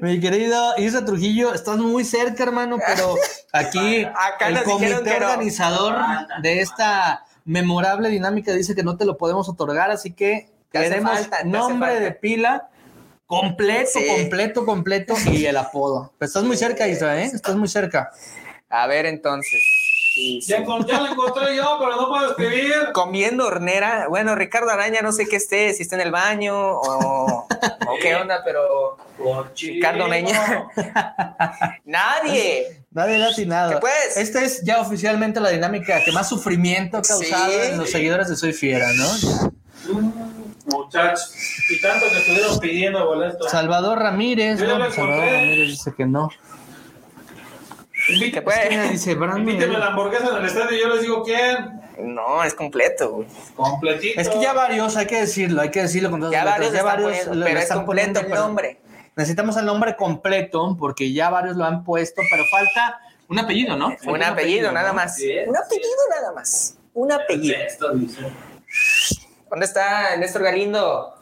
Mi 0.00 0.20
querido 0.20 0.76
Isra 0.78 1.04
Trujillo, 1.04 1.52
estás 1.52 1.76
muy 1.78 2.04
cerca, 2.04 2.44
hermano, 2.44 2.78
pero 2.86 3.16
aquí 3.52 4.04
Acá 4.04 4.46
el 4.48 4.62
comité 4.62 5.02
que 5.02 5.18
no. 5.18 5.26
organizador 5.26 5.96
de 6.42 6.60
esta 6.60 7.24
memorable 7.44 8.08
dinámica 8.08 8.52
dice 8.52 8.74
que 8.74 8.82
no 8.82 8.96
te 8.96 9.04
lo 9.04 9.16
podemos 9.16 9.48
otorgar, 9.48 9.90
así 9.90 10.12
que 10.12 10.48
queremos 10.70 11.12
falta, 11.12 11.44
nombre 11.44 12.00
de 12.00 12.12
pila 12.12 12.68
completo, 13.26 13.98
Sí. 13.98 14.06
completo, 14.08 14.64
completo 14.66 15.14
y 15.30 15.46
el 15.46 15.56
apodo. 15.56 16.12
Pero 16.18 16.26
estás 16.26 16.44
muy 16.44 16.56
cerca, 16.56 16.86
Isra, 16.86 17.20
¿eh? 17.20 17.30
Estás 17.32 17.56
muy 17.56 17.68
cerca. 17.68 18.10
A 18.68 18.86
ver, 18.86 19.06
entonces. 19.06 19.60
Sí, 20.12 20.40
sí. 20.42 20.48
Ya, 20.52 20.58
encon- 20.58 20.84
ya 20.86 21.00
lo 21.00 21.06
encontré 21.12 21.56
yo, 21.56 21.76
pero 21.78 21.96
no 21.96 22.08
puedo 22.08 22.30
escribir. 22.30 22.74
Comiendo 22.92 23.46
hornera. 23.46 24.08
Bueno, 24.08 24.34
Ricardo 24.34 24.70
Araña, 24.70 25.00
no 25.00 25.10
sé 25.12 25.26
qué 25.26 25.36
esté, 25.36 25.72
si 25.72 25.82
está 25.84 25.94
en 25.96 26.02
el 26.02 26.10
baño 26.10 26.54
o, 26.54 27.46
o 27.46 27.94
qué 28.02 28.14
onda, 28.16 28.42
pero 28.44 28.98
Ricardo 29.56 30.08
Meña. 30.08 30.66
Nadie. 31.84 32.82
Nadie 32.90 33.16
le 33.18 33.24
ha 33.24 33.28
atinado. 33.28 33.70
¿Qué 33.72 33.76
pues? 33.78 34.16
Esta 34.18 34.42
es 34.44 34.62
ya 34.64 34.80
oficialmente 34.82 35.40
la 35.40 35.48
dinámica 35.48 36.02
que 36.04 36.12
más 36.12 36.28
sufrimiento 36.28 36.98
ha 36.98 37.02
causado 37.02 37.50
Sí. 37.50 37.58
en 37.70 37.78
los 37.78 37.90
seguidores 37.90 38.28
de 38.28 38.36
Soy 38.36 38.52
Fiera, 38.52 38.86
¿no? 38.94 39.06
Muchachos. 40.66 41.34
Y 41.70 41.80
tanto 41.80 42.06
que 42.08 42.18
estuvieron 42.18 42.58
pidiendo 42.60 43.04
boletos. 43.06 43.50
Salvador 43.50 43.98
Ramírez, 43.98 44.60
¿no? 44.60 44.66
Salvador 44.68 44.92
encontré. 44.92 45.30
Ramírez 45.40 45.68
dice 45.68 45.92
que 45.96 46.06
no. 46.06 46.28
Invíteme, 48.08 48.32
¿Qué 48.32 48.42
pues? 48.42 48.90
Dice 48.90 49.14
Brandon. 49.14 49.40
invíteme 49.40 49.78
la 49.78 49.86
hamburguesa 49.88 50.28
en 50.30 50.36
el 50.36 50.44
estadio 50.46 50.76
y 50.76 50.80
yo 50.80 50.88
les 50.88 51.02
digo 51.02 51.22
quién. 51.22 51.80
No, 51.98 52.42
es 52.42 52.54
completo. 52.54 53.10
güey. 53.12 53.28
Completito. 53.54 54.20
Es 54.20 54.28
que 54.28 54.40
ya 54.40 54.52
varios, 54.52 54.96
hay 54.96 55.06
que 55.06 55.20
decirlo, 55.20 55.60
hay 55.60 55.70
que 55.70 55.82
decirlo 55.82 56.10
con 56.10 56.20
todas 56.20 56.32
Ya 56.32 56.44
las 56.44 56.58
varios 56.58 56.72
letras, 56.72 56.96
poniendo, 56.96 57.34
le 57.34 57.46
pero 57.46 57.60
es 57.60 57.72
completo 57.72 58.20
el 58.20 58.28
nombre. 58.30 58.80
Necesitamos 59.14 59.56
el 59.58 59.66
nombre 59.66 59.94
completo 59.94 60.76
porque 60.78 61.12
ya 61.12 61.28
varios 61.30 61.56
lo 61.56 61.64
han 61.64 61.84
puesto, 61.84 62.22
pero 62.30 62.44
falta 62.50 63.00
un 63.28 63.38
apellido, 63.38 63.76
¿no? 63.76 63.90
Falta 63.90 64.10
Un 64.10 64.22
apellido, 64.22 64.72
nada 64.72 64.88
¿no? 64.88 64.94
más. 64.94 65.16
Sí. 65.16 65.30
Un 65.46 65.56
apellido 65.56 65.98
nada 66.10 66.32
más. 66.32 66.76
Un 66.94 67.12
apellido. 67.12 67.56
Esto 67.58 67.92
dice. 67.94 68.20
¿Dónde 69.50 69.66
está 69.66 70.16
Néstor 70.16 70.42
Galindo? 70.42 71.14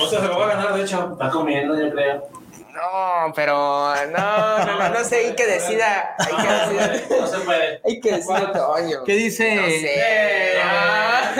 O 0.00 0.06
sea, 0.08 0.20
se 0.20 0.26
lo 0.26 0.38
va 0.38 0.46
a 0.46 0.56
ganar, 0.56 0.74
de 0.74 0.82
hecho. 0.82 1.12
Está 1.12 1.30
comiendo, 1.30 1.78
yo 1.80 1.90
creo. 1.92 2.28
No, 2.72 3.32
pero 3.34 3.94
no, 4.10 4.58
no, 4.58 4.64
no, 4.78 4.88
no 4.90 5.04
sé, 5.04 5.16
hay 5.26 5.34
que 5.34 5.46
decida, 5.46 6.14
hay 6.18 6.36
que 6.36 6.48
decida, 6.76 7.16
No 7.20 7.26
se 7.26 7.38
puede. 7.40 7.80
hay 7.84 8.00
que 8.00 8.12
decida 8.12 8.52
Toño. 8.52 9.04
¿Qué 9.04 9.12
dice? 9.14 9.54
No 9.56 9.66
sé. 9.66 10.60
Ah, 10.62 11.32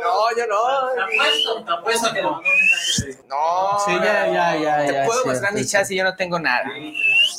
No, 0.00 0.30
yo 0.36 0.46
Te 2.12 2.22
no. 2.22 2.40
No. 3.28 3.78
Sí, 3.84 3.92
ya, 4.02 4.26
ya, 4.26 4.56
ya, 4.56 4.86
Te 4.86 4.92
ya, 4.92 5.04
puedo 5.04 5.26
mostrar 5.26 5.52
mi 5.52 5.64
chat 5.66 5.84
si 5.84 5.96
yo 5.96 6.04
no 6.04 6.14
tengo 6.16 6.38
nada. 6.38 6.64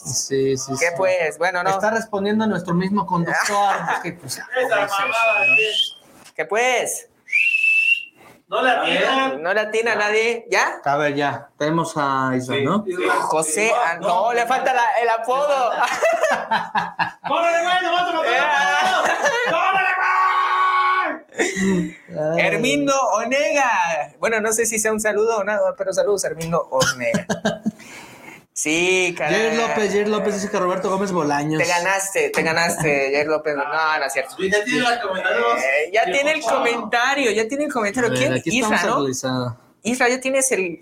Sí, 0.06 0.58
sí, 0.58 0.72
¿Qué 0.80 0.88
sí. 0.88 0.94
pues? 0.98 1.38
Bueno, 1.38 1.64
no. 1.64 1.70
Está 1.70 1.92
respondiendo 1.92 2.46
nuestro 2.48 2.74
mismo 2.74 3.06
conductor. 3.06 3.76
porque, 3.94 4.14
pues. 4.14 4.36
¿qué? 4.36 4.44
¿Qué 6.36 6.46
pues? 6.46 7.10
No 8.50 8.62
le 8.62 8.70
atiendan. 8.70 9.44
¿No 9.44 9.54
le 9.54 9.60
atina 9.60 9.92
a 9.92 9.96
nadie? 9.96 10.46
¿Ya? 10.50 10.80
A 10.86 10.96
ver, 10.96 11.16
ya, 11.16 11.50
tenemos 11.58 11.94
a 11.98 12.32
Isra, 12.36 12.56
¿no? 12.64 12.86
José, 13.24 13.74
ah, 13.76 13.98
no, 14.00 14.32
le 14.32 14.46
falta 14.46 14.74
la- 14.74 14.92
el 15.02 15.10
apodo. 15.10 15.72
¡Córrele, 17.28 17.62
güey! 17.64 17.82
¡No 17.84 17.92
vas 17.92 18.08
a 18.08 18.14
matar 18.14 18.38
a 18.38 19.52
¡Córrele, 19.52 19.90
güey! 22.16 22.40
Hermindo 22.40 22.94
Onega. 23.16 23.70
Bueno, 24.20 24.40
no 24.40 24.54
sé 24.54 24.66
si 24.66 24.80
sea 24.80 24.94
un 24.94 25.00
saludo 25.02 25.40
o 25.40 25.44
nada, 25.44 25.76
pero 25.78 25.92
saludos, 25.92 26.24
Hermindo 26.24 26.68
Onega. 26.72 27.26
Sí, 28.58 29.14
Jair 29.16 29.50
caray. 29.52 29.56
López, 29.56 29.92
Jair 29.92 30.08
López 30.10 30.34
dice 30.34 30.50
que 30.50 30.58
Roberto 30.58 30.90
Gómez 30.90 31.12
Bolaños. 31.12 31.62
Te 31.62 31.68
ganaste, 31.70 32.30
te 32.32 32.42
ganaste, 32.42 33.12
Jair 33.14 33.28
López. 33.28 33.56
No, 33.56 33.64
no 33.64 34.04
es 34.04 34.12
cierto. 34.12 34.36
Ya 34.40 34.64
tiene 34.64 35.00
comentarios. 35.00 35.58
Eh, 35.60 35.92
ya 35.94 36.04
tiene 36.06 36.32
el 36.32 36.42
comentario, 36.42 37.32
ya 37.32 37.48
tiene 37.48 37.66
el 37.66 37.72
comentario. 37.72 38.10
ver, 38.10 38.18
¿Quién? 38.20 38.34
aquí 38.34 38.58
Isra, 38.58 38.82
¿no? 38.84 39.08
Isra, 39.84 40.10
ya 40.10 40.20
tienes 40.20 40.52
el. 40.52 40.80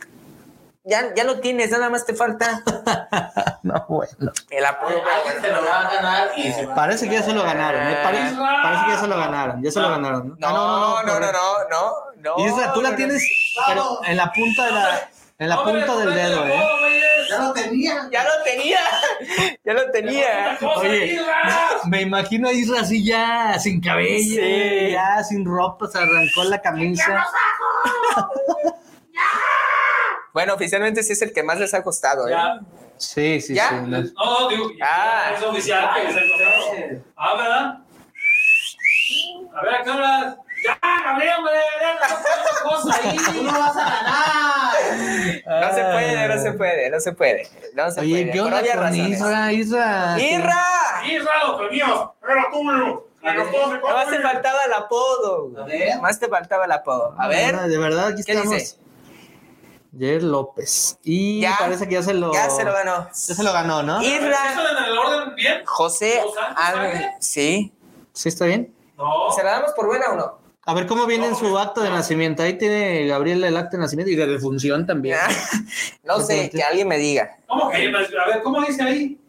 Ya, 0.85 1.13
ya 1.15 1.25
lo 1.25 1.41
tienes, 1.41 1.69
nada 1.71 1.89
más 1.89 2.05
te 2.05 2.13
falta 2.13 2.63
No, 3.63 3.85
bueno. 3.89 4.31
el. 4.51 4.63
Alguien 4.65 5.41
se 5.41 5.49
lo 5.51 5.65
va 5.65 5.79
a 5.81 5.93
ganar 5.95 6.31
y 6.37 6.53
se 6.53 6.65
va 6.67 6.75
Parece 6.75 7.09
que 7.09 7.15
ya 7.15 7.23
se 7.23 7.33
lo 7.33 7.43
ganaron, 7.43 7.81
¿eh? 7.91 7.97
Pare- 8.03 8.19
parece 8.63 8.85
que 8.85 8.91
ya 8.91 8.99
se 9.01 9.07
lo 9.07 9.17
ganaron, 9.17 9.63
ya 9.63 9.71
se 9.71 9.79
lo 9.81 9.89
ganaron. 9.89 10.35
No, 10.39 10.47
Ah, 10.47 11.03
no, 11.03 11.03
no, 11.03 11.19
no, 11.19 11.31
no, 11.31 11.69
no, 11.69 12.37
no. 12.37 12.45
Isra, 12.47 12.71
tú 12.71 12.81
la 12.81 12.91
no, 12.91 12.95
tienes, 12.95 13.21
pero 13.67 13.99
en 14.05 14.15
la 14.15 14.31
punta 14.31 14.65
de 14.65 14.71
la, 14.71 15.09
en 15.37 15.49
la 15.49 15.63
punta 15.63 15.97
del 15.97 16.13
dedo, 16.13 16.47
¿eh? 16.47 16.63
Ya 17.29 17.39
lo 17.39 17.53
tenía. 17.53 18.09
Ya 18.11 18.23
lo 18.23 18.43
tenía, 18.43 18.79
ya 19.65 19.73
lo 19.73 19.91
tenía. 19.91 20.57
Oye, 20.77 21.19
me 21.87 22.01
imagino 22.01 22.47
a 22.47 22.53
Isra 22.53 22.81
así 22.81 23.03
ya, 23.03 23.57
sin 23.59 23.81
cabello, 23.81 24.41
Sí. 24.41 24.91
ya 24.91 25.23
sin 25.23 25.43
ropa, 25.45 25.87
se 25.87 25.97
arrancó 25.97 26.43
la 26.45 26.61
camisa. 26.61 27.25
Bueno, 30.33 30.53
oficialmente 30.53 31.01
sí 31.03 31.13
es 31.13 31.21
el 31.21 31.31
que 31.33 31.43
más 31.43 31.59
les 31.59 31.73
ha 31.73 31.81
costado, 31.83 32.27
¿eh? 32.27 32.31
Ya. 32.31 32.59
Sí, 32.97 33.41
sí, 33.41 33.53
¿Ya? 33.55 33.69
sí. 33.69 33.75
no. 33.87 34.01
No, 34.01 34.49
digo, 34.49 34.69
Ah. 34.81 35.31
es 35.35 35.43
oficial 35.43 35.89
que 35.95 36.13
se 36.13 36.19
encontraron. 36.19 37.03
Ah, 37.15 37.35
¿verdad? 37.37 37.77
A 39.55 39.61
ver, 39.63 39.89
hablas. 39.89 40.37
Ya, 40.63 40.79
hombre, 41.37 41.59
cosa 42.63 42.95
ahí. 43.03 43.17
Tú 43.33 43.43
no 43.43 43.51
vas 43.59 43.75
a 43.77 43.83
ganar. 43.83 45.61
No 45.61 45.75
se 45.75 45.83
puede, 45.83 46.27
no 46.27 46.41
se 46.41 46.51
puede, 46.53 46.89
no 46.89 46.99
se 46.99 47.11
puede. 47.13 47.49
No 47.73 47.91
se 47.91 47.99
Oye, 48.01 48.21
puede. 48.23 48.31
¿qué 48.31 48.41
onda 48.41 48.61
con 48.61 48.81
razones. 48.83 49.09
Isra? 49.09 49.53
Isra. 49.53 50.19
¡Irra! 50.19 50.63
Sí, 51.03 51.19
raro, 51.19 51.57
que 51.59 51.75
mío. 51.75 52.15
Era 52.23 53.43
Nada 53.43 53.93
más 53.93 54.09
te 54.09 54.19
faltaba 54.21 54.59
el 54.65 54.73
apodo. 54.73 55.51
A 55.61 55.65
ver. 55.65 55.99
Más 56.01 56.19
te 56.19 56.27
faltaba 56.27 56.65
el 56.65 56.71
apodo. 56.71 57.15
A 57.17 57.27
ver, 57.27 57.55
De 57.61 57.77
verdad, 57.77 58.07
aquí 58.07 58.23
¿qué 58.23 58.33
estamos. 58.33 58.53
dice? 58.53 58.77
Jair 59.97 60.23
López. 60.23 60.99
Y 61.03 61.41
Ya. 61.41 61.55
parece 61.57 61.87
que 61.87 61.93
ya 61.95 62.03
se 62.03 62.13
lo. 62.13 62.33
Ya 62.33 62.49
se 62.49 62.63
lo 62.63 62.73
ganó. 62.73 63.07
Ya 63.07 63.13
se 63.35 63.43
lo 63.43 63.53
ganó, 63.53 63.81
¿no? 63.83 64.01
Irra, 64.03 64.51
¿Eso 64.51 64.61
en 64.77 64.83
el 64.83 64.97
orden 64.97 65.35
bien? 65.35 65.61
José, 65.65 66.21
¿Los? 66.23 67.15
Sí. 67.19 67.73
¿Sí 68.13 68.29
está 68.29 68.45
bien? 68.45 68.75
No. 68.97 69.31
¿Se 69.31 69.43
la 69.43 69.51
damos 69.51 69.71
por 69.71 69.87
buena 69.87 70.07
o 70.11 70.15
no? 70.15 70.44
A 70.67 70.73
ver 70.73 70.87
cómo 70.87 71.05
viene 71.05 71.27
en 71.27 71.35
su 71.35 71.57
acto 71.59 71.81
de 71.81 71.89
nacimiento. 71.91 72.41
Ahí 72.41 72.57
tiene 72.57 73.05
Gabriel 73.07 73.43
el 73.43 73.55
acto 73.55 73.77
de 73.77 73.83
nacimiento 73.83 74.11
y 74.11 74.15
de 74.15 74.25
defunción 74.25 74.85
también. 74.85 75.17
No 76.03 76.19
sé, 76.19 76.49
que 76.51 76.61
alguien 76.63 76.87
me 76.87 76.97
diga. 76.97 77.37
¿Cómo 77.47 77.69
que? 77.71 77.87
A 77.87 78.27
ver, 78.27 78.41
¿cómo 78.43 78.61
dice 78.61 78.83
ahí? 78.83 79.19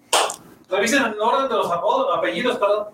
Revisen 0.68 1.03
el 1.05 1.18
orden 1.20 1.49
de 1.49 1.55
los 1.55 1.70
apodos, 1.70 2.18
apellidos, 2.18 2.59
perdón. 2.59 2.88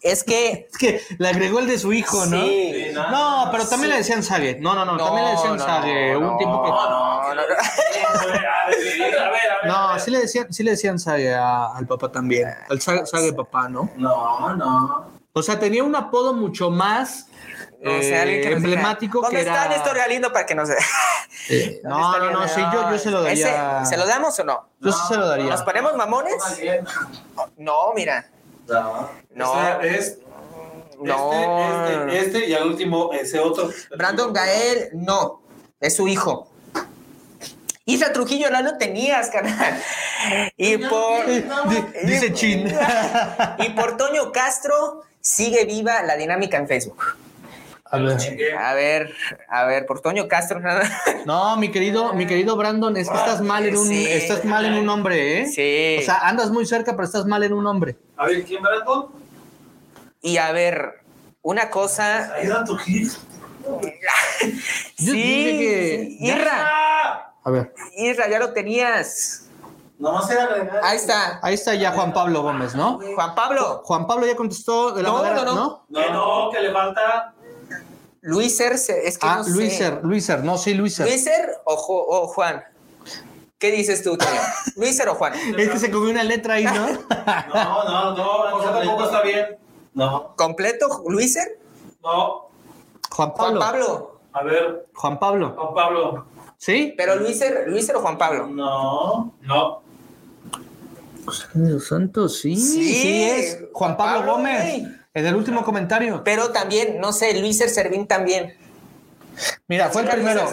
Es 0.00 0.24
que. 0.24 0.68
Es 0.70 0.76
que 0.78 1.00
le 1.18 1.28
agregó 1.28 1.60
el 1.60 1.66
de 1.68 1.78
su 1.78 1.92
hijo, 1.92 2.26
¿no? 2.26 2.42
Sí. 2.44 2.86
No, 2.92 3.48
pero 3.52 3.66
también 3.68 3.90
le 3.90 3.98
decían 3.98 4.22
Sague. 4.24 4.58
No, 4.60 4.74
no, 4.74 4.84
no, 4.84 4.96
también 4.96 5.26
le 5.26 5.30
decían 5.32 5.56
no, 5.56 5.64
Sague. 5.64 6.12
no, 6.12 6.18
Hubo 6.18 6.32
un 6.32 6.38
tiempo 6.38 6.62
que. 6.64 6.70
no, 6.70 7.22
no, 7.22 7.34
no. 7.34 7.40
A 7.40 8.26
ver, 8.26 8.46
a 8.46 8.66
ver, 8.68 9.18
a 9.18 9.30
ver. 9.30 9.40
No, 9.66 9.98
sí 10.00 10.10
le 10.10 10.18
decían, 10.18 10.52
sí 10.52 10.62
le 10.64 10.72
decían 10.72 10.98
Sague 10.98 11.32
a- 11.34 11.68
al 11.76 11.86
papá 11.86 12.10
también. 12.10 12.48
Al 12.68 12.80
Sague 12.80 13.32
papá, 13.32 13.68
¿no? 13.68 13.90
No, 13.96 14.54
no. 14.56 15.06
O 15.32 15.42
sea, 15.42 15.58
tenía 15.58 15.82
un 15.84 15.94
apodo 15.96 16.32
mucho 16.34 16.70
más 16.70 17.28
No 17.84 18.00
sé, 18.00 18.10
eh, 18.10 18.18
alguien 18.20 18.40
que 18.40 18.46
diga. 18.48 18.56
emblemático 18.56 19.20
¿Dónde 19.20 19.36
que 19.36 19.42
está 19.42 19.66
era. 19.66 19.74
Néstor 19.76 19.96
Galindo 19.96 20.32
para 20.32 20.46
que 20.46 20.54
nos? 20.54 20.68
Eh, 21.50 21.80
no, 21.84 22.18
no, 22.18 22.30
no, 22.30 22.48
sí, 22.48 22.62
yo, 22.72 22.90
yo 22.90 22.98
se 22.98 23.10
lo 23.10 23.22
daría. 23.22 23.82
¿Ese, 23.82 23.90
¿Se 23.90 23.96
lo 23.98 24.06
damos 24.06 24.38
o 24.38 24.44
no? 24.44 24.66
Yo 24.80 24.92
sí 24.92 24.98
se 25.08 25.16
lo 25.16 25.26
daría. 25.28 25.50
¿Nos 25.50 25.62
ponemos 25.62 25.94
mamones? 25.94 26.36
No, 27.58 27.92
mira. 27.94 28.26
No. 28.66 29.10
No. 29.34 29.80
Este 29.82 29.98
es. 29.98 30.18
No. 31.02 31.32
Este, 31.32 32.16
este, 32.16 32.18
este 32.38 32.46
y 32.48 32.54
al 32.54 32.66
último 32.68 33.12
ese 33.12 33.40
otro. 33.40 33.68
Brandon 33.96 34.32
Gael, 34.32 34.88
no. 34.94 35.42
Es 35.80 35.96
su 35.96 36.08
hijo. 36.08 36.48
Isla 37.84 38.12
Trujillo 38.14 38.48
no 38.50 38.62
lo 38.62 38.78
tenías, 38.78 39.28
carnal. 39.28 39.82
Y 40.56 40.78
por. 40.78 41.26
Di- 41.26 41.44
Dice 42.04 42.32
Chin. 42.32 42.74
Y 43.58 43.68
por 43.70 43.98
Toño 43.98 44.32
Castro 44.32 45.02
sigue 45.20 45.66
viva 45.66 46.02
la 46.02 46.16
dinámica 46.16 46.56
en 46.56 46.66
Facebook. 46.68 47.16
A 47.94 47.98
ver. 47.98 48.56
A 48.58 48.74
ver, 48.74 49.14
a 49.48 49.64
ver, 49.64 49.86
por 49.86 50.00
Toño 50.00 50.28
Castro. 50.28 50.60
No, 51.26 51.56
mi 51.56 51.70
querido, 51.70 52.12
mi 52.14 52.26
querido 52.26 52.56
Brandon, 52.56 52.96
es 52.96 53.08
que 53.08 53.16
estás 53.16 53.40
mal 53.40 53.64
en 53.66 53.76
un, 53.76 53.86
Sí. 53.86 54.06
estás 54.08 54.44
mal 54.44 54.64
en 54.64 54.74
un 54.74 54.86
nombre, 54.86 55.40
¿eh? 55.42 55.46
Sí. 55.46 55.96
O 56.02 56.04
sea, 56.04 56.26
andas 56.28 56.50
muy 56.50 56.66
cerca, 56.66 56.92
pero 56.92 57.04
estás 57.04 57.26
mal 57.26 57.42
en 57.42 57.52
un 57.52 57.64
nombre. 57.64 57.96
A 58.16 58.26
ver, 58.26 58.44
¿quién 58.44 58.62
Brandon? 58.62 59.06
Y 60.22 60.36
a 60.38 60.52
ver, 60.52 61.02
una 61.42 61.70
cosa. 61.70 62.34
Ahí 62.34 62.46
dan 62.46 62.64
tu 62.64 62.76
hit. 62.76 63.12
Yo 64.98 65.12
dije 65.12 65.58
que- 65.58 66.16
Irra. 66.20 67.32
A 67.44 67.50
ver, 67.50 67.74
Irra, 67.96 68.28
ya 68.28 68.38
lo 68.38 68.52
tenías. 68.52 69.40
Nomás 69.98 70.28
era 70.30 70.44
agregar. 70.44 70.80
Ahí 70.82 70.96
está. 70.96 71.38
ahí 71.42 71.54
está 71.54 71.74
ya 71.74 71.92
Juan 71.92 72.12
Pablo 72.12 72.42
Gómez, 72.42 72.74
¿no? 72.74 72.98
Juan 73.14 73.34
Pablo, 73.34 73.80
Juan 73.84 74.06
Pablo 74.06 74.26
ya 74.26 74.34
contestó 74.34 74.90
de 74.92 75.02
la 75.02 75.08
No, 75.08 75.18
manera, 75.22 75.44
no, 75.44 75.54
¿no? 75.54 75.84
no. 75.88 76.00
Que 76.02 76.10
no, 76.10 76.50
que 76.50 76.60
le 76.60 76.72
falta. 76.72 77.32
Luiser, 78.26 78.72
es 78.72 78.86
que 78.88 79.26
Ah, 79.26 79.36
no 79.38 79.44
sé. 79.44 79.50
Luiser, 79.50 80.00
Luiser, 80.02 80.42
no, 80.44 80.56
sí, 80.56 80.72
Luiser. 80.74 81.06
¿Luiser 81.06 81.50
o, 81.66 81.76
Jo- 81.76 82.06
o 82.08 82.26
Juan? 82.28 82.64
¿Qué 83.58 83.70
dices 83.70 84.02
tú, 84.02 84.16
Toño? 84.16 84.30
¿Luiser 84.76 85.08
o 85.10 85.14
Juan? 85.14 85.34
Es 85.58 85.68
que 85.70 85.78
se 85.78 85.90
comió 85.90 86.10
una 86.10 86.24
letra 86.24 86.54
ahí, 86.54 86.64
¿no? 86.64 86.72
No, 87.54 87.84
no, 87.84 88.16
no. 88.16 88.24
José 88.58 88.68
tampoco 88.72 89.04
está 89.04 89.22
bien. 89.22 89.46
No, 89.92 90.34
¿Completo? 90.36 91.02
¿Luiser? 91.08 91.58
no. 92.02 92.48
Juan 93.10 93.30
Juan 93.30 93.32
Pablo. 93.36 93.60
Pablo. 93.60 94.20
A 94.32 94.42
ver, 94.42 94.86
Juan 94.94 95.18
Pablo. 95.20 95.54
Juan 95.56 95.74
Pablo. 95.74 96.26
¿Sí? 96.56 96.94
Pero 96.96 97.16
Luiser, 97.16 97.64
Luiser 97.68 97.94
o 97.96 98.00
Juan 98.00 98.16
Pablo. 98.18 98.46
No, 98.48 99.34
no. 99.42 99.82
Dios 101.54 101.86
santo, 101.86 102.28
sí. 102.28 102.56
Sí, 102.56 102.94
Sí, 102.94 103.22
es 103.24 103.58
Juan 103.72 103.96
Pablo, 103.96 104.18
Pablo, 104.20 104.32
Gómez. 104.32 104.62
güey. 104.62 105.03
En 105.14 105.26
el 105.26 105.34
último 105.36 105.64
comentario. 105.64 106.22
Pero 106.24 106.50
también, 106.50 106.98
no 107.00 107.12
sé, 107.12 107.38
Luiser 107.40 107.68
Servín 107.70 108.06
también. 108.06 108.56
Mira, 109.68 109.88
fue 109.90 110.02
el 110.02 110.08
primero. 110.08 110.50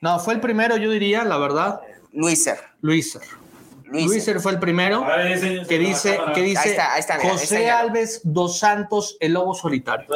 No, 0.00 0.18
fue 0.20 0.34
el 0.34 0.40
primero, 0.40 0.76
yo 0.76 0.90
diría, 0.90 1.24
la 1.24 1.36
verdad. 1.38 1.80
Luiser. 2.12 2.58
Luiser. 2.80 3.22
Luiser. 3.84 4.08
Luiser 4.08 4.40
fue 4.40 4.52
el 4.52 4.58
primero. 4.60 5.04
Que 5.68 5.78
dice, 5.78 6.18
que 6.34 6.42
dice 6.42 6.58
Ahí 6.60 6.70
está, 6.70 6.94
ahí 6.94 7.00
está, 7.00 7.18
mira, 7.18 7.30
José. 7.30 7.70
Alves 7.70 8.20
dos 8.24 8.58
Santos, 8.58 9.16
el 9.20 9.32
lobo 9.32 9.54
solitario. 9.54 10.06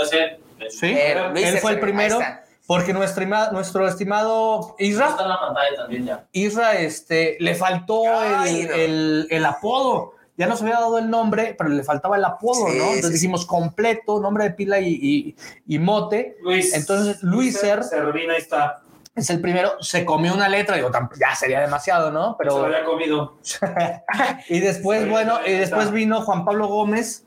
¿Sí? 0.70 0.86
Eh, 0.86 1.16
Luis 1.32 1.46
Él 1.46 1.58
fue 1.58 1.72
el 1.72 1.80
primero. 1.80 2.18
Porque 2.66 2.92
nuestro, 2.92 3.26
nuestro 3.50 3.88
estimado 3.88 4.76
Isra, 4.78 5.08
Está 5.08 5.22
en 5.24 5.28
la 5.28 5.40
pantalla 5.40 5.76
también 5.76 6.04
ya. 6.06 6.24
Isra 6.30 6.78
este, 6.78 7.36
le 7.40 7.56
faltó 7.56 8.04
el- 8.44 9.26
el 9.28 9.44
apodo. 9.44 10.14
Ya 10.40 10.46
nos 10.46 10.62
había 10.62 10.74
dado 10.76 10.98
el 10.98 11.10
nombre, 11.10 11.54
pero 11.56 11.68
le 11.70 11.84
faltaba 11.84 12.16
el 12.16 12.24
apodo, 12.24 12.66
Sí, 12.68 12.78
¿no? 12.78 12.84
Entonces 12.86 13.08
sí, 13.08 13.12
dijimos 13.12 13.44
completo, 13.44 14.18
nombre 14.20 14.44
de 14.44 14.50
pila 14.52 14.80
y, 14.80 14.88
y- 14.88 15.36
y 15.66 15.78
mote. 15.78 16.38
Luis. 16.42 16.74
Entonces, 16.74 17.22
Luiser 17.22 17.84
Servina 17.84 18.32
ahí 18.32 18.40
está. 18.40 18.80
es 19.14 19.28
el 19.28 19.40
primero, 19.42 19.72
se 19.82 20.04
comió 20.06 20.32
una 20.32 20.48
letra, 20.48 20.76
digo, 20.76 20.90
ya 21.20 21.34
sería 21.34 21.60
demasiado, 21.60 22.10
¿no? 22.10 22.36
Pero 22.38 22.52
se 22.52 22.58
lo 22.58 22.64
había 22.66 22.84
comido. 22.84 23.36
y 24.48 24.60
después, 24.60 25.08
bueno, 25.10 25.40
y 25.46 25.52
después 25.52 25.90
vino 25.90 26.22
Juan 26.22 26.44
Pablo 26.46 26.68
Gómez, 26.68 27.26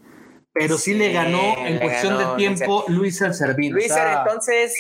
pero 0.52 0.78
sí, 0.78 0.94
Sí, 0.94 0.98
le 0.98 1.12
ganó 1.12 1.40
en 1.58 1.76
le 1.76 1.82
cuestión 1.82 2.18
ganó 2.18 2.32
de 2.32 2.38
tiempo 2.38 2.84
Luiser 2.88 3.34
Servín. 3.34 3.74
Luiser, 3.74 4.08
entonces, 4.08 4.76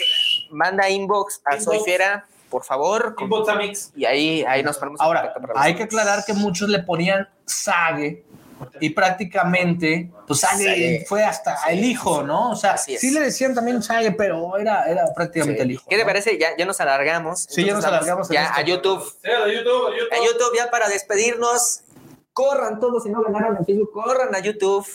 manda 0.51 0.89
inbox 0.89 1.41
a 1.45 1.55
Inbox. 1.55 1.63
Soy 1.65 1.79
Fiera, 1.85 2.25
por 2.53 2.63
favor. 2.63 3.15
Inbox 3.19 3.49
a 3.49 3.55
Mix. 3.55 3.91
Y 3.95 4.05
ahí, 4.05 4.45
ahí 4.47 4.61
nos 4.61 4.77
ponemos 4.77 5.01
Ahora, 5.01 5.33
hay 5.55 5.73
que 5.75 5.83
aclarar 5.83 6.23
que 6.23 6.33
muchos 6.33 6.69
le 6.69 6.79
ponían 6.79 7.27
Sague 7.45 8.23
y 8.79 8.91
prácticamente, 8.91 10.11
pues 10.27 10.41
Sague. 10.41 11.03
fue 11.09 11.23
hasta 11.23 11.57
el 11.69 11.83
hijo, 11.83 12.21
¿no? 12.23 12.51
O 12.51 12.55
sea, 12.55 12.77
sí 12.77 13.09
le 13.11 13.19
decían 13.19 13.55
también 13.55 13.81
Sague, 13.81 14.11
pero 14.11 14.55
era, 14.57 14.85
era 14.85 15.05
prácticamente 15.15 15.61
Sí. 15.61 15.63
el 15.65 15.71
hijo. 15.71 15.85
¿Qué 15.89 15.95
te 15.97 16.03
¿no? 16.03 16.07
parece? 16.07 16.37
Ya, 16.37 16.49
ya 16.55 16.65
nos 16.65 16.79
alargamos. 16.79 17.47
Sí, 17.49 17.65
ya 17.65 17.73
nos 17.73 17.83
alargamos 17.83 18.29
Ya 18.29 18.43
esto. 18.45 18.59
a 18.59 18.61
YouTube. 18.61 19.03
Sí, 19.21 19.29
de 19.29 19.55
YouTube, 19.57 19.91
de 19.91 19.97
YouTube. 19.99 20.13
A 20.13 20.17
YouTube 20.17 20.57
ya 20.57 20.69
para 20.71 20.87
despedirnos. 20.87 21.81
Corran 22.33 22.79
todos 22.79 23.03
si 23.03 23.09
no 23.09 23.21
ganaron 23.23 23.57
en 23.57 23.65
Facebook. 23.65 23.91
Corran 23.91 24.33
a 24.33 24.39
YouTube 24.39 24.85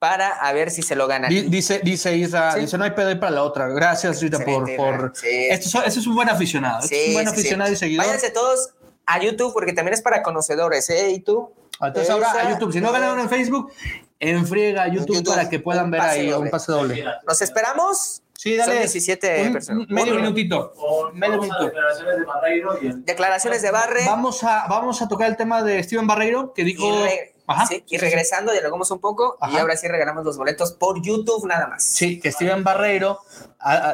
para 0.00 0.28
a 0.30 0.52
ver 0.54 0.70
si 0.72 0.82
se 0.82 0.96
lo 0.96 1.06
ganan. 1.06 1.28
Di- 1.30 1.42
Dice, 1.42 1.80
dice 1.84 2.16
Isra, 2.16 2.52
Sí. 2.54 2.60
dice, 2.60 2.76
no 2.78 2.84
hay 2.84 2.90
pedo 2.92 3.08
ahí 3.10 3.16
para 3.16 3.30
la 3.32 3.42
otra. 3.44 3.68
Gracias, 3.68 4.20
Rita, 4.20 4.38
por... 4.40 4.74
Por... 4.76 5.12
sí. 5.14 5.28
Esto, 5.50 5.78
es- 5.80 5.86
este 5.86 6.00
es 6.00 6.06
un 6.08 6.16
buen 6.16 6.28
aficionado. 6.28 6.80
es 6.80 6.90
un 7.08 7.12
buen 7.12 7.26
Sí, 7.28 7.34
sí, 7.34 7.40
aficionado 7.40 7.68
sí. 7.68 7.74
y 7.74 7.76
seguidor. 7.76 8.06
Váyanse 8.06 8.30
todos 8.30 8.70
a 9.06 9.20
YouTube 9.20 9.52
porque 9.52 9.72
también 9.74 9.92
es 9.94 10.02
para 10.02 10.22
conocedores, 10.22 10.88
¿eh? 10.90 11.10
¿Y 11.10 11.20
tú? 11.20 11.52
Entonces 11.82 12.10
ahora 12.10 12.30
a 12.32 12.50
YouTube. 12.50 12.72
Si 12.72 12.80
no 12.80 12.90
ganaron 12.92 13.20
en 13.20 13.28
Facebook, 13.28 13.72
en 14.18 14.46
friega 14.46 14.82
a 14.84 14.88
YouTube, 14.88 15.16
YouTube, 15.16 15.34
para 15.34 15.48
que 15.48 15.60
puedan 15.60 15.90
ver 15.90 16.00
ahí 16.00 16.28
doble. 16.28 16.44
un 16.46 16.50
pase 16.50 16.72
doble. 16.72 17.04
Nos 17.26 17.40
esperamos. 17.42 18.22
Sí, 18.34 18.56
dale. 18.56 18.72
Son 18.72 18.78
17 18.80 19.42
un- 19.46 19.52
personas. 19.52 19.88
medio 19.90 20.12
Uno. 20.14 20.22
minutito. 20.22 20.72
Medio 21.12 21.40
minuto. 21.42 21.62
declaraciones 21.64 22.16
de 22.18 22.24
Barreiro 22.24 22.78
y 22.82 22.86
el- 22.86 23.04
Declaraciones 23.04 23.60
de 23.62 23.70
Barre. 23.70 24.04
Vamos 24.06 24.42
a, 24.44 24.66
vamos 24.66 25.02
a 25.02 25.08
tocar 25.08 25.28
el 25.28 25.36
tema 25.36 25.62
de 25.62 25.82
Steven 25.82 26.06
Barreiro, 26.06 26.54
que 26.54 26.64
dijo... 26.64 26.86
Y, 26.86 27.02
re- 27.02 27.29
Ajá, 27.50 27.66
sí, 27.66 27.76
sí, 27.76 27.84
y 27.86 27.98
sí, 27.98 27.98
regresando, 27.98 28.52
dialogamos 28.52 28.90
un 28.90 29.00
poco 29.00 29.36
y 29.52 29.56
ahora 29.56 29.76
sí 29.76 29.88
regalamos 29.88 30.24
los 30.24 30.36
boletos 30.36 30.72
por 30.72 31.02
YouTube 31.02 31.46
nada 31.46 31.66
más. 31.68 31.82
Sí, 31.84 32.20
que 32.20 32.30
Steven 32.32 32.62
Barreiro, 32.64 33.20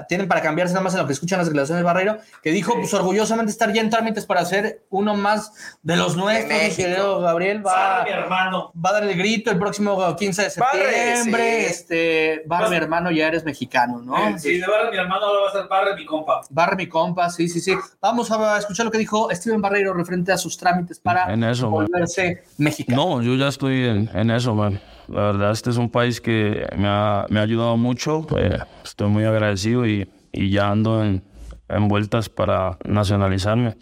tienen 0.09 0.29
para 0.29 0.43
cambiarse 0.43 0.75
nada 0.75 0.85
más 0.85 0.95
en 0.95 1.01
lo 1.01 1.07
que 1.07 1.13
escuchan 1.13 1.39
las 1.39 1.49
declaraciones 1.49 1.81
de 1.81 1.85
Barreiro, 1.85 2.19
que 2.43 2.51
dijo 2.53 2.75
pues 2.75 2.93
orgullosamente 2.95 3.51
estar 3.51 3.73
ya 3.73 3.81
en 3.81 3.91
trámites 3.91 4.27
para 4.27 4.41
hacer 4.43 4.85
uno 4.91 5.15
más 5.15 5.53
de 5.83 5.97
los 5.97 6.17
nuestros. 6.17 6.49
México. 6.57 7.21
Gabriel 7.21 7.67
va, 7.67 8.05
mi 8.05 8.11
hermano. 8.11 8.73
va 8.75 8.91
a 8.91 8.93
dar 8.95 9.05
el 9.05 9.17
grito 9.17 9.51
el 9.51 9.59
próximo 9.59 10.15
15 10.17 10.43
de 10.43 10.49
Barre, 10.59 10.79
septiembre. 10.93 11.61
sí. 11.65 11.67
Este, 11.71 12.43
Barre, 12.47 12.63
Pues- 12.67 12.71
mi 12.71 12.77
hermano, 12.77 13.11
ya 13.11 13.27
eres 13.29 13.45
mexicano, 13.45 14.01
¿no? 14.01 14.17
Eh, 14.29 14.39
Si 14.39 14.59
de 14.59 14.67
Barre 14.67 14.91
mi 14.91 14.99
hermano, 14.99 15.25
ahora 15.27 15.41
va 15.45 15.49
a 15.49 15.53
ser 15.53 15.69
Barre 15.69 15.95
mi 15.97 16.05
compa. 16.07 16.43
Barre, 16.51 16.77
mi 16.77 16.89
compa, 16.89 17.31
sí, 17.31 17.49
sí, 17.49 17.61
sí. 17.61 17.75
Vamos 18.01 18.31
a 18.31 18.59
escuchar 18.59 18.85
lo 18.87 18.93
que 18.93 18.99
dijo 18.99 19.29
Steven 19.33 19.61
Barreiro 19.61 19.93
referente 19.95 20.31
a 20.33 20.39
sus 20.39 20.57
trámites 20.57 21.01
para 21.01 21.33
En 21.33 21.43
eso, 21.43 21.65
man. 21.71 21.87
volverse 21.87 22.45
mexicano. 22.59 23.17
No, 23.17 23.23
yo 23.23 23.35
ya 23.35 23.46
estoy 23.49 23.85
en, 23.85 24.11
en 24.15 24.31
eso, 24.31 24.55
man. 24.55 24.81
La 25.09 25.23
verdad, 25.23 25.51
este 25.53 25.71
es 25.71 25.77
un 25.77 25.91
país 25.91 26.21
que 26.21 26.67
me 26.77 26.89
ha, 26.89 27.27
me 27.29 27.41
ha 27.41 27.43
ayudado 27.43 27.77
mucho. 27.77 28.27
eh, 28.39 28.59
estoy 28.85 29.09
muy 29.09 29.25
agradecido 29.25 29.87
y, 29.87 30.09
y 30.33 30.51
ya 30.51 30.71
ando 30.71 31.05
en, 31.05 31.23
en 31.69 31.89
vueltas 31.89 32.29
para 32.29 32.79
nacionalizarme. 32.85 33.77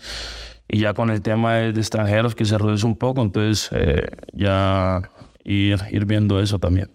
Y 0.68 0.78
ya 0.80 0.94
con 0.94 1.10
el 1.10 1.20
tema 1.22 1.54
de, 1.54 1.72
de 1.72 1.80
extranjeros 1.80 2.34
que 2.34 2.44
se 2.44 2.56
reduce 2.58 2.86
un 2.86 2.96
poco, 2.96 3.22
entonces 3.22 3.68
eh, 3.72 4.06
ya 4.32 5.02
ir, 5.44 5.78
ir 5.90 6.04
viendo 6.06 6.40
eso 6.40 6.58
también. 6.58 6.90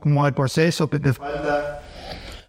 Como 0.00 0.26
el 0.26 0.34
proceso 0.34 0.88
que 0.90 0.98
te 0.98 1.12
falta. 1.12 1.80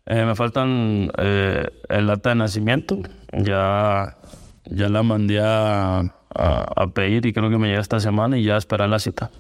Eh, 0.06 0.26
me 0.26 0.36
faltan 0.36 1.12
eh, 1.18 1.68
el 1.90 2.10
acta 2.10 2.30
de 2.30 2.36
nacimiento. 2.36 3.00
Ya, 3.32 4.18
ya 4.66 4.90
la 4.90 5.04
mandé 5.04 5.40
a, 5.42 6.04
a- 6.36 6.66
a 6.76 6.88
pedir 6.88 7.26
y 7.26 7.34
creo 7.34 7.50
que 7.50 7.58
me 7.58 7.68
llega 7.68 7.82
esta 7.82 8.00
semana 8.00 8.38
y 8.38 8.44
ya 8.44 8.58
esperar 8.58 8.90
la 8.90 9.00
cita. 9.00 9.32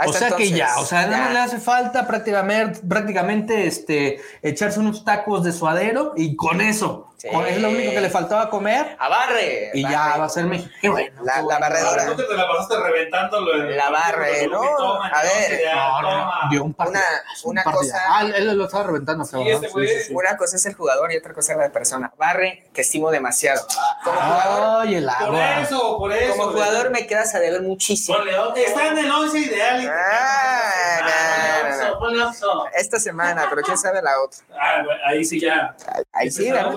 Ahí 0.00 0.10
O 0.10 0.12
sea 0.12 0.30
que 0.36 0.50
ya, 0.50 0.78
o 0.78 0.84
sea, 0.84 1.10
Ya. 1.10 1.30
le 1.32 1.38
hace 1.40 1.58
falta 1.58 2.06
prácticamente, 2.06 2.80
prácticamente 2.88 3.66
este, 3.66 4.20
echarse 4.42 4.78
unos 4.78 5.04
tacos 5.04 5.42
de 5.42 5.50
suadero 5.52 6.12
y 6.16 6.36
con 6.36 6.60
eso, 6.60 7.07
Sí. 7.18 7.26
es 7.48 7.60
lo 7.60 7.70
único 7.70 7.90
que 7.90 8.00
le 8.00 8.10
faltaba 8.10 8.48
comer 8.48 8.94
A 8.98 9.08
Barre. 9.08 9.72
y 9.74 9.82
Barre. 9.82 9.92
ya 9.92 10.16
va 10.18 10.24
a 10.26 10.28
ser 10.28 10.44
México. 10.44 10.70
Qué 10.80 10.88
bueno. 10.88 11.20
La, 11.24 11.42
la 11.42 11.58
barredora. 11.58 12.04
¿No 12.04 12.16
que 12.16 12.22
te 12.22 12.34
la 12.34 12.46
pasaste 12.46 12.76
reventándolo? 12.80 13.54
en- 13.54 13.76
La 13.76 13.90
Barre, 13.90 14.46
¿no? 14.46 14.60
Toma, 14.76 15.08
A 15.08 15.22
ver. 15.22 15.60
No, 15.74 16.02
no, 16.02 16.30
dio 16.50 16.62
un 16.64 16.74
partido. 16.74 17.00
Una- 17.42 17.62
una 17.62 17.72
cosa- 17.76 18.00
Ah, 18.08 18.22
él 18.22 18.56
lo 18.56 18.64
estaba 18.66 18.84
reventando. 18.84 19.24
Sí, 19.24 19.36
güey. 19.72 19.90
Una 20.10 20.36
cosa 20.36 20.54
es 20.56 20.66
el 20.66 20.74
jugador 20.74 21.12
y 21.12 21.16
otra 21.16 21.34
cosa 21.34 21.52
es 21.54 21.58
la 21.58 21.70
persona. 21.70 22.12
Barre, 22.16 22.68
que 22.72 22.82
estimo 22.82 23.10
demasiado. 23.10 23.66
Como 24.04 24.20
jugador, 24.20 24.86
Ay, 24.86 24.94
el 24.94 25.04
Por 25.06 25.22
agua. 25.26 25.60
eso, 25.60 25.98
por 25.98 26.12
eso. 26.12 26.36
como 26.36 26.52
jugador 26.52 26.90
me 26.90 27.06
quedas 27.08 27.34
a 27.34 27.40
deber 27.40 27.62
muchísimo. 27.62 28.16
Ponle 28.16 28.38
otro. 28.38 28.62
Está 28.62 28.86
en 28.86 28.98
el 28.98 29.10
11 29.10 29.38
ideal. 29.40 29.82
y- 29.82 29.88
Ah, 29.90 31.00
no. 32.00 32.66
Esta 32.74 32.98
semana, 32.98 33.46
pero 33.50 33.62
quién 33.62 33.76
sabe 33.78 34.00
la 34.02 34.20
otra. 34.22 34.38
Ah, 34.58 34.82
ahí 35.06 35.24
sí 35.24 35.40
ya. 35.40 35.74
Ahí 36.12 36.30
sí, 36.30 36.50
¿verdad? 36.50 36.72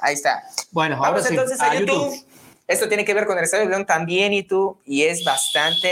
Ahí 0.00 0.14
está. 0.14 0.42
Bueno, 0.70 0.96
ahora 0.96 1.10
Vamos 1.10 1.26
sí, 1.26 1.34
entonces 1.34 1.60
a, 1.60 1.74
YouTube. 1.74 2.24
Esto 2.66 2.86
tiene 2.86 3.04
que 3.04 3.14
ver 3.14 3.26
con 3.26 3.38
el 3.38 3.44
Estadio 3.44 3.66
León 3.66 3.86
también 3.86 4.34
y 4.34 4.42
tú, 4.42 4.78
y 4.84 5.04
es 5.04 5.24
bastante 5.24 5.88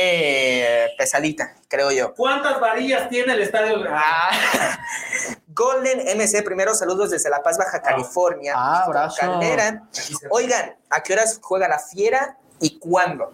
eh, 0.85 0.89
pesadita, 0.99 1.55
creo 1.69 1.91
yo. 1.91 2.15
¿Cuántas 2.15 2.61
varillas 2.61 3.09
tiene 3.09 3.33
el 3.33 3.41
estadio? 3.41 3.83
Ah, 3.89 4.31
Golden 5.49 6.01
MC, 6.19 6.45
primero 6.45 6.75
saludos 6.75 7.11
desde 7.11 7.31
La 7.31 7.43
Paz, 7.43 7.57
Baja 7.57 7.81
California. 7.81 8.53
Ah, 8.55 8.83
abrazo. 8.85 9.17
Caldera. 9.19 9.85
Oigan, 10.29 10.77
¿a 10.91 11.03
qué 11.03 11.15
horas 11.15 11.39
juega 11.41 11.67
la 11.67 11.79
Fiera 11.79 12.37
y 12.61 12.79
cuándo? 12.79 13.33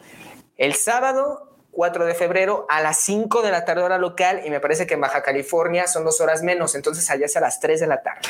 El 0.57 0.77
sábado 0.77 1.51
4 1.73 2.05
de 2.07 2.14
febrero 2.14 2.66
a 2.68 2.81
las 2.81 2.99
5 2.99 3.43
de 3.43 3.51
la 3.51 3.64
tarde 3.64 3.83
hora 3.83 3.99
local 3.99 4.43
y 4.45 4.51
me 4.51 4.61
parece 4.61 4.87
que 4.87 4.95
en 4.95 5.01
Baja 5.01 5.23
California 5.23 5.87
son 5.87 6.05
dos 6.05 6.20
horas 6.20 6.43
menos, 6.43 6.75
entonces 6.75 7.11
allá 7.11 7.27
es 7.27 7.37
a 7.37 7.41
las 7.41 7.61
3 7.61 7.81
de 7.81 7.87
la 7.87 8.03
tarde. 8.03 8.29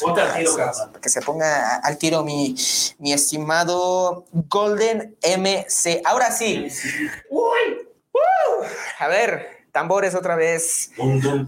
Ponte 0.00 0.20
al 0.20 0.34
tiro, 0.36 0.56
cabrón. 0.56 0.90
Para 0.90 1.00
que 1.00 1.08
se 1.08 1.22
ponga 1.22 1.76
al 1.76 1.96
tiro 1.98 2.22
mi, 2.22 2.54
mi 2.98 3.12
estimado 3.12 4.26
Golden 4.32 5.16
MC. 5.22 6.02
Ahora 6.04 6.30
sí. 6.30 6.68
¡Uh! 7.30 7.40
A 8.98 9.08
ver, 9.08 9.59
Tambores 9.72 10.14
otra 10.14 10.36
vez. 10.36 10.90
No, 10.98 11.06
no, 11.06 11.46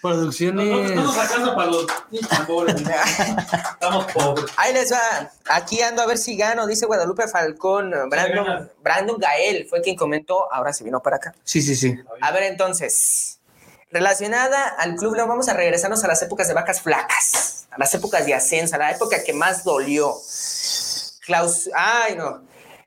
Producciones. 0.00 0.90
no 0.94 1.02
nos 1.02 1.16
alcanza 1.16 1.54
para 1.54 1.70
los 1.70 1.86
tambores. 2.28 2.76
Estamos 2.76 4.12
pobres. 4.12 4.46
Ahí 4.56 4.72
les 4.72 4.92
va. 4.92 5.30
Aquí 5.50 5.80
ando 5.80 6.02
a 6.02 6.06
ver 6.06 6.18
si 6.18 6.36
gano, 6.36 6.66
dice 6.66 6.86
Guadalupe 6.86 7.28
Falcón. 7.28 7.92
Brandon. 8.10 8.70
Brandon 8.82 9.16
Gael 9.18 9.66
fue 9.68 9.80
quien 9.80 9.96
comentó. 9.96 10.52
Ahora 10.52 10.72
se 10.72 10.84
vino 10.84 11.00
para 11.00 11.16
acá. 11.16 11.34
Sí, 11.44 11.62
sí, 11.62 11.76
sí. 11.76 11.96
A 12.20 12.30
ver, 12.32 12.44
entonces. 12.44 13.38
Relacionada 13.90 14.68
al 14.78 14.96
club, 14.96 15.14
León, 15.14 15.28
vamos 15.28 15.48
a 15.48 15.54
regresarnos 15.54 16.02
a 16.02 16.08
las 16.08 16.22
épocas 16.22 16.48
de 16.48 16.54
vacas 16.54 16.80
flacas, 16.80 17.66
a 17.70 17.78
las 17.78 17.92
épocas 17.92 18.24
de 18.24 18.32
ascenso, 18.34 18.74
a 18.76 18.78
la 18.78 18.90
época 18.90 19.22
que 19.22 19.34
más 19.34 19.64
dolió. 19.64 20.14
Klaus, 21.26 21.68
ay, 21.74 22.16
no. 22.16 22.42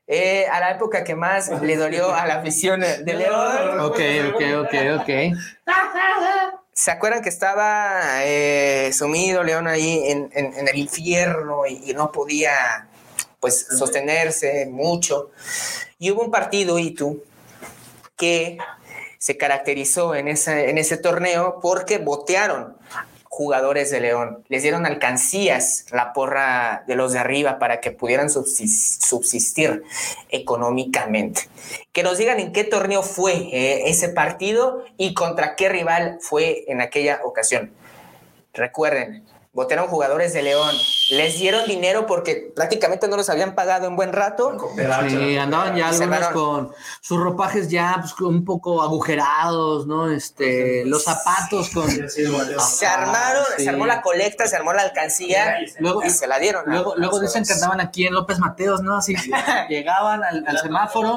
Eh, 0.08 0.46
a 0.50 0.60
la 0.60 0.70
época 0.70 1.02
que 1.02 1.16
más 1.16 1.50
le 1.62 1.76
dolió 1.76 2.14
a 2.14 2.26
la 2.26 2.36
afición 2.36 2.80
de 2.80 3.02
León. 3.14 3.80
Ok, 3.80 3.98
ok, 4.34 4.42
ok, 4.64 4.74
ok. 5.00 5.10
¿Se 6.72 6.90
acuerdan 6.90 7.22
que 7.22 7.28
estaba 7.30 8.22
eh, 8.24 8.90
sumido 8.92 9.42
León 9.42 9.66
ahí 9.66 10.02
en, 10.10 10.30
en- 10.34 10.52
en 10.54 10.68
el 10.68 10.76
infierno 10.76 11.66
y, 11.66 11.90
y 11.90 11.94
no 11.94 12.12
podía 12.12 12.86
pues 13.40 13.66
sostenerse 13.78 14.66
mucho? 14.70 15.30
Y 15.98 16.10
hubo 16.10 16.22
un 16.22 16.30
partido, 16.30 16.78
Itu, 16.78 17.24
que 18.16 18.58
se 19.18 19.36
caracterizó 19.38 20.14
en 20.14 20.28
ese, 20.28 20.68
en 20.70 20.78
ese 20.78 20.98
torneo 20.98 21.58
porque 21.60 21.98
botearon 21.98 22.76
jugadores 23.36 23.90
de 23.90 24.00
León. 24.00 24.42
Les 24.48 24.62
dieron 24.62 24.86
alcancías 24.86 25.84
la 25.92 26.14
porra 26.14 26.84
de 26.86 26.96
los 26.96 27.12
de 27.12 27.18
arriba 27.18 27.58
para 27.58 27.80
que 27.82 27.90
pudieran 27.90 28.28
subsis- 28.28 28.98
subsistir 29.04 29.82
económicamente. 30.30 31.42
Que 31.92 32.02
nos 32.02 32.16
digan 32.16 32.40
en 32.40 32.52
qué 32.52 32.64
torneo 32.64 33.02
fue 33.02 33.34
eh, 33.52 33.90
ese 33.90 34.08
partido 34.08 34.84
y 34.96 35.12
contra 35.12 35.54
qué 35.54 35.68
rival 35.68 36.16
fue 36.22 36.64
en 36.68 36.80
aquella 36.80 37.20
ocasión. 37.24 37.72
Recuerden, 38.54 39.22
votaron 39.56 39.88
jugadores 39.88 40.34
de 40.34 40.42
León, 40.42 40.76
les 41.10 41.38
dieron 41.38 41.66
dinero 41.66 42.06
porque 42.06 42.52
prácticamente 42.54 43.08
no 43.08 43.16
los 43.16 43.30
habían 43.30 43.54
pagado 43.54 43.86
en 43.86 43.96
buen 43.96 44.12
rato. 44.12 44.54
Sí, 45.08 45.36
andaban 45.38 45.74
ya 45.74 45.90
Y 45.90 46.02
algunos 46.02 46.28
con 46.28 46.72
sus 47.00 47.18
ropajes 47.18 47.68
ya 47.70 47.96
pues, 48.00 48.12
un 48.20 48.44
poco 48.44 48.82
agujerados, 48.82 49.86
¿no? 49.86 50.10
Este, 50.10 50.84
los 50.84 51.02
zapatos 51.04 51.70
con. 51.70 51.88
Se 51.90 52.86
armaron, 52.86 53.44
sí. 53.56 53.64
se 53.64 53.70
armó 53.70 53.86
la 53.86 54.02
colecta, 54.02 54.46
se 54.46 54.56
armó 54.56 54.74
la 54.74 54.82
alcancía 54.82 55.56
Luego- 55.78 56.04
y 56.04 56.10
se 56.10 56.26
la 56.26 56.38
dieron. 56.38 56.64
Luego, 56.66 56.94
luego 56.96 57.18
dicen 57.18 57.44
que 57.44 57.54
andaban 57.54 57.80
aquí 57.80 58.06
en 58.06 58.12
López 58.12 58.38
Mateos, 58.38 58.82
¿no? 58.82 58.98
Así 58.98 59.14
llegaban 59.70 60.22
al, 60.22 60.44
al 60.46 60.58
semáforo. 60.58 61.16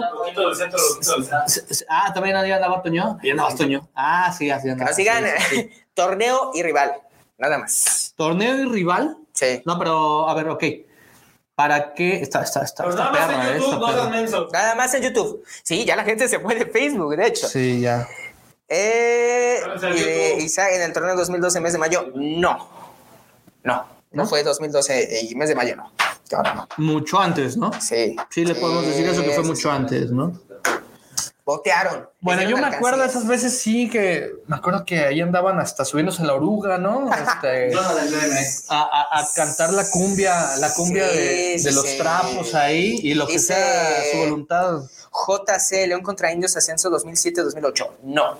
Ah, 1.90 2.14
también 2.14 2.38
andaba 2.38 2.82
Toño. 2.82 3.20
Ahí 3.22 3.32
andaba 3.32 3.54
Toño. 3.54 3.90
Ah, 3.94 4.34
sí, 4.36 4.50
así 4.50 4.70
andaba. 4.70 4.92
digan 4.94 5.26
sí, 5.50 5.56
sí. 5.56 5.70
torneo 5.94 6.52
y 6.54 6.64
rival, 6.64 6.94
nada 7.40 7.58
más. 7.58 8.14
Torneo 8.16 8.60
y 8.60 8.66
rival. 8.66 9.18
Sí. 9.34 9.62
No, 9.66 9.80
pero 9.80 10.30
a 10.30 10.34
ver, 10.36 10.50
ok. 10.50 10.64
¿Para 11.56 11.94
qué? 11.94 12.22
Está, 12.22 12.44
está, 12.44 12.64
está, 12.64 12.84
Pero 12.84 12.96
está 12.96 13.12
nada 13.12 13.20
más 13.20 13.28
perra, 13.28 13.50
en 13.50 13.56
eh, 13.56 13.60
YouTube, 13.60 13.90
está 13.90 14.04
no 14.04 14.10
menso. 14.10 14.50
Nada 14.54 14.76
más 14.76 14.94
en 14.94 15.04
YouTube. 15.04 15.44
Sí, 15.64 15.84
ya 15.84 15.96
la 15.96 16.06
gente 16.06 16.28
se 16.28 16.40
fue 16.40 16.56
de 16.56 16.66
Facebook, 16.66 17.16
de 17.18 17.28
hecho. 17.28 17.48
Sí, 17.48 17.82
ya. 17.82 18.08
Eh, 18.68 19.60
eh, 19.60 19.72
YouTube. 19.76 20.44
Isaac, 20.44 20.70
en 20.74 20.84
el 20.84 20.94
torneo 20.94 21.16
2012, 21.16 21.60
mes 21.60 21.74
de 21.74 21.80
mayo, 21.80 22.12
no. 22.16 22.70
No, 23.64 23.86
no 24.12 24.26
fue 24.26 24.44
2012 24.44 25.28
y 25.30 25.36
mes 25.36 25.50
de 25.50 25.56
mayo, 25.56 25.76
no. 25.76 25.92
No, 26.32 26.44
no, 26.44 26.56
no. 26.56 26.68
Mucho 26.78 27.20
antes, 27.20 27.58
¿no? 27.58 27.72
Sí. 27.82 28.16
Sí, 28.30 28.46
le 28.46 28.56
podemos 28.56 28.86
decir 28.86 29.06
eso 29.08 29.22
que 29.24 29.32
fue 29.32 29.44
mucho 29.44 29.70
sí. 29.70 29.76
antes, 29.76 30.12
¿no? 30.12 30.40
Botearon. 31.50 32.08
Bueno, 32.22 32.44
yo 32.44 32.58
me 32.58 32.68
acuerdo 32.68 33.04
esas 33.04 33.26
veces 33.26 33.60
sí 33.60 33.90
que 33.90 34.34
me 34.46 34.56
acuerdo 34.56 34.86
que 34.86 35.00
ahí 35.00 35.20
andaban 35.20 35.60
hasta 35.60 35.84
subiéndose 35.84 36.22
a 36.22 36.26
la 36.26 36.36
oruga, 36.36 36.78
¿no? 36.78 37.10
Este, 37.28 37.70
meme. 37.76 38.48
a, 38.70 38.82
a- 38.82 39.20
a 39.22 39.28
cantar 39.36 39.74
la 39.74 39.90
cumbia, 39.90 40.56
la 40.58 40.72
cumbia 40.76 41.10
Sí, 41.10 41.18
de, 41.64 41.72
los 41.72 41.88
sí. 41.88 41.98
trapos 41.98 42.54
ahí 42.54 43.00
y 43.02 43.16
lo 43.16 43.26
que 43.26 43.40
sea 43.40 43.96
su 44.12 44.18
voluntad. 44.20 44.82
JC, 45.12 45.88
León 45.88 46.02
contra 46.04 46.32
Indios, 46.32 46.56
ascenso 46.56 46.92
2007-2008. 46.92 47.90
No. 48.04 48.38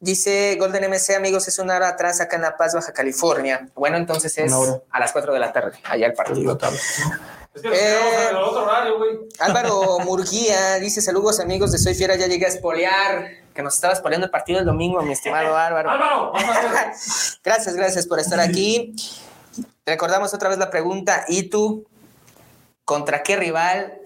Dice 0.00 0.54
Golden 0.60 0.84
MC, 0.88 1.16
amigos, 1.16 1.48
es 1.48 1.58
una 1.58 1.74
hora 1.74 1.88
atrás 1.88 2.20
acá 2.20 2.36
en 2.36 2.42
La 2.42 2.56
Paz, 2.56 2.72
Baja 2.72 2.92
California. 2.92 3.68
Bueno, 3.74 3.96
entonces 3.96 4.38
es 4.38 4.52
a 4.92 5.00
las 5.00 5.10
4 5.10 5.32
de 5.34 5.40
la 5.40 5.52
tarde, 5.52 5.76
allá 5.90 6.06
el 6.06 6.12
partido. 6.12 6.56
Es 7.54 7.62
que 7.62 7.68
nos 7.68 7.78
Eh, 7.78 8.28
en 8.30 8.36
el 8.36 8.42
otro 8.42 8.62
horario, 8.64 8.98
güey. 8.98 9.18
Álvaro 9.38 9.98
Murguía 10.00 10.76
dice: 10.76 11.00
Saludos, 11.00 11.40
amigos 11.40 11.72
de 11.72 11.78
Soy 11.78 11.94
Fiera, 11.94 12.16
ya 12.16 12.26
llegué 12.26 12.46
a 12.46 12.48
espolear. 12.48 13.28
Que 13.54 13.62
nos 13.62 13.74
estaba 13.74 13.92
espoleando 13.92 14.26
el 14.26 14.30
partido 14.30 14.60
el 14.60 14.66
domingo, 14.66 15.02
mi 15.02 15.12
estimado 15.12 15.56
Álvaro. 15.56 15.90
Álvaro, 15.90 16.32
vamos 16.32 16.56
a 16.56 16.62
ver. 16.62 16.70
Gracias, 17.42 17.74
gracias 17.74 18.06
por 18.06 18.20
estar 18.20 18.38
aquí. 18.40 18.94
Recordamos 19.86 20.32
otra 20.34 20.48
vez 20.48 20.58
la 20.58 20.70
pregunta: 20.70 21.24
¿y 21.28 21.44
tú? 21.44 21.86
¿Contra 22.84 23.22
qué 23.22 23.36
rival? 23.36 23.98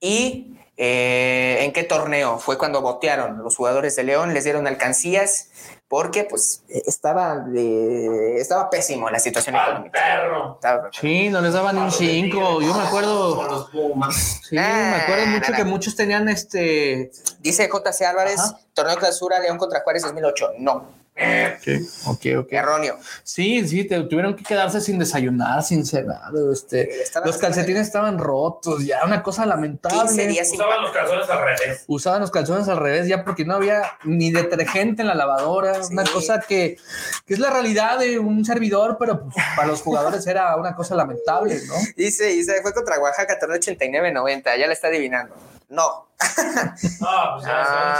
¿Y 0.00 0.56
eh, 0.76 1.58
en 1.60 1.72
qué 1.72 1.82
torneo? 1.84 2.38
Fue 2.38 2.58
cuando 2.58 2.80
botearon 2.82 3.38
los 3.42 3.56
jugadores 3.56 3.96
de 3.96 4.04
León, 4.04 4.34
les 4.34 4.44
dieron 4.44 4.66
alcancías, 4.66 5.50
porque 5.88 6.24
pues 6.24 6.62
estaba, 6.68 7.36
de- 7.38 8.36
estaba 8.40 8.68
pésimo 8.68 9.08
la 9.08 9.18
situación 9.18 9.56
Al 9.56 9.62
económica. 9.70 9.98
perro. 9.98 10.54
Estaba- 10.56 10.90
Sí, 10.92 11.30
no 11.30 11.40
les 11.40 11.52
daban 11.54 11.78
un 11.78 11.90
cinco. 11.90 12.60
Yo 12.60 12.74
me 12.74 12.82
acuerdo, 12.82 13.68
sí, 13.70 14.54
me 14.54 14.60
acuerdo 14.62 15.22
Ah, 15.24 15.30
mucho 15.30 15.50
nada. 15.50 15.56
que 15.56 15.64
muchos 15.64 15.96
tenían 15.96 16.28
este. 16.28 17.10
Dice 17.40 17.68
JC 17.68 18.04
Álvarez, 18.04 18.38
Ajá. 18.38 18.58
torneo 18.74 18.94
de 18.96 19.00
clausura 19.00 19.38
León 19.40 19.56
contra 19.56 19.80
Juárez 19.80 20.02
2008. 20.02 20.50
No, 20.58 20.84
Ok, 22.06 22.26
ok. 22.38 22.52
erróneo. 22.52 22.98
Sí, 23.24 23.66
sí, 23.68 23.84
te- 23.84 24.00
tuvieron 24.04 24.36
que 24.36 24.44
quedarse 24.44 24.80
sin 24.80 24.98
desayunar, 24.98 25.62
sin 25.62 25.84
cenar. 25.84 26.32
Este, 26.52 26.88
los 27.24 27.36
calcetines 27.38 27.86
estaban 27.86 28.18
rotos, 28.18 28.84
ya 28.84 29.04
una 29.04 29.22
cosa 29.22 29.44
lamentable. 29.46 29.98
15 30.02 30.26
días 30.28 30.48
sin 30.50 30.60
Usaban 30.60 30.82
los 30.82 30.92
calzones 30.92 31.28
al 31.28 31.38
revés. 31.44 31.84
Usaban 31.86 32.20
los 32.20 32.30
calzones 32.30 32.68
al 32.68 32.76
revés 32.78 33.08
ya 33.08 33.24
porque 33.24 33.44
no 33.44 33.54
había 33.54 33.82
ni 34.04 34.30
detergente 34.30 35.02
en 35.02 35.08
la 35.08 35.14
lavadora, 35.14 35.82
Sí. 35.82 35.92
una 35.92 36.04
cosa 36.04 36.40
que, 36.40 36.76
que 37.26 37.34
es 37.34 37.40
la 37.40 37.50
realidad 37.50 37.98
de 37.98 38.18
un 38.18 38.44
servidor, 38.44 38.96
pero 38.98 39.22
pues, 39.24 39.34
para 39.56 39.68
los 39.68 39.82
jugadores 39.82 40.26
era 40.26 40.54
una 40.56 40.74
cosa 40.74 40.94
lamentable, 40.94 41.60
¿no? 41.66 41.74
Dice, 41.96 42.26
dice, 42.26 42.62
fue 42.62 42.72
contra 42.72 42.98
Oaxaca, 43.00 43.38
torneo 43.38 43.58
89-90, 43.58 44.58
ya 44.58 44.66
la 44.66 44.72
está 44.72 44.88
adivinando. 44.88 45.34
No, 45.68 46.08
No, 47.00 47.34
pues 47.34 47.44
ya, 47.44 47.98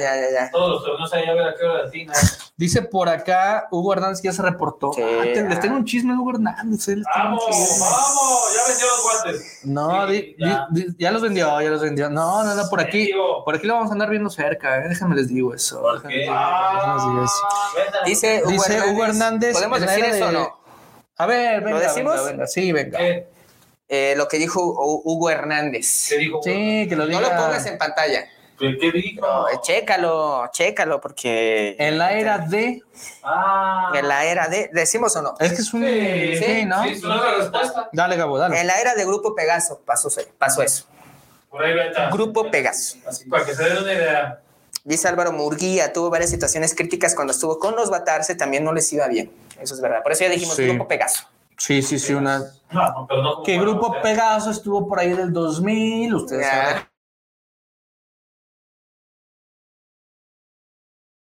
ya, 0.00 0.16
ya, 0.16 0.30
ya. 0.32 0.50
Todos 0.50 0.70
los 0.70 0.84
torneos 0.84 1.12
ahí 1.12 1.24
a 1.28 1.34
ver 1.34 1.48
a 1.48 1.54
qué 1.54 1.64
hora 1.64 1.82
latina. 1.84 2.12
Dice 2.56 2.82
por 2.82 3.08
acá 3.08 3.66
Hugo 3.70 3.92
Hernández 3.92 4.20
que 4.22 4.28
ya 4.28 4.32
se 4.32 4.42
reportó. 4.42 4.92
Sí, 4.92 5.02
Ah, 5.02 5.22
te- 5.24 5.42
les 5.48 5.60
tengo 5.60 5.76
un 5.76 5.84
chisme, 5.84 6.14
Hugo 6.16 6.30
Hernández. 6.30 6.86
Vamos, 7.14 7.44
vamos, 7.48 8.54
ya 8.56 8.68
vendió 8.68 8.86
los 8.86 9.02
guantes. 9.02 9.60
No, 9.64 10.06
Sí, 10.06 10.12
di- 10.12 10.36
ya. 10.38 10.66
di- 10.70 10.84
di- 10.84 10.96
ya 10.98 11.10
los 11.10 11.22
vendió, 11.22 11.60
ya 11.60 11.70
los 11.70 11.82
vendió. 11.82 12.08
No, 12.10 12.44
no, 12.44 12.54
no, 12.54 12.68
por 12.70 12.80
aquí, 12.80 13.10
por 13.44 13.54
aquí 13.56 13.66
lo 13.66 13.74
vamos 13.74 13.90
a 13.90 13.92
andar 13.94 14.08
viendo 14.10 14.30
cerca, 14.30 14.78
eh, 14.78 14.88
déjame 14.88 15.16
les 15.16 15.28
digo 15.28 15.52
eso. 15.54 15.82
Dice 18.06 18.40
Hugo, 18.42 18.50
Dice 18.52 18.74
Hernández, 18.76 18.92
Hugo 18.92 19.04
Hernández. 19.04 19.52
¿Podemos 19.54 19.80
decir 19.80 20.04
era 20.04 20.16
eso 20.16 20.26
o 20.28 20.32
no? 20.32 20.60
A 21.18 21.26
ver, 21.26 21.60
venga, 21.62 21.80
decimos? 21.80 22.14
venga, 22.16 22.30
venga. 22.30 22.46
Sí, 22.46 22.72
venga. 22.72 22.98
Eh, 23.92 24.14
lo 24.16 24.28
que 24.28 24.38
dijo 24.38 24.60
Hu- 24.62 25.02
Hugo 25.04 25.30
Hernández. 25.30 26.06
¿Qué 26.08 26.16
dijo? 26.18 26.40
Sí, 26.44 26.86
que 26.88 26.94
lo 26.94 27.06
No 27.06 27.18
diga. 27.18 27.20
lo 27.22 27.28
pongas 27.30 27.66
en 27.66 27.76
pantalla. 27.76 28.24
¿Qué, 28.56 28.68
dijo? 28.92 29.20
No, 29.26 29.48
eh, 29.48 29.58
chécalo, 29.62 30.48
chécalo, 30.52 31.00
porque 31.00 31.74
En 31.78 31.98
la 31.98 32.12
era 32.12 32.38
de. 32.38 32.82
Ah. 33.24 33.90
en 33.94 34.06
la 34.06 34.24
era 34.26 34.46
de. 34.48 34.70
¿Decimos 34.72 35.16
o 35.16 35.22
no? 35.22 35.34
Es 35.40 35.54
que 35.54 35.62
es 35.62 35.72
un. 35.74 35.82
Sí, 35.82 36.36
Sí, 36.36 36.44
sí, 36.44 36.64
¿no? 36.66 36.82
Sí, 36.84 36.88
es 36.90 37.02
una 37.02 37.34
respuesta. 37.38 37.88
Dale, 37.92 38.16
Gabo, 38.16 38.38
dale. 38.38 38.60
En 38.60 38.66
la 38.68 38.78
era 38.80 38.94
de 38.94 39.04
Grupo 39.04 39.34
Pegaso 39.34 39.80
pasó, 39.84 40.08
pasó 40.38 40.62
eso. 40.62 40.84
Por 41.50 41.64
ahí 41.64 41.74
vete. 41.74 41.98
Grupo 42.12 42.48
Pegaso. 42.50 42.96
Así 43.08 43.24
para 43.28 43.44
que 43.44 43.54
se 43.54 43.64
den 43.64 43.78
una 43.78 43.92
idea. 43.92 44.40
Dice 44.84 45.08
Álvaro 45.08 45.32
Murguía, 45.32 45.92
tuvo 45.92 46.10
varias 46.10 46.30
situaciones 46.30 46.74
críticas 46.74 47.14
cuando 47.14 47.32
estuvo 47.32 47.58
con 47.58 47.74
los 47.76 47.90
Batarse, 47.90 48.34
también 48.34 48.62
no 48.62 48.72
les 48.72 48.92
iba 48.92 49.08
bien. 49.08 49.32
Eso 49.60 49.74
es 49.74 49.80
verdad. 49.80 50.02
Por 50.02 50.12
eso 50.12 50.24
ya 50.24 50.30
dijimos 50.30 50.54
Sí. 50.54 50.66
Grupo 50.66 50.86
Pegaso. 50.86 51.24
Sí, 51.60 51.82
sí, 51.82 51.98
sí, 51.98 52.14
una. 52.14 52.38
No, 52.70 52.88
no, 52.92 53.06
pero 53.06 53.22
no 53.22 53.42
Que 53.42 53.58
Grupo 53.58 53.88
usted. 53.88 54.00
Pegaso 54.02 54.50
estuvo 54.50 54.88
por 54.88 54.98
ahí 54.98 55.10
del 55.12 55.30
2000, 55.30 56.14
ustedes 56.14 56.46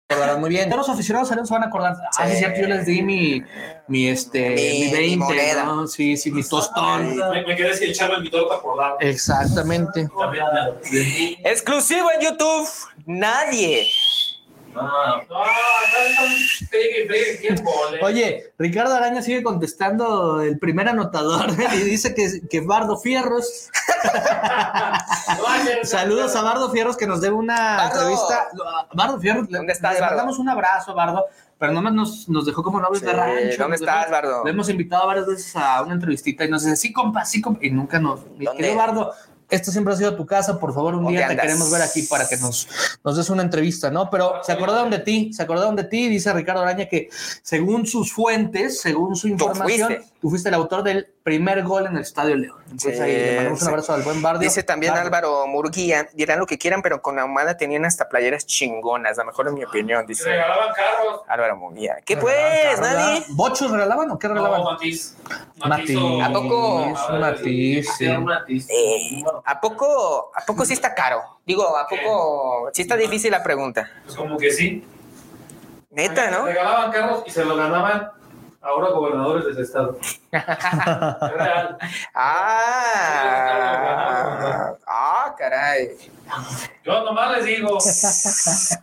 acordarán 0.09 0.41
muy 0.41 0.49
bien. 0.51 0.71
Todos 0.71 0.87
los 0.87 0.95
aficionados 0.95 1.29
se 1.29 1.35
van 1.35 1.63
a 1.63 1.67
acordar. 1.67 1.95
Ah, 2.17 2.27
sí, 2.27 2.33
es 2.33 2.39
cierto, 2.39 2.61
yo 2.61 2.69
les 2.69 2.87
di 2.87 3.03
mi, 3.03 3.43
mi, 3.89 4.09
este, 4.09 4.51
Mi- 4.51 4.79
mi 4.81 4.87
mi 4.87 4.93
20, 4.93 5.17
moneda. 5.17 5.65
¿no? 5.65 5.87
Sí, 5.87 6.17
sí, 6.17 6.31
mi 6.31 6.43
tostón. 6.43 7.17
Me, 7.17 7.45
me 7.47 7.57
quedé 7.57 7.75
sin 7.75 7.91
echarme 7.91 8.21
mi 8.21 8.31
torta 8.31 8.61
por 8.63 8.77
lado. 8.79 8.97
Exactamente. 9.01 10.09
Exclusivo 11.45 12.09
en 12.13 12.21
YouTube. 12.21 12.69
Nadie, 13.07 13.87
No, 14.75 14.83
no, 14.83 15.17
no, 15.17 15.25
pegue, 16.71 17.07
pegue, 17.07 17.39
¿quién 17.41 17.55
vole? 17.65 18.01
Oye, 18.03 18.53
Ricardo 18.59 18.95
Araña 18.95 19.23
sigue 19.23 19.43
contestando 19.43 20.41
el 20.43 20.59
primer 20.59 20.89
anotador 20.89 21.47
y 21.75 21.77
dice 21.83 22.15
que, 22.15 22.41
que 22.49 22.61
Bardo 22.61 22.99
Fierros. 22.99 23.71
Saludos 25.85 26.35
a 26.37 26.43
Bardo 26.43 26.71
Fierros 26.71 26.97
que 26.97 27.07
nos 27.07 27.21
debe 27.21 27.35
una 27.35 27.77
Bardo. 27.77 28.01
entrevista. 28.01 28.49
Bardo 28.95 29.21
Fierros, 29.21 29.51
le, 29.51 29.59
¿Dónde 29.59 29.73
estás, 29.73 29.95
le 29.95 30.01
Bardo? 30.01 30.17
mandamos 30.17 30.39
un 30.39 30.49
abrazo 30.49 30.95
Bardo, 30.95 31.25
pero 31.59 31.73
nomás 31.73 31.93
nos, 31.93 32.29
nos 32.29 32.47
dejó 32.47 32.63
como 32.63 32.81
novios 32.81 32.99
Sí, 33.01 33.07
de 33.07 33.13
rancho. 33.13 33.63
¿dónde 33.63 33.77
estás, 33.77 34.11
Bardo? 34.11 34.45
Le 34.45 34.51
hemos 34.51 34.69
invitado 34.69 35.07
varias 35.07 35.27
veces 35.27 35.55
a 35.57 35.83
una 35.83 35.95
entrevistita 35.95 36.45
y 36.45 36.49
nos 36.51 36.65
dice, 36.65 36.77
sí, 36.77 36.93
compa, 36.93 37.25
sí, 37.25 37.41
compa. 37.41 37.65
Y 37.65 37.71
nunca 37.71 37.99
nos. 37.99 38.25
¿Dónde? 38.25 38.51
querido 38.57 38.77
Bardo, 38.77 39.13
esto 39.51 39.71
siempre 39.71 39.95
ha 39.95 39.97
sido 39.97 40.17
tu 40.17 40.27
casa. 40.27 40.59
Por 40.59 40.75
favor, 40.75 40.95
un 40.95 41.05
¿Dónde 41.05 41.19
día 41.19 41.27
te 41.27 41.33
andas? 41.33 41.47
queremos 41.47 41.71
ver 41.71 41.83
aquí 41.83 42.03
para 42.03 42.29
que 42.29 42.37
nos, 42.37 42.69
nos 43.05 43.17
des 43.17 43.31
una 43.31 43.43
entrevista, 43.43 43.91
¿no? 43.91 44.11
Pero 44.11 44.41
se 44.43 44.53
acordaron 44.53 44.91
de 44.91 44.99
ti, 44.99 45.33
se 45.33 45.43
acordaron 45.43 45.77
de 45.77 45.85
ti, 45.85 46.09
dice 46.09 46.33
Ricardo 46.33 46.63
Araña 46.63 46.89
que 46.89 47.09
según 47.43 47.87
sus 47.87 48.13
fuentes, 48.13 48.81
según 48.81 49.17
su 49.17 49.29
información, 49.29 49.89
fuiste. 49.95 50.13
tú 50.21 50.31
fuiste 50.31 50.49
el 50.49 50.55
autor 50.55 50.83
del 50.83 51.14
primer 51.25 51.63
gol 51.65 51.87
en 51.87 51.97
el 51.97 52.03
Estadio 52.03 52.37
León. 52.37 52.59
Entonces 52.65 52.97
Sí, 52.99 53.03
ahí 53.03 53.13
le 53.17 53.37
mandamos 53.37 53.63
un 53.63 53.69
abrazo 53.69 53.95
al 53.95 54.03
buen 54.03 54.21
Bardio. 54.21 54.41
Dice 54.41 54.63
también 54.63 54.93
Bardio. 54.93 55.07
Álvaro 55.07 55.47
Murguía, 55.47 56.07
dirán 56.13 56.39
lo 56.39 56.47
que 56.47 56.59
quieran, 56.59 56.83
pero 56.83 57.01
con 57.01 57.19
Ahumada 57.19 57.57
tenían 57.57 57.87
hasta 57.87 58.11
playeras 58.11 58.45
chingonas, 58.47 59.17
la 59.17 59.25
mejor 59.25 59.49
en 59.49 59.55
mi 59.55 59.65
opinión, 59.65 60.07
dice 60.07 60.29
Regalaban 60.29 60.69
carros. 60.75 61.23
Álvaro 61.27 61.57
Murguía. 61.57 61.97
¿Qué 62.05 62.19
pues, 62.19 62.79
nadie? 62.79 63.25
¿Bochos 63.31 63.71
regalaban 63.71 64.11
o 64.11 64.19
qué 64.19 64.29
regalaban? 64.29 64.61
No, 64.63 64.73
Matiz. 64.73 65.17
Matiz. 65.57 65.97
o- 65.97 66.23
¿A 66.23 66.29
poco? 66.31 66.95
Matiz, 67.19 67.89
sí. 67.97 68.05
Era 68.05 68.19
un 68.19 68.25
Matiz. 68.27 68.69
Eh, 68.69 69.23
¿A 69.47 69.61
poco, 69.61 70.31
¿A 70.37 70.45
poco 70.45 70.67
sí 70.67 70.75
está 70.75 70.95
caro? 70.95 71.23
Digo, 71.47 71.75
¿a 71.77 71.89
poco 71.89 72.69
sí 72.75 72.83
está 72.83 72.97
difícil 72.97 73.31
la 73.31 73.43
pregunta? 73.43 73.91
Pues 74.05 74.15
como 74.15 74.37
que 74.37 74.51
sí. 74.53 74.85
Neta, 75.91 76.31
¿no? 76.31 76.45
Regalaban 76.45 76.93
carros 76.93 77.23
y 77.25 77.31
se 77.31 77.45
lo 77.47 77.57
ganaban 77.57 78.11
ahora 78.65 78.89
gobernadores 78.91 79.45
de 79.47 79.53
ese 79.53 79.63
estado. 79.63 79.97
Real. 80.33 81.79
Ah, 83.47 84.75
ah, 84.87 85.35
caray. 85.39 85.91
Yo 86.85 87.03
nomás 87.05 87.37
les 87.37 87.45
digo. 87.47 87.79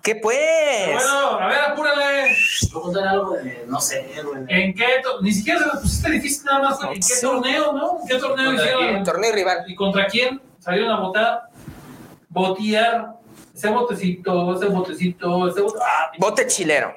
¿Qué 0.03 0.15
pues? 0.15 0.93
Bueno, 0.93 1.39
a 1.39 1.47
ver, 1.47 1.59
apúrale. 1.59 2.36
Voy 2.71 2.79
a 2.79 2.84
contar 2.84 3.07
algo 3.07 3.32
de, 3.34 3.63
no 3.67 3.79
sé, 3.82 4.07
güey. 4.23 4.43
¿En 4.47 4.73
qué? 4.73 4.86
Ni 5.21 5.32
siquiera 5.32 5.59
se 5.59 5.65
lo 5.67 5.73
pusiste 5.82 6.11
difícil, 6.11 6.45
nada 6.45 6.59
más. 6.69 6.82
¿En 6.84 6.93
qué 6.93 7.01
Sí. 7.01 7.21
torneo, 7.25 7.73
no? 7.73 7.99
¿En 8.01 8.07
qué 8.07 8.15
torneo 8.17 8.45
¿Contra 8.47 8.63
hicieron? 8.65 8.88
quién? 8.89 9.03
Torneo 9.03 9.32
rival. 9.34 9.63
¿Y 9.67 9.75
contra 9.75 10.05
quién? 10.07 10.41
Salieron 10.59 10.91
a 10.91 10.99
votar. 10.99 11.43
Botear. 12.29 13.13
Ese 13.55 13.69
botecito, 13.69 14.55
ese 14.55 14.65
botecito, 14.67 15.47
ese 15.49 15.61
bote. 15.61 15.79
Ah, 15.84 16.11
Bote 16.17 16.47
chilero. 16.47 16.93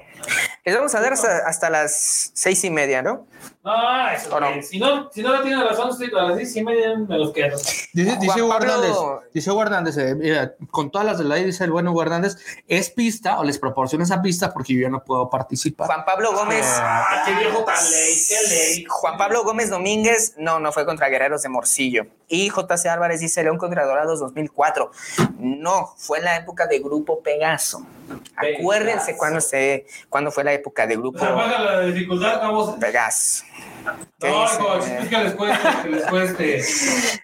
Les 0.65 0.75
vamos 0.75 0.95
a 0.95 1.01
dar 1.01 1.12
hasta, 1.12 1.39
hasta 1.47 1.69
las 1.69 2.31
seis 2.35 2.65
y 2.65 2.71
media, 2.71 3.03
¿no? 3.03 3.27
No, 3.65 4.11
eso 4.11 4.37
¿O 4.37 4.41
no? 4.41 4.62
Si 4.62 4.79
no, 4.79 5.11
si 5.11 5.23
no 5.23 5.33
la 5.33 5.43
tiene 5.43 5.65
razón, 5.65 5.91
a 5.91 6.23
las 6.23 6.37
10 6.37 6.57
y 6.57 6.65
media 6.65 6.99
me 6.99 7.17
los 7.17 7.33
quedo. 7.33 7.57
Dice, 7.95 8.19
dice 8.21 8.43
Hugo 8.43 8.57
Hernández, 8.57 8.97
dice 9.33 9.51
Hugo 9.51 9.62
Hernández, 9.62 9.97
eh, 9.97 10.15
mira, 10.15 10.55
con 10.71 10.91
todas 10.91 11.07
las 11.07 11.17
de 11.17 11.25
la 11.25 11.37
ley, 11.37 11.45
dice 11.45 11.65
el 11.65 11.71
bueno 11.71 11.93
Hugo 11.93 12.03
Hernández, 12.03 12.37
es 12.69 12.91
pista 12.91 13.39
o 13.39 13.45
les 13.45 13.59
proporciona 13.59 14.05
esa 14.05 14.21
pista 14.21 14.53
porque 14.53 14.75
yo 14.75 14.83
ya 14.83 14.91
no 14.91 15.03
puedo 15.03 15.31
participar. 15.31 15.87
Juan 15.87 16.05
Pablo 16.05 16.35
Gómez. 16.35 16.67
Ah, 16.79 17.23
qué 17.25 17.35
viejo 17.37 17.65
tan 17.65 17.91
ley, 17.91 18.15
qué 18.29 18.49
ley. 18.55 18.85
Juan 18.87 19.17
Pablo 19.17 19.45
Gómez 19.45 19.71
Domínguez, 19.71 20.35
no, 20.37 20.61
no 20.61 20.71
fue 20.71 20.85
contra 20.85 21.09
Guerreros 21.09 21.41
de 21.43 21.49
Morcillo. 21.49 22.07
Y 22.29 22.51
JC 22.51 22.87
Álvarez 22.87 23.21
dice 23.21 23.43
León 23.43 23.57
contra 23.57 23.87
Dorados 23.87 24.21
2004. 24.21 24.91
No, 25.39 25.95
fue 25.97 26.19
en 26.19 26.25
la 26.25 26.37
época 26.37 26.67
de 26.67 26.81
Grupo 26.81 27.23
Pegaso. 27.23 27.87
Acuérdense 28.37 29.07
Pegaso. 29.07 29.19
cuándo, 29.19 29.41
se, 29.41 29.87
cuándo 30.11 30.31
fue 30.31 30.45
la 30.45 30.53
época 30.53 30.87
de 30.87 30.97
Grupo 30.97 31.25
la 31.25 31.81
dificultad, 31.81 32.41
vamos. 32.41 32.75
Pegaso. 32.77 33.45
¿Qué 34.18 34.30
No, 34.30 34.43
dice? 34.43 34.55
hijo, 34.55 34.74
es 34.76 35.09
que 35.09 35.18
les 35.18 35.35
cueste, 35.35 35.68
que 35.82 35.89
les 35.89 36.07
cueste. 36.07 36.64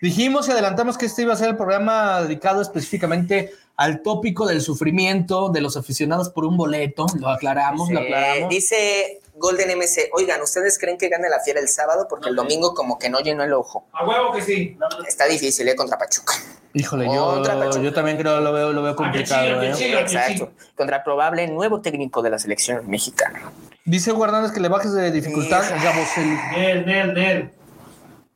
Dijimos 0.02 0.48
y 0.48 0.52
adelantamos 0.52 0.98
que 0.98 1.06
este 1.06 1.22
iba 1.22 1.32
a 1.32 1.36
ser 1.36 1.48
el 1.48 1.56
programa 1.56 2.22
dedicado 2.22 2.60
específicamente 2.62 3.52
al 3.76 4.02
tópico 4.02 4.46
del 4.46 4.60
sufrimiento 4.60 5.48
de 5.48 5.60
los 5.62 5.76
aficionados 5.76 6.28
por 6.28 6.44
un 6.44 6.56
boleto. 6.56 7.06
Lo 7.18 7.28
aclaramos, 7.28 7.90
lo 7.90 8.00
aclaramos. 8.00 8.50
dice 8.50 9.20
Golden 9.40 9.78
MC, 9.78 10.10
oigan, 10.12 10.42
¿ustedes 10.42 10.78
creen 10.78 10.98
que 10.98 11.08
gane 11.08 11.30
la 11.30 11.40
fiera 11.40 11.60
el 11.60 11.68
sábado? 11.68 12.06
Porque 12.08 12.28
el 12.28 12.36
domingo 12.36 12.74
como 12.74 12.98
que 12.98 13.08
no 13.08 13.20
llenó 13.20 13.42
el 13.42 13.54
ojo. 13.54 13.86
A 13.92 14.06
huevo 14.06 14.32
que 14.32 14.42
sí. 14.42 14.76
Está 15.08 15.24
difícil, 15.24 15.66
¿eh? 15.66 15.74
Contra 15.74 15.96
Pachuca. 15.96 16.34
Híjole, 16.74 17.06
yo, 17.06 17.42
Pachuca. 17.42 17.80
yo 17.80 17.92
también 17.94 18.18
creo 18.18 18.40
lo 18.40 18.52
veo, 18.52 18.72
lo 18.72 18.82
veo 18.82 18.94
complicado. 18.94 19.46
chido, 19.46 19.78
qué 19.78 19.92
¿eh? 19.94 20.00
Exacto. 20.00 20.52
Contra 20.76 21.02
probable 21.02 21.46
nuevo 21.46 21.80
técnico 21.80 22.20
de 22.20 22.30
la 22.30 22.38
selección 22.38 22.86
mexicana. 22.88 23.50
Dice 23.84 24.12
Hugo 24.12 24.24
Hernández 24.26 24.52
que 24.52 24.60
le 24.60 24.68
bajes 24.68 24.92
de 24.92 25.10
dificultad 25.10 25.62
Híjole. 25.64 25.82
Gabosel. 25.84 26.38
Nel, 26.52 26.86
Nel, 26.86 27.14
Nel. 27.14 27.50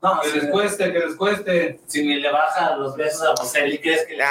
No, 0.03 0.21
Que 0.21 0.33
les 0.39 0.51
cueste, 0.51 0.93
que 0.93 0.99
les 0.99 1.15
cueste. 1.17 1.81
si 1.87 2.07
ni 2.07 2.17
le 2.17 2.31
baja 2.31 2.77
los 2.77 2.95
besos 2.97 3.23
a 3.23 3.31
Boselli, 3.41 3.79
¿crees 3.79 4.05
que 4.07 4.15
le 4.17 4.25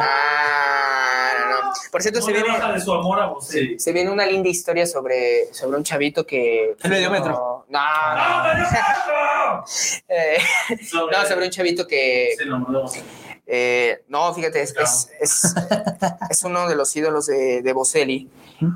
Ah, 0.00 1.34
no, 1.40 1.62
no. 1.62 1.72
Por 1.90 2.02
cierto, 2.02 2.20
No 2.20 2.26
se 2.26 2.32
le 2.32 2.42
viene, 2.42 2.58
baja 2.58 2.72
de 2.72 2.80
su 2.80 2.92
amor 2.92 3.20
a 3.20 3.26
vos. 3.26 3.46
Sí. 3.46 3.78
se 3.78 3.92
viene 3.92 4.10
una 4.10 4.24
linda 4.26 4.48
historia 4.48 4.86
sobre, 4.86 5.52
sobre 5.52 5.76
un 5.76 5.84
chavito 5.84 6.24
que. 6.26 6.74
El 6.82 6.90
mediometro. 6.90 7.66
No, 7.68 7.80
no, 7.80 8.16
¡No, 8.16 8.38
no. 8.38 8.54
me 8.54 8.60
dio 8.60 8.68
caso! 8.70 10.04
Eh, 10.08 10.38
Sobre- 10.90 11.16
no, 11.18 11.26
sobre 11.26 11.44
un 11.46 11.50
chavito 11.50 11.86
que. 11.86 12.34
Se 12.36 12.44
enamoró 12.44 12.82
Boselli. 12.82 13.04
eh, 13.46 14.02
no, 14.08 14.32
fíjate, 14.34 14.62
es, 14.62 14.74
es, 14.76 15.10
es, 15.20 15.54
es 16.30 16.44
uno 16.44 16.66
de 16.68 16.76
los 16.76 16.94
ídolos 16.96 17.26
de, 17.26 17.60
de 17.62 17.72
Boselli. 17.72 18.30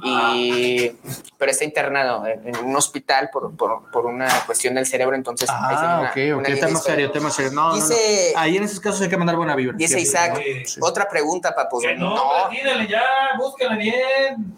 Y, 0.04 0.92
pero 1.38 1.50
está 1.50 1.64
internado 1.64 2.24
en, 2.26 2.56
un 2.58 2.76
hospital 2.76 3.30
por, 3.32 3.56
por, 3.56 3.90
por 3.90 4.06
una 4.06 4.28
cuestión 4.46 4.74
del 4.76 4.86
cerebro, 4.86 5.16
entonces 5.16 5.48
ahí 5.50 5.74
se 5.76 5.80
viene 5.80 5.86
Ah, 5.86 5.98
una- 6.00 6.10
ok, 6.10 6.40
ok. 6.50 6.60
Tema 6.60 6.78
serio, 6.80 7.10
tema 7.10 7.30
serio. 7.30 7.50
No, 7.52 7.62
no, 7.62 7.68
no. 7.70 7.74
Dice- 7.74 8.32
Ahí 8.36 8.56
en 8.56 8.62
esos 8.64 8.78
casos 8.80 9.00
hay 9.02 9.08
que 9.08 9.16
mandar 9.16 9.36
buena 9.36 9.56
vibra. 9.56 9.76
Dice 9.76 10.00
Isaac, 10.00 10.40
Sí. 10.66 10.78
otra 10.80 11.08
pregunta, 11.08 11.54
papu. 11.54 11.80
Que 11.80 11.94
no, 11.96 12.14
No, 12.14 12.52
ya, 12.88 13.02
búsquenle 13.38 13.76
bien. 13.76 14.54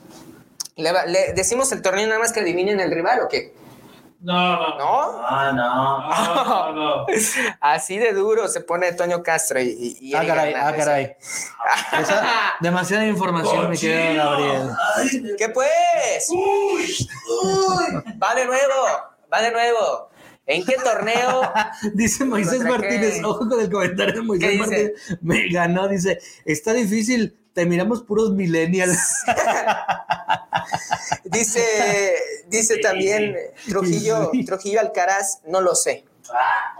¿Le, 0.76 0.92
va- 0.92 1.06
le 1.06 1.32
decimos 1.32 1.70
el 1.72 1.80
torneo 1.82 2.06
nada 2.06 2.18
más 2.18 2.32
que 2.32 2.40
adivinen 2.40 2.80
el 2.80 2.90
rival 2.90 3.20
o 3.20 3.28
qué? 3.28 3.54
No, 4.24 4.56
no. 4.56 4.78
¿No? 4.78 5.22
Ah, 5.26 5.52
no. 5.54 6.00
No, 6.08 6.72
no, 6.72 7.00
no. 7.00 7.06
Así 7.60 7.98
de 7.98 8.12
duro 8.14 8.48
se 8.48 8.60
pone 8.62 8.90
Toño 8.92 9.22
Castro 9.22 9.60
y, 9.60 9.98
y- 10.00 10.14
Ah, 10.14 10.24
caray, 10.26 10.54
ah, 10.56 10.72
caray. 10.74 11.16
Esa- 12.00 12.24
demasiada 12.60 13.06
información, 13.06 13.70
mi 13.70 13.76
querido 13.76 14.24
Gabriel. 14.24 14.70
Ay, 14.96 15.22
¿Qué 15.36 15.48
pues? 15.50 16.26
uy, 16.30 17.08
uy. 17.42 18.18
Va 18.22 18.34
de 18.34 18.46
nuevo, 18.46 18.74
va 19.32 19.42
de 19.42 19.50
nuevo. 19.52 20.08
¿En 20.46 20.64
qué 20.64 20.76
torneo? 20.82 21.42
Dice 21.94 22.24
Moisés 22.24 22.58
¿Contra 22.58 22.78
Martínez, 22.78 23.22
ojo 23.24 23.46
con 23.48 23.60
el 23.60 23.70
comentario 23.70 24.14
de 24.14 24.20
¿Qué 24.20 24.26
Moisés 24.26 24.50
dice? 24.50 24.58
Martínez. 24.60 25.18
Me 25.22 25.48
ganó, 25.50 25.86
dice, 25.88 26.18
está 26.46 26.72
difícil, 26.72 27.38
te 27.52 27.66
miramos 27.66 28.02
puros 28.02 28.30
millennials. 28.32 28.98
Dice, 31.24 32.14
dice 32.48 32.78
también 32.78 33.36
Trujillo, 33.68 34.30
Trujillo 34.46 34.80
Alcaraz, 34.80 35.40
no 35.46 35.60
lo 35.60 35.74
sé. 35.74 36.04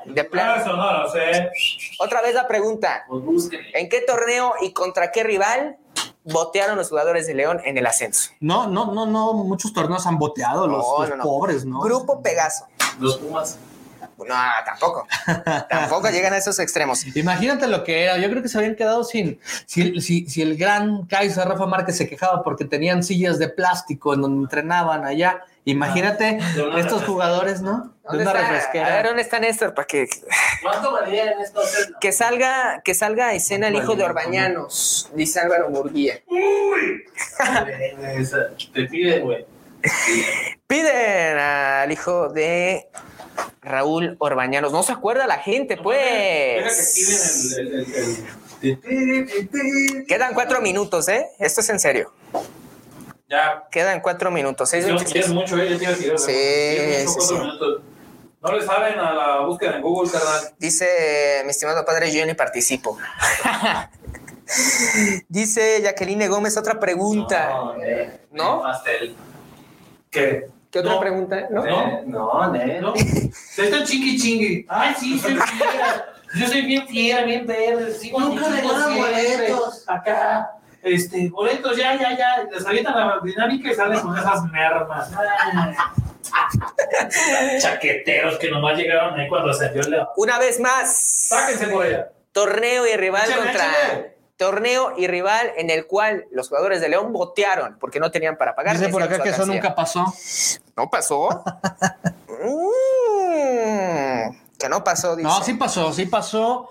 De 0.06 0.24
plano. 0.24 0.56
Eso 0.62 0.74
no 0.76 1.02
lo 1.02 1.10
sé. 1.10 1.50
Otra 1.98 2.22
vez 2.22 2.34
la 2.34 2.48
pregunta. 2.48 3.04
Pues. 3.08 3.50
¿En 3.74 3.88
qué 3.88 4.00
torneo 4.00 4.54
y 4.62 4.72
contra 4.72 5.12
qué 5.12 5.22
rival 5.22 5.76
botearon 6.24 6.76
los 6.76 6.88
jugadores 6.88 7.26
de 7.26 7.34
León 7.34 7.60
en 7.64 7.76
el 7.76 7.86
ascenso? 7.86 8.30
No, 8.40 8.66
no, 8.66 8.92
no, 8.92 9.06
no, 9.06 9.34
muchos 9.34 9.72
torneos 9.72 10.06
han 10.06 10.18
boteado, 10.18 10.66
los, 10.66 10.78
No, 10.82 11.00
los 11.00 11.10
no, 11.10 11.16
no. 11.16 11.22
pobres, 11.24 11.64
¿no? 11.66 11.80
Grupo 11.80 12.22
Pegaso. 12.22 12.66
Los 12.98 13.18
Pumas. 13.18 13.58
No, 14.18 14.34
tampoco. 14.64 15.06
Tampoco 15.68 16.08
llegan 16.10 16.32
a 16.32 16.38
esos 16.38 16.58
extremos. 16.58 17.04
Imagínate 17.16 17.66
lo 17.66 17.84
que 17.84 18.04
era. 18.04 18.18
Yo 18.18 18.30
creo 18.30 18.42
que 18.42 18.48
se 18.48 18.58
habían 18.58 18.74
quedado 18.76 19.04
sin. 19.04 19.40
Si, 19.66 20.00
si, 20.00 20.26
si 20.28 20.42
el 20.42 20.56
gran 20.56 21.06
Kaiser 21.06 21.46
Rafa 21.48 21.66
Márquez 21.66 21.96
se 21.96 22.08
quejaba 22.08 22.42
porque 22.42 22.64
tenían 22.64 23.02
sillas 23.02 23.38
de 23.38 23.48
plástico 23.48 24.14
en 24.14 24.22
donde 24.22 24.42
entrenaban 24.44 25.04
allá. 25.04 25.42
Imagínate 25.66 26.38
una 26.62 26.78
estos 26.78 27.04
jugadores, 27.04 27.62
¿no? 27.62 27.94
De 28.10 28.18
¿Dónde 28.18 28.22
una 28.24 28.58
está? 28.58 28.86
A 28.86 28.96
ver. 28.96 29.06
¿dónde 29.06 29.22
está 29.22 29.40
Néstor? 29.40 29.72
Para 29.72 29.86
que, 29.86 30.06
¿Cuánto 30.62 30.92
valía 30.92 31.32
en 31.32 31.38
celda? 31.46 31.98
que 31.98 32.12
salga, 32.12 32.82
que 32.84 32.92
salga 32.94 33.28
a 33.28 33.32
escena 33.32 33.68
el 33.68 33.76
hijo 33.76 33.96
de 33.96 34.04
Orbañanos, 34.04 35.10
dice 35.14 35.40
Álvaro 35.40 35.70
Murguía. 35.70 36.20
Esa- 38.18 38.50
Te 38.74 38.84
pide, 38.84 39.20
güey. 39.20 39.46
Piden 40.66 41.38
al 41.38 41.90
hijo 41.92 42.28
de 42.28 42.88
Raúl 43.62 44.16
Orbañanos. 44.18 44.72
No 44.72 44.82
se 44.82 44.92
acuerda 44.92 45.26
la 45.26 45.38
gente, 45.38 45.76
pues. 45.76 46.94
Quedan 50.08 50.34
cuatro 50.34 50.60
minutos, 50.60 51.08
¿eh? 51.08 51.28
Esto 51.38 51.60
es 51.60 51.68
en 51.70 51.80
serio. 51.80 52.12
Ya. 53.28 53.64
Quedan 53.70 54.00
cuatro 54.00 54.30
minutos. 54.30 54.68
Seis, 54.70 54.86
Yo- 54.86 54.94
veintiséis. 54.94 55.26
Es 55.26 55.32
mucho, 55.32 55.56
eh, 55.58 55.70
ya 55.70 55.78
te 55.78 55.84
iba 55.84 55.92
a 55.92 55.96
decir, 55.96 56.18
Sí, 56.18 57.06
mucho, 57.06 57.20
sí, 57.20 57.34
minutos. 57.34 57.82
No 58.42 58.52
le 58.52 58.64
saben 58.66 58.98
a 58.98 59.12
la 59.14 59.40
búsqueda 59.46 59.76
en 59.76 59.82
Google, 59.82 60.10
carnal. 60.10 60.54
Dice 60.58 61.40
mi 61.44 61.50
estimado 61.50 61.84
padre, 61.84 62.12
yo 62.12 62.24
ni 62.26 62.34
participo. 62.34 62.98
Dice 65.28 65.80
Jacqueline 65.82 66.28
Gómez, 66.28 66.56
otra 66.58 66.78
pregunta. 66.78 67.48
No, 68.30 68.62
¿No? 68.62 68.72
¿Qué? 70.10 70.48
¿Qué 70.74 70.80
otra 70.80 70.94
No. 70.94 70.98
pregunta? 71.00 71.46
¿No? 71.50 71.62
No, 72.04 72.50
ne. 72.50 72.80
¿No? 72.80 72.94
Se 72.96 73.62
está 73.66 73.84
chingui 73.84 74.18
chingui. 74.18 74.66
Ay, 74.68 74.92
sí, 74.98 75.16
soy 75.20 75.36
fiera. 75.36 76.06
Yo 76.34 76.48
soy 76.48 76.62
bien 76.62 76.88
fiera, 76.88 77.22
bien 77.22 77.46
verde. 77.46 77.94
Sigo 77.94 78.18
Nunca 78.18 78.42
siempre. 78.44 78.98
boletos. 78.98 79.84
Acá. 79.88 80.50
Este, 80.82 81.28
boletos, 81.28 81.76
ya, 81.76 81.94
ya, 81.96 82.18
ya. 82.18 82.42
Les 82.50 82.66
avientan 82.66 82.96
la 82.96 83.20
dinámica 83.22 83.70
y 83.70 83.74
salen 83.76 84.00
con 84.00 84.18
esas 84.18 84.42
mermas. 84.50 85.12
Ay. 85.16 85.74
Chaqueteros 87.60 88.36
que 88.38 88.50
nomás 88.50 88.76
llegaron 88.76 89.18
ahí 89.18 89.28
cuando 89.28 89.50
ascendió 89.52 89.80
el 89.82 89.90
León. 89.92 90.08
Una 90.16 90.40
vez 90.40 90.58
más. 90.58 90.96
Sáquense 91.28 91.68
por 91.68 91.86
allá. 91.86 92.08
Torneo 92.32 92.84
y 92.84 92.96
rival 92.96 93.22
Échale, 93.26 93.42
contra. 93.44 93.64
échale. 93.64 94.13
Torneo 94.36 94.94
y 94.96 95.06
rival 95.06 95.52
en 95.56 95.70
el 95.70 95.86
cual 95.86 96.26
los 96.32 96.48
jugadores 96.48 96.80
de 96.80 96.88
León 96.88 97.12
botearon 97.12 97.78
porque 97.78 98.00
no 98.00 98.10
tenían 98.10 98.36
para 98.36 98.54
pagar. 98.56 98.76
Dice 98.76 98.90
por 98.90 99.02
acá 99.02 99.22
que 99.22 99.28
eso 99.30 99.46
nunca 99.46 99.74
pasó. 99.74 100.04
¿No 100.76 100.90
pasó? 100.90 101.44
Mm, 102.28 104.36
que 104.58 104.68
no 104.68 104.82
pasó, 104.84 105.16
dice. 105.16 105.28
No, 105.28 105.42
sí 105.42 105.54
pasó, 105.54 105.92
sí 105.92 106.06
pasó. 106.06 106.68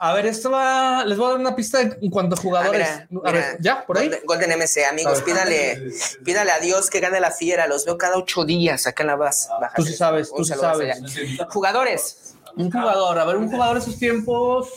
A 0.00 0.12
ver, 0.14 0.26
esto 0.26 0.50
va. 0.52 1.04
Les 1.04 1.18
voy 1.18 1.26
a 1.26 1.30
dar 1.30 1.40
una 1.40 1.56
pista 1.56 1.80
en 1.80 2.10
cuanto 2.10 2.36
a 2.36 2.38
Ah, 2.38 2.42
jugadores. 2.42 2.88
mira, 3.10 3.28
a 3.28 3.32
ver. 3.32 3.56
¿ya? 3.60 3.84
¿Por 3.84 3.98
ahí? 3.98 4.04
Golden, 4.08 4.26
Golden 4.26 4.50
MC, 4.60 4.84
amigos, 4.86 5.22
pídale, 5.22 5.90
pídale 6.24 6.52
a 6.52 6.60
Dios 6.60 6.88
que 6.88 7.00
gane 7.00 7.18
la 7.20 7.32
fiera. 7.32 7.66
Los 7.66 7.84
veo 7.84 7.98
cada 7.98 8.16
ocho 8.16 8.44
días 8.44 8.86
acá 8.86 9.02
en 9.02 9.08
la 9.08 9.16
base. 9.16 9.48
Baja 9.60 9.74
Tú 9.74 9.82
sí 9.82 9.94
sabes, 9.94 10.32
tú 10.32 10.44
sí 10.44 10.54
sabes. 10.54 10.96
allá. 11.02 11.46
Jugadores, 11.50 12.34
Un 12.56 12.70
jugador, 12.70 13.18
a 13.18 13.24
ver, 13.24 13.36
un 13.36 13.50
jugador 13.50 13.74
de 13.74 13.80
esos 13.82 13.98
tiempos. 13.98 14.68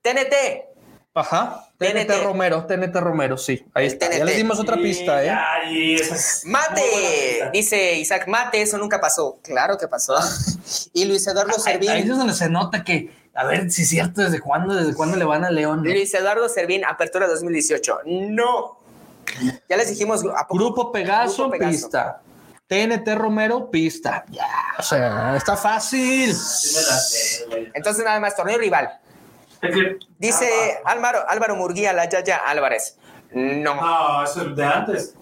TNT. 0.00 0.71
Ajá. 1.14 1.68
TNT, 1.78 2.06
TNT. 2.06 2.22
Romero, 2.24 2.64
TNT 2.66 2.94
Romero, 2.96 3.36
sí. 3.36 3.64
Ahí 3.74 3.86
está. 3.86 4.10
Ya 4.10 4.24
les 4.24 4.36
dimos 4.36 4.58
otra 4.58 4.76
pista, 4.76 5.22
¿eh? 5.22 5.30
Ay, 5.30 5.94
es 5.96 6.42
Mate, 6.46 6.80
pista. 6.82 7.50
dice 7.50 7.94
Isaac 7.98 8.26
Mate, 8.28 8.62
eso 8.62 8.78
nunca 8.78 9.00
pasó. 9.00 9.38
Claro 9.42 9.76
que 9.78 9.88
pasó. 9.88 10.14
Y 10.94 11.04
Luis 11.04 11.26
Eduardo 11.26 11.52
Ahí, 11.66 11.72
ahí 11.74 11.78
es 11.80 11.86
Servín. 12.04 12.18
donde 12.18 12.32
se 12.34 12.48
nota 12.48 12.82
que, 12.82 13.14
a 13.34 13.44
ver 13.44 13.70
si 13.70 13.82
es 13.82 13.88
cierto, 13.90 14.22
desde 14.22 14.40
cuándo, 14.40 14.74
desde 14.74 14.94
cuándo 14.94 15.16
le 15.18 15.24
van 15.24 15.44
a 15.44 15.50
León. 15.50 15.82
¿no? 15.82 15.90
Luis 15.90 16.14
Eduardo 16.14 16.48
Servín, 16.48 16.84
apertura 16.84 17.26
2018. 17.26 18.00
No. 18.06 18.78
Ya 19.68 19.76
les 19.76 19.88
dijimos. 19.90 20.22
¿a 20.36 20.46
poco? 20.46 20.54
Grupo 20.54 20.92
Pegaso, 20.92 21.42
Grupo 21.48 21.50
Pegaso. 21.58 21.70
pista. 21.72 22.20
TNT 22.66 23.14
Romero, 23.16 23.70
pista. 23.70 24.24
Ya, 24.30 24.48
o 24.78 24.82
sea, 24.82 25.36
está 25.36 25.56
fácil. 25.56 26.34
Sí 26.34 26.74
me 26.74 26.82
la 26.82 26.96
sé, 26.98 27.44
güey. 27.50 27.70
Entonces, 27.74 28.02
nada 28.02 28.18
más, 28.18 28.34
torneo 28.34 28.56
rival. 28.56 28.88
Es 29.62 29.74
que- 29.74 29.98
Dice 30.18 30.46
Álvaro, 30.84 31.20
Álvaro 31.28 31.56
Murguía, 31.56 31.92
la 31.92 32.08
Yaya 32.08 32.36
Álvarez. 32.36 32.96
No. 33.32 33.74
No, 33.76 34.24
eso 34.24 34.42
es 34.42 34.56
de 34.56 34.64
antes. 34.64 35.14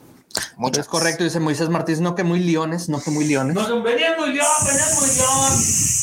Mucho. 0.57 0.81
Es 0.81 0.87
correcto, 0.87 1.25
dice 1.25 1.41
Moisés 1.41 1.69
Martínez, 1.69 2.01
no 2.01 2.15
que 2.15 2.23
muy 2.25 2.41
leones, 2.41 2.89
no 2.89 3.01
que 3.03 3.11
muy 3.11 3.25
leones. 3.27 3.55
No, 3.55 3.83
venían 3.83 4.17
muy 4.19 4.33
león, 4.33 4.47
venían 4.67 4.95
muy 4.95 5.09
león. 5.17 5.53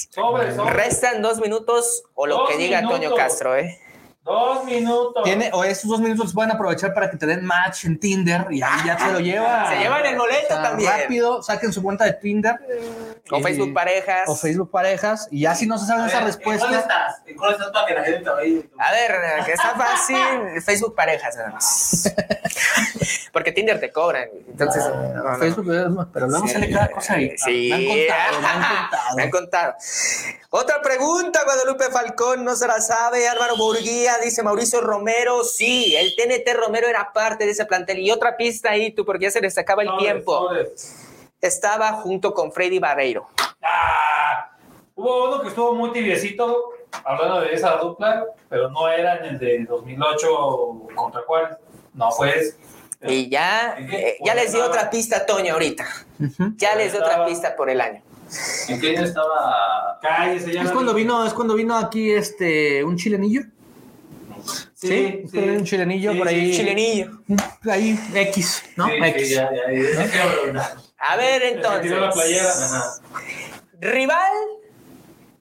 Sobre, 0.09 0.55
sobre. 0.55 0.73
Restan 0.73 1.21
dos 1.21 1.39
minutos 1.39 2.03
o 2.13 2.25
lo 2.27 2.37
Dos 2.39 2.49
que 2.49 2.57
diga 2.57 2.81
minutos. 2.81 2.99
Toño 3.01 3.15
Castro, 3.15 3.55
¿eh? 3.55 3.79
Dos 4.27 4.65
minutos. 4.65 5.23
Tiene, 5.23 5.49
o 5.53 5.63
estos 5.63 5.89
dos 5.89 6.01
minutos 6.01 6.25
los 6.25 6.33
pueden 6.33 6.51
aprovechar 6.51 6.93
para 6.93 7.09
que 7.09 7.15
te 7.15 7.25
den 7.25 7.45
match 7.45 7.85
en 7.85 7.97
Tinder 7.97 8.45
y 8.51 8.61
ahí 8.61 8.79
ya 8.85 8.97
te 8.97 9.11
lo 9.11 9.19
lleva. 9.21 9.69
Se 9.69 9.77
llevan 9.79 10.05
el 10.05 10.17
boleto 10.17 10.43
O 10.43 10.47
sea, 10.49 10.61
también. 10.63 10.91
Rápido, 11.01 11.41
saquen 11.41 11.71
su 11.71 11.81
cuenta 11.81 12.03
de 12.03 12.13
Tinder. 12.13 12.55
O 13.31 13.37
y- 13.39 13.43
Facebook 13.43 13.73
Parejas. 13.73 14.27
O 14.27 14.35
Facebook 14.35 14.69
Parejas. 14.69 15.27
Y 15.31 15.41
ya 15.41 15.55
si 15.55 15.65
no 15.65 15.77
se 15.77 15.85
saben 15.85 16.05
esa 16.07 16.19
ver, 16.19 16.33
¿En 16.33 16.41
cuál 16.41 16.55
respuesta. 16.59 16.79
estás? 16.79 17.21
¿En 17.25 17.37
cuál 17.37 17.53
estás 17.53 17.69
para 17.71 17.85
que 17.87 17.93
la 17.93 18.03
gente 18.03 18.19
te 18.19 18.29
vaya? 18.29 18.59
A 18.79 18.91
ver, 18.91 19.45
que 19.45 19.51
está 19.53 19.75
fácil. 19.75 20.61
Facebook 20.65 20.93
Parejas, 20.95 21.35
nada 21.37 21.49
más. 21.51 22.13
Porque 23.37 23.51
Tinder 23.51 23.79
te 23.79 23.91
cobran. 23.91 24.27
Entonces. 24.47 24.83
no, 24.83 25.23
no. 25.23 25.37
Facebook, 25.37 25.71
es- 25.71 26.07
pero 26.11 26.25
luego 26.27 26.47
Sí. 26.47 26.53
sale 26.53 26.71
cada 26.71 26.87
cosa 26.89 27.13
ahí. 27.13 27.37
Sí. 27.37 27.69
Me 27.69 27.75
han 27.75 27.85
contado, 27.85 28.41
me 28.41 28.47
han 28.47 28.61
contado. 28.89 29.15
Me 29.15 29.23
han 29.23 29.29
contado. 29.29 29.73
Otra 30.49 30.81
pregunta, 30.81 31.41
Guadalupe 31.45 31.83
Falcón, 31.91 32.43
no 32.43 32.55
se 32.55 32.65
la 32.65 32.81
sabe. 32.81 33.27
Álvaro 33.27 33.55
Murguía, 33.57 34.17
dice 34.23 34.41
Mauricio 34.41 34.81
Romero. 34.81 35.43
Sí, 35.43 35.95
el 35.95 36.15
TNT 36.15 36.51
Romero 36.55 36.87
era 36.87 37.13
parte 37.13 37.45
de 37.45 37.51
ese 37.51 37.65
plantel. 37.65 37.99
Y 37.99 38.09
otra 38.09 38.37
pista 38.37 38.71
ahí, 38.71 38.91
tú, 38.91 39.05
porque 39.05 39.25
ya 39.25 39.31
se 39.31 39.39
les 39.41 39.55
acaba 39.59 39.83
el 39.83 39.95
tiempo. 39.99 40.49
Estaba 41.39 41.91
junto 41.93 42.33
con 42.33 42.51
Freddy 42.51 42.79
Barreiro. 42.79 43.27
Ah, 43.61 44.49
hubo 44.95 45.27
uno 45.27 45.41
que 45.43 45.49
estuvo 45.49 45.75
muy 45.75 45.91
tibiecito, 45.91 46.69
hablando 47.03 47.41
de 47.41 47.53
esa 47.53 47.75
dupla, 47.75 48.25
pero 48.49 48.71
no 48.71 48.89
era 48.89 49.17
en 49.17 49.25
el 49.25 49.37
de 49.37 49.65
2008 49.65 50.87
contra 50.95 51.21
Juárez. 51.21 51.57
No 51.93 52.09
fue. 52.11 52.33
Y 53.07 53.29
ya, 53.29 53.75
eh, 53.79 54.17
ya 54.25 54.33
les 54.33 54.53
di 54.53 54.59
otra 54.59 54.89
pista, 54.89 55.25
Toño, 55.25 55.53
ahorita. 55.53 55.85
Ya 56.57 56.75
les 56.75 56.93
di 56.93 56.97
otra 56.97 57.25
pista 57.25 57.55
por 57.55 57.69
el 57.69 57.79
año. 57.81 58.01
¿En 58.67 58.81
qué 58.81 58.97
año 58.97 59.05
estaba? 59.05 59.99
Cállese, 60.01 60.51
ya 60.51 60.63
Es 60.63 60.71
cuando 60.71 60.93
vi. 60.93 61.03
vino, 61.03 61.25
es 61.25 61.33
cuando 61.33 61.53
vino 61.55 61.77
aquí 61.77 62.11
este 62.11 62.83
un 62.83 62.97
chilenillo. 62.97 63.41
Sí, 64.73 65.21
Es 65.25 65.31
cuando 65.31 65.47
vino 65.47 65.59
un 65.59 65.65
chilenillo 65.65 66.11
Sí, 66.13 66.17
por 66.17 66.27
ahí. 66.27 66.53
Chilenillo. 66.55 67.19
Ahí, 67.69 67.99
X, 68.13 68.63
¿no? 68.75 68.87
Sí, 68.87 68.93
sí, 68.93 69.03
X. 69.05 69.29
ya, 69.29 69.49
ya. 70.53 70.75
A 70.99 71.15
ver, 71.17 71.43
entonces. 71.43 71.91
Rival 73.79 74.31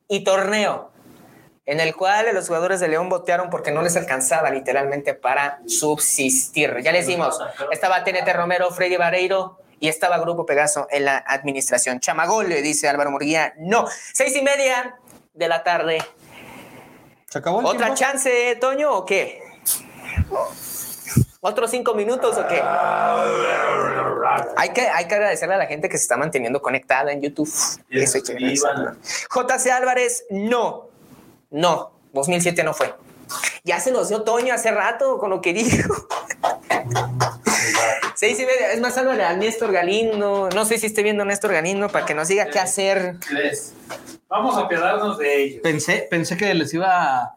y 0.09 0.22
torneo. 0.24 0.90
En 1.66 1.80
el 1.80 1.96
cual 1.96 2.32
los 2.32 2.46
jugadores 2.46 2.78
de 2.78 2.86
León 2.86 3.08
botearon 3.08 3.50
porque 3.50 3.72
no 3.72 3.82
les 3.82 3.96
alcanzaba 3.96 4.50
literalmente 4.50 5.14
para 5.14 5.60
subsistir. 5.66 6.76
Ya 6.82 6.92
les 6.92 7.08
dimos. 7.08 7.38
Estaba 7.72 8.04
TNT 8.04 8.32
Romero, 8.34 8.70
Freddy 8.70 8.96
Vareiro 8.96 9.58
y 9.80 9.88
estaba 9.88 10.18
Grupo 10.18 10.46
Pegaso 10.46 10.86
en 10.90 11.04
la 11.04 11.16
administración. 11.18 11.98
Chamagol, 11.98 12.48
le 12.48 12.62
dice 12.62 12.88
Álvaro 12.88 13.10
Murguía. 13.10 13.52
No. 13.58 13.86
Seis 14.14 14.36
y 14.36 14.42
media 14.42 14.96
de 15.34 15.48
la 15.48 15.64
tarde. 15.64 15.98
¿Se 17.28 17.38
acabó 17.38 17.58
el 17.60 17.66
¿Otra 17.66 17.86
tiempo? 17.86 17.94
chance, 17.96 18.56
Toño, 18.60 18.92
o 18.92 19.04
qué? 19.04 19.42
¿Otros 21.40 21.70
cinco 21.70 21.94
minutos 21.94 22.36
o 22.38 22.46
qué? 22.46 22.62
Hay 24.56 24.70
que, 24.70 24.82
hay 24.88 25.06
que 25.06 25.14
agradecerle 25.14 25.56
a 25.56 25.58
la 25.58 25.66
gente 25.66 25.88
que 25.88 25.98
se 25.98 26.02
está 26.02 26.16
manteniendo 26.16 26.62
conectada 26.62 27.12
en 27.12 27.20
YouTube. 27.22 27.52
Y 27.90 28.00
Eso. 28.00 28.18
JC 28.20 29.70
Álvarez, 29.72 30.24
no. 30.30 30.88
No, 31.51 31.92
2007 32.12 32.62
no 32.64 32.74
fue. 32.74 32.94
Ya 33.64 33.80
se 33.80 33.90
nos 33.90 34.09
dio 34.09 34.22
Toño 34.22 34.55
hace 34.55 34.70
rato 34.70 35.18
con 35.18 35.30
lo 35.30 35.40
que 35.40 35.53
dijo. 35.53 35.92
Seis 38.14 38.38
y 38.40 38.47
media. 38.47 38.72
Es 38.72 38.80
más, 38.80 38.97
háblale 38.97 39.24
a 39.24 39.34
Néstor 39.36 39.72
Galindo. 39.72 40.49
No 40.55 40.64
sé 40.64 40.78
si 40.78 40.86
esté 40.86 41.03
viendo 41.03 41.22
a 41.22 41.26
Néstor 41.26 41.53
Galindo 41.53 41.88
para 41.88 42.07
que 42.07 42.14
nos 42.14 42.28
diga 42.28 42.47
qué 42.47 42.59
hacer. 42.59 43.16
Vamos 44.28 44.57
a 44.57 44.62
apiadarnos 44.62 45.18
de 45.18 45.42
ellos. 45.42 45.61
Pensé, 45.62 46.07
pensé 46.11 46.36
que 46.36 46.53
les 46.55 46.72
iba 46.74 46.86
a- 47.22 47.36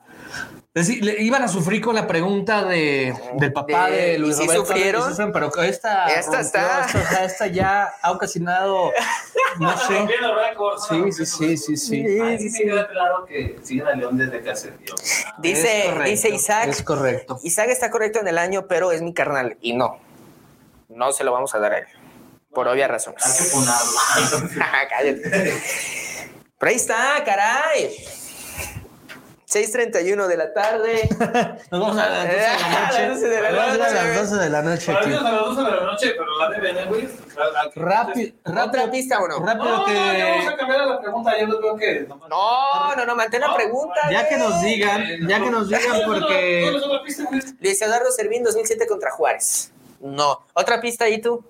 le 1.02 1.22
iban 1.24 1.44
a 1.44 1.48
sufrir 1.48 1.82
con 1.82 1.96
la 1.96 2.06
pregunta 2.08 2.64
de, 2.64 3.14
del 3.38 3.52
papá 3.54 3.90
De- 3.90 3.98
de, 3.98 4.14
¿y 4.14 4.18
Luis 4.20 4.36
sí 4.38 4.44
Roberto. 4.44 4.66
sufrieron? 4.66 5.02
Sí 5.04 5.10
sufrieron, 5.10 5.32
pero 5.34 5.64
esta, 5.64 6.08
Esta 6.08 6.22
rompió, 6.32 6.40
está. 6.40 6.86
Esta, 6.86 7.26
esta 7.26 7.48
ya 7.48 7.92
ha 8.02 8.12
ocasionado, 8.12 8.92
no 9.60 9.78
sé. 9.78 10.08
Sí, 10.90 11.12
sí, 11.12 11.26
sí, 11.26 11.58
sí, 11.58 11.78
sí. 11.78 12.20
A 12.20 12.24
mí 12.26 12.38
me 12.50 12.60
queda 12.60 12.88
claro 12.88 13.26
que 13.26 13.58
siguen 13.64 13.88
a 13.88 13.92
León 13.96 14.18
desde 14.18 14.42
que 14.42 14.50
ascendió. 14.52 14.96
Dice, 15.40 15.84
correcto, 15.88 16.10
dice 16.10 16.30
Isaac. 16.30 16.68
Es 16.70 16.84
correcto. 16.84 17.40
Isaac 17.44 17.70
está 17.70 17.90
correcto 17.90 18.20
en 18.20 18.28
el 18.28 18.38
año, 18.38 18.68
pero 18.68 18.92
es 18.92 19.02
mi 19.02 19.14
carnal. 19.14 19.58
Y 19.62 19.74
no. 19.74 20.00
No 20.90 21.12
se 21.12 21.24
lo 21.24 21.32
vamos 21.32 21.54
a 21.56 21.60
dar 21.60 21.74
a 21.74 21.78
él. 21.80 21.86
Por 22.54 22.68
obvias 22.68 22.90
razones. 22.90 23.24
Hay 23.26 23.32
que 23.44 23.50
ponerlo. 23.52 24.50
Cállate. 24.90 25.54
Pero 26.58 26.70
ahí 26.70 26.76
está, 26.76 27.24
caray. 27.24 27.96
6:31 29.50 30.28
de 30.28 30.38
la 30.38 30.54
tarde. 30.54 31.10
Nos 31.72 31.82
vamos 31.82 31.98
a 31.98 32.08
las 32.10 32.28
12 33.10 33.28
de 33.28 33.42
la 33.42 33.48
A 33.50 33.52
las 33.52 33.80
12 33.80 33.80
de 33.80 33.82
la 33.82 33.82
noche. 33.82 33.82
Nos 33.82 33.94
vamos 33.94 33.98
a 33.98 34.12
las 34.12 34.16
12 34.28 34.36
de 34.38 34.50
la 34.50 34.62
noche 34.62 34.92
a 34.92 34.94
las 34.94 35.46
12 35.46 35.64
de 35.64 35.72
la 35.72 35.84
noche, 35.86 36.14
pero 36.18 36.38
la 36.38 36.50
deben, 36.50 36.78
¿eh, 36.78 36.86
güey? 36.86 37.10
Al- 37.38 37.56
al 37.56 37.72
que- 37.74 37.80
Rápido, 37.80 38.32
¿Otra 38.46 38.92
pista 38.92 39.20
o 39.20 39.28
no? 39.28 39.40
rápido 39.46 39.78
No, 39.78 39.86
que. 39.86 39.94
no, 39.94 40.14
ya 40.14 40.26
vamos 40.30 40.48
a 40.48 40.58
cambiar 40.58 40.86
la 40.88 41.02
pregunta. 41.02 41.32
Yo 41.40 41.48
veo 41.62 41.76
que. 41.78 42.08
No, 42.30 42.96
no, 42.96 43.06
no, 43.06 43.16
mantén 43.16 43.42
la 43.42 43.48
No, 43.48 43.56
pregunta. 43.56 44.02
Ya 44.12 44.28
que 44.28 44.38
nos 44.38 44.62
digan, 44.62 45.04
ya 45.28 45.40
que 45.44 45.50
nos 45.50 45.68
digan 45.68 46.02
porque. 46.06 46.62
¿Cuál 46.64 46.76
es 46.76 46.84
otra 46.84 47.04
pista, 47.04 47.24
güey? 47.28 47.42
Luis 47.60 47.82
Eduardo 47.82 48.12
Servín 48.12 48.44
2007 48.44 48.86
contra 48.88 49.10
Juárez. 49.12 49.72
No. 50.00 50.46
¿Otra 50.54 50.80
pista 50.80 51.06
ahí 51.06 51.20
tú? 51.22 51.44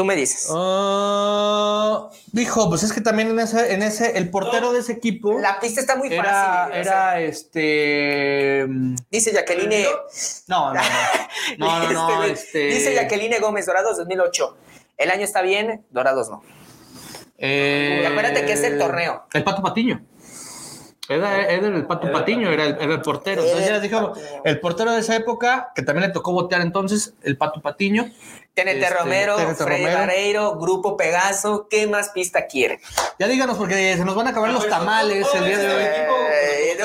Tú 0.00 0.06
me 0.06 0.16
dices. 0.16 0.48
Ah, 0.50 2.08
dijo, 2.32 2.70
pues 2.70 2.82
es 2.84 2.94
que 2.94 3.02
también 3.02 3.28
en 3.28 3.38
ese, 3.38 3.74
en 3.74 3.82
ese, 3.82 4.16
el 4.16 4.30
portero 4.30 4.72
de 4.72 4.78
ese 4.80 4.92
equipo 4.92 5.38
La 5.38 5.60
pista 5.60 5.78
está 5.82 5.94
muy 5.94 6.08
fácil. 6.08 6.24
era, 6.24 6.70
era 6.72 7.20
este. 7.20 8.64
Dice 9.10 9.30
Jacqueline. 9.30 9.84
No, 10.48 10.72
no, 10.72 10.80
no. 11.58 11.82
No, 11.82 11.92
no. 11.92 12.24
Este, 12.24 12.68
Este, 12.68 12.78
Dice 12.78 12.94
Jacqueline 12.94 13.38
Gómez, 13.42 13.66
Dorados 13.66 13.98
2008. 13.98 14.56
El 14.96 15.10
año 15.10 15.24
está 15.24 15.42
bien, 15.42 15.84
Dorados 15.90 16.30
no. 16.30 16.42
eh, 17.36 18.08
acuérdate 18.10 18.46
que 18.46 18.54
es 18.54 18.62
el 18.62 18.78
torneo. 18.78 19.26
El 19.34 19.44
Pato 19.44 19.60
Patiño. 19.60 20.00
Era, 21.10 21.44
era 21.44 21.66
el 21.66 21.86
Pato 21.86 22.12
Patiño, 22.12 22.52
era 22.52 22.66
el, 22.66 22.76
era 22.80 22.94
el 22.94 23.02
portero. 23.02 23.42
Entonces 23.42 23.66
ya 23.66 23.72
les 23.72 23.82
dijo, 23.82 24.12
el 24.44 24.60
portero 24.60 24.92
de 24.92 25.00
esa 25.00 25.16
época, 25.16 25.72
que 25.74 25.82
también 25.82 26.06
le 26.06 26.14
tocó 26.14 26.30
botear 26.30 26.60
entonces, 26.60 27.14
el 27.24 27.36
Pato 27.36 27.60
Patiño. 27.60 28.04
TNT 28.54 28.68
Este, 28.68 28.90
Romero, 28.90 29.34
TNT 29.34 29.56
Freddy 29.56 29.82
Romero. 29.82 29.98
Barreiro, 29.98 30.56
Grupo 30.56 30.96
Pegaso. 30.96 31.66
¿Qué 31.68 31.88
más 31.88 32.10
pista 32.10 32.46
quieren? 32.46 32.78
Ya 33.18 33.26
díganos, 33.26 33.58
porque 33.58 33.96
se 33.96 34.04
nos 34.04 34.14
van 34.14 34.28
a 34.28 34.30
acabar 34.30 34.52
los 34.52 34.68
tamales 34.68 35.26
el 35.34 35.44
día 35.46 35.58
de 35.58 35.74
hoy. 35.74 35.82
Eh. 35.82 36.76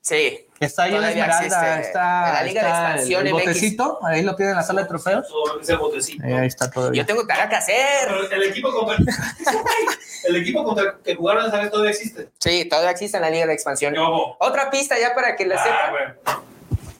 Sí. 0.00 0.46
Está 0.64 0.84
ahí 0.84 0.94
en 0.94 1.04
Esmeralda, 1.04 1.80
está, 1.80 2.28
En 2.28 2.34
la 2.34 2.42
Liga 2.44 2.62
de 2.62 2.68
está 2.68 2.86
el- 2.86 2.90
Expansión 2.92 3.26
el, 3.26 3.32
MX. 3.34 3.44
botecito, 3.46 3.98
ahí 4.04 4.22
lo 4.22 4.36
tienen 4.36 4.50
en 4.52 4.56
la 4.58 4.62
sala 4.62 4.82
de 4.82 4.88
trofeos. 4.88 5.26
Ese 5.60 5.74
botecito. 5.76 6.24
Ahí 6.24 6.46
está 6.46 6.70
todavía. 6.70 7.02
Yo 7.02 7.06
tengo 7.06 7.26
tarea 7.26 7.48
que 7.48 7.56
hacer. 7.56 8.08
El 8.30 8.42
equipo 8.44 8.72
contra 8.72 8.96
el 10.24 10.36
equipo 10.36 10.64
contra 10.64 10.84
el 10.84 10.92
que 11.02 11.14
jugaron 11.16 11.46
esa 11.46 11.58
vez 11.58 11.70
todavía 11.70 11.90
existe. 11.90 12.28
Sí, 12.38 12.64
todavía 12.66 12.90
existe 12.90 13.16
en 13.16 13.22
la 13.22 13.30
Liga 13.30 13.46
de 13.46 13.54
Expansión. 13.54 13.94
Otra 14.38 14.70
pista 14.70 14.96
ya 14.98 15.14
para 15.14 15.34
que 15.36 15.46
la 15.46 15.56
Ah, 15.56 15.64
sepan. 15.64 15.90
bueno. 15.90 16.42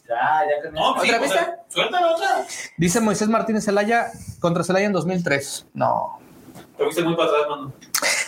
Ya, 0.09 0.43
ya 0.57 0.63
que 0.63 0.71
no. 0.73 0.91
¿Otra 0.91 1.03
sí, 1.03 1.09
o 1.09 1.13
sea, 1.13 1.21
pista? 1.21 1.57
Suéltala 1.69 2.11
otra. 2.15 2.45
Dice 2.77 3.01
Moisés 3.01 3.29
Martínez 3.29 3.65
Celaya 3.65 4.11
contra 4.41 4.63
Celaya 4.65 4.87
en 4.87 4.93
2003. 4.93 5.67
No. 5.75 6.19
Te 6.77 6.85
fuiste 6.85 7.03
muy 7.03 7.15
para 7.17 7.29
atrás, 7.31 7.43
mano. 7.49 7.73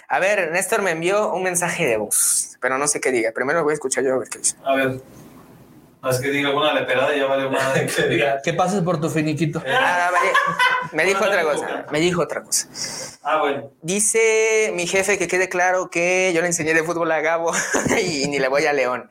A 0.08 0.18
ver, 0.20 0.50
Néstor 0.52 0.80
me 0.82 0.92
envió 0.92 1.32
un 1.34 1.42
mensaje 1.42 1.86
de 1.86 1.96
voz, 1.96 2.56
pero 2.60 2.78
no 2.78 2.86
sé 2.86 3.00
qué 3.00 3.10
diga. 3.10 3.32
Primero 3.32 3.58
lo 3.58 3.64
voy 3.64 3.72
a 3.72 3.74
escuchar 3.74 4.04
yo 4.04 4.14
a 4.14 4.18
ver 4.18 4.28
qué 4.28 4.38
dice. 4.38 4.54
A 4.64 4.74
ver. 4.76 5.00
Es 6.10 6.18
que 6.20 6.30
diga 6.30 6.48
alguna 6.48 6.72
leperada 6.72 7.14
y 7.14 7.20
ya 7.20 7.26
vale 7.26 7.48
madre 7.48 7.86
que 7.96 8.02
diga. 8.08 8.40
Que 8.42 8.52
pases 8.52 8.82
por 8.82 9.00
tu 9.00 9.08
finiquito. 9.10 9.62
Ah, 9.66 10.10
vale. 10.12 10.30
Me 10.92 11.04
dijo 11.04 11.24
otra 11.24 11.42
cosa. 11.42 11.86
Me 11.90 12.00
dijo 12.00 12.22
otra 12.22 12.42
cosa. 12.42 12.68
Ah, 13.22 13.38
bueno. 13.40 13.70
Dice 13.82 14.70
mi 14.74 14.86
jefe 14.86 15.18
que 15.18 15.28
quede 15.28 15.48
claro 15.48 15.88
que 15.90 16.32
yo 16.34 16.40
le 16.42 16.48
enseñé 16.48 16.74
de 16.74 16.82
fútbol 16.82 17.10
a 17.12 17.20
Gabo 17.20 17.52
y 18.02 18.26
ni 18.28 18.38
le 18.38 18.48
voy 18.48 18.66
a 18.66 18.72
León. 18.72 19.08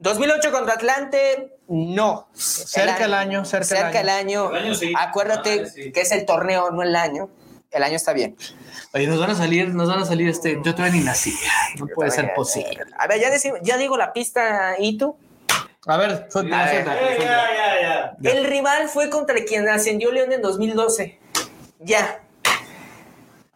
2008 0.00 0.50
contra 0.52 0.74
Atlante, 0.74 1.56
no. 1.68 2.28
Cerca 2.34 3.04
el 3.04 3.14
año, 3.14 3.44
cerca 3.44 3.62
el 3.62 3.82
cerca 3.84 4.00
el 4.00 4.08
año. 4.08 4.50
El 4.50 4.64
año 4.64 4.74
sí. 4.74 4.92
Acuérdate 4.96 5.62
Ah, 5.66 5.68
sí. 5.72 5.92
que 5.92 6.00
es 6.00 6.12
el 6.12 6.24
torneo, 6.26 6.70
no 6.70 6.82
el 6.82 6.94
año. 6.96 7.30
El 7.70 7.82
año 7.82 7.96
está 7.96 8.12
bien. 8.14 8.34
Oye, 8.94 9.06
nos 9.06 9.20
van 9.20 9.30
a 9.30 9.34
salir, 9.34 9.68
nos 9.74 9.88
van 9.88 10.00
a 10.00 10.04
salir 10.06 10.28
este. 10.28 10.58
Yo 10.64 10.74
todavía 10.74 11.00
ni 11.00 11.04
nací. 11.04 11.34
No 11.78 11.86
puede 11.94 12.10
ser 12.10 12.32
posible. 12.34 12.78
A 12.98 13.06
ver, 13.06 13.20
ya, 13.20 13.30
decimos- 13.30 13.60
ya 13.62 13.76
digo 13.76 13.96
la 13.98 14.12
pista, 14.14 14.76
¿y 14.78 14.96
tú? 14.96 15.16
A 15.90 15.96
ver, 15.96 16.26
suelta, 16.30 16.70
Eh, 16.74 17.16
ya, 17.18 17.46
ya, 17.56 18.14
ya. 18.20 18.30
El 18.30 18.44
rival 18.44 18.88
fue 18.90 19.08
contra 19.08 19.36
quien 19.44 19.66
ascendió 19.70 20.12
León 20.12 20.30
en 20.32 20.42
2012. 20.42 21.18
Ya. 21.80 22.20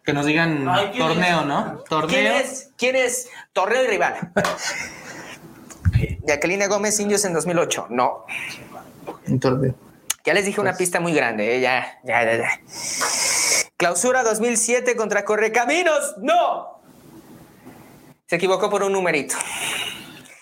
Que 0.03 0.13
nos 0.13 0.25
digan 0.25 0.67
Ay, 0.67 0.89
¿quién 0.93 1.07
torneo, 1.07 1.41
es? 1.41 1.45
¿no? 1.45 1.65
¿Quién 1.75 1.85
Torneo. 1.87 2.33
es? 2.33 2.71
¿Quién 2.75 2.95
es? 2.95 3.29
Torneo 3.53 3.83
y 3.83 3.87
rival. 3.87 4.31
Jacqueline 6.25 6.67
Gómez 6.67 6.99
Indios 6.99 7.23
en 7.25 7.33
2008. 7.33 7.87
No. 7.91 8.25
Un 9.27 9.39
torneo. 9.39 9.75
Ya 10.25 10.33
les 10.33 10.45
dije 10.45 10.59
una 10.59 10.73
pista 10.75 10.99
muy 10.99 11.13
grande, 11.13 11.55
¿eh? 11.55 11.61
ya, 11.61 11.99
ya, 12.03 12.23
ya, 12.23 12.37
ya. 12.37 12.49
Clausura 13.77 14.23
2007 14.23 14.95
contra 14.95 15.23
Correcaminos. 15.23 16.15
No. 16.17 16.81
Se 18.25 18.37
equivocó 18.37 18.71
por 18.71 18.81
un 18.83 18.93
numerito. 18.93 19.35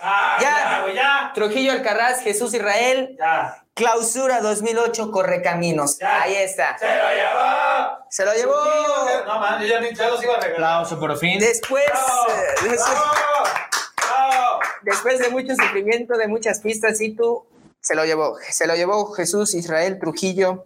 Ah, 0.02 0.38
Ya. 0.42 0.86
ya. 0.94 1.32
Trujillo 1.34 1.72
Alcaraz, 1.72 2.22
Jesús 2.22 2.54
Israel. 2.54 3.16
Ya. 3.20 3.58
Clausura 3.74 4.42
2008 4.42 5.12
Correcaminos. 5.12 5.98
Ya. 6.00 6.24
Ahí 6.24 6.36
está. 6.36 6.78
Se 6.78 6.86
lo 6.88 7.10
llevó. 7.14 8.06
Se 8.10 8.26
lo 8.26 8.34
llevó. 8.34 9.26
No, 9.26 9.40
man, 9.40 9.62
yo 9.62 9.68
ya, 9.68 9.80
ni- 9.80 9.94
ya 9.94 10.10
los 10.10 10.22
iba 10.24 10.36
a 10.36 10.40
regalar. 10.40 10.74
Aplauso 10.74 11.00
por 11.00 11.18
fin. 11.18 11.40
Después, 11.40 11.84
Bravo, 11.88 12.28
eh, 12.30 12.70
des- 12.70 12.82
bravo, 12.82 13.04
bravo. 13.98 14.60
después 14.82 15.20
de 15.20 15.30
mucho 15.30 15.56
sufrimiento, 15.56 16.18
de 16.18 16.28
muchas 16.28 16.60
pistas, 16.60 17.00
y 17.02 17.16
tú 17.16 17.46
se 17.80 17.96
lo 17.96 18.04
llevó. 18.06 18.38
Se 18.50 18.68
lo 18.68 18.76
llevó 18.76 19.12
Jesús 19.14 19.54
Israel 19.54 20.00
Trujillo 20.00 20.66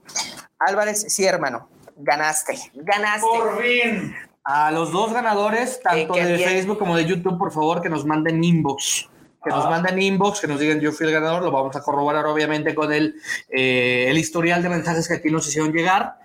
Álvarez. 0.59 1.05
Sí, 1.13 1.25
hermano. 1.25 1.69
Ganaste. 1.97 2.57
Ganaste. 2.73 3.21
Por 3.27 3.61
fin. 3.61 4.15
A 4.43 4.71
los 4.71 4.91
dos 4.91 5.13
ganadores, 5.13 5.81
tanto 5.81 6.13
de 6.13 6.33
bien. 6.33 6.49
Facebook 6.49 6.77
como 6.79 6.95
de 6.97 7.05
YouTube, 7.05 7.37
por 7.37 7.51
favor, 7.51 7.81
que 7.81 7.89
nos 7.89 8.05
manden 8.05 8.43
inbox. 8.43 9.09
Que 9.45 9.51
nos 9.51 9.69
manden 9.69 10.01
inbox, 10.01 10.41
que 10.41 10.47
nos 10.47 10.59
digan 10.59 10.79
yo 10.81 10.91
fui 10.91 11.05
el 11.07 11.13
ganador, 11.13 11.41
lo 11.43 11.51
vamos 11.51 11.75
a 11.75 11.81
corroborar 11.81 12.25
obviamente 12.25 12.73
con 12.75 12.91
el, 12.91 13.15
eh, 13.49 14.07
el 14.09 14.17
historial 14.17 14.61
de 14.63 14.69
mensajes 14.69 15.07
que 15.07 15.13
aquí 15.13 15.29
nos 15.29 15.47
hicieron 15.47 15.71
llegar, 15.71 16.15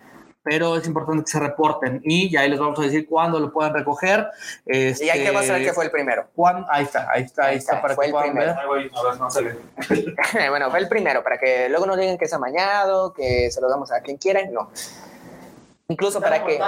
pero 0.42 0.76
es 0.76 0.86
importante 0.86 1.24
que 1.24 1.30
se 1.30 1.38
reporten 1.38 2.00
y 2.02 2.30
ya 2.30 2.40
ahí 2.40 2.48
les 2.50 2.58
vamos 2.58 2.78
a 2.78 2.82
decir 2.82 3.06
cuándo 3.06 3.38
lo 3.38 3.52
pueden 3.52 3.74
recoger. 3.74 4.26
Y 4.64 4.72
hay 4.78 4.94
que 4.94 5.18
este, 5.24 5.32
mostrar 5.32 5.60
que 5.62 5.72
fue 5.74 5.84
el 5.84 5.90
primero. 5.90 6.28
cuán- 6.34 6.64
ahí 6.70 6.84
está, 6.84 7.06
ahí 7.10 7.22
está, 7.24 7.44
ahí 7.46 7.56
está, 7.58 7.72
está, 7.76 7.82
para 7.82 7.94
fue 7.94 8.06
que 8.06 8.08
el 8.08 8.12
puedan 8.12 8.30
primero. 8.32 8.54
ver. 8.72 9.58
Bueno, 10.50 10.70
fue 10.70 10.78
el 10.78 10.88
primero, 10.88 11.22
para 11.22 11.38
que 11.38 11.68
luego 11.68 11.84
no 11.86 11.94
digan 11.96 12.16
que 12.16 12.24
es 12.24 12.32
amañado, 12.32 13.12
que 13.12 13.50
se 13.50 13.60
lo 13.60 13.68
damos 13.68 13.92
a 13.92 14.00
quien 14.00 14.16
quieran, 14.16 14.50
no. 14.52 14.70
Incluso 15.88 16.20
para 16.20 16.44
que, 16.44 16.58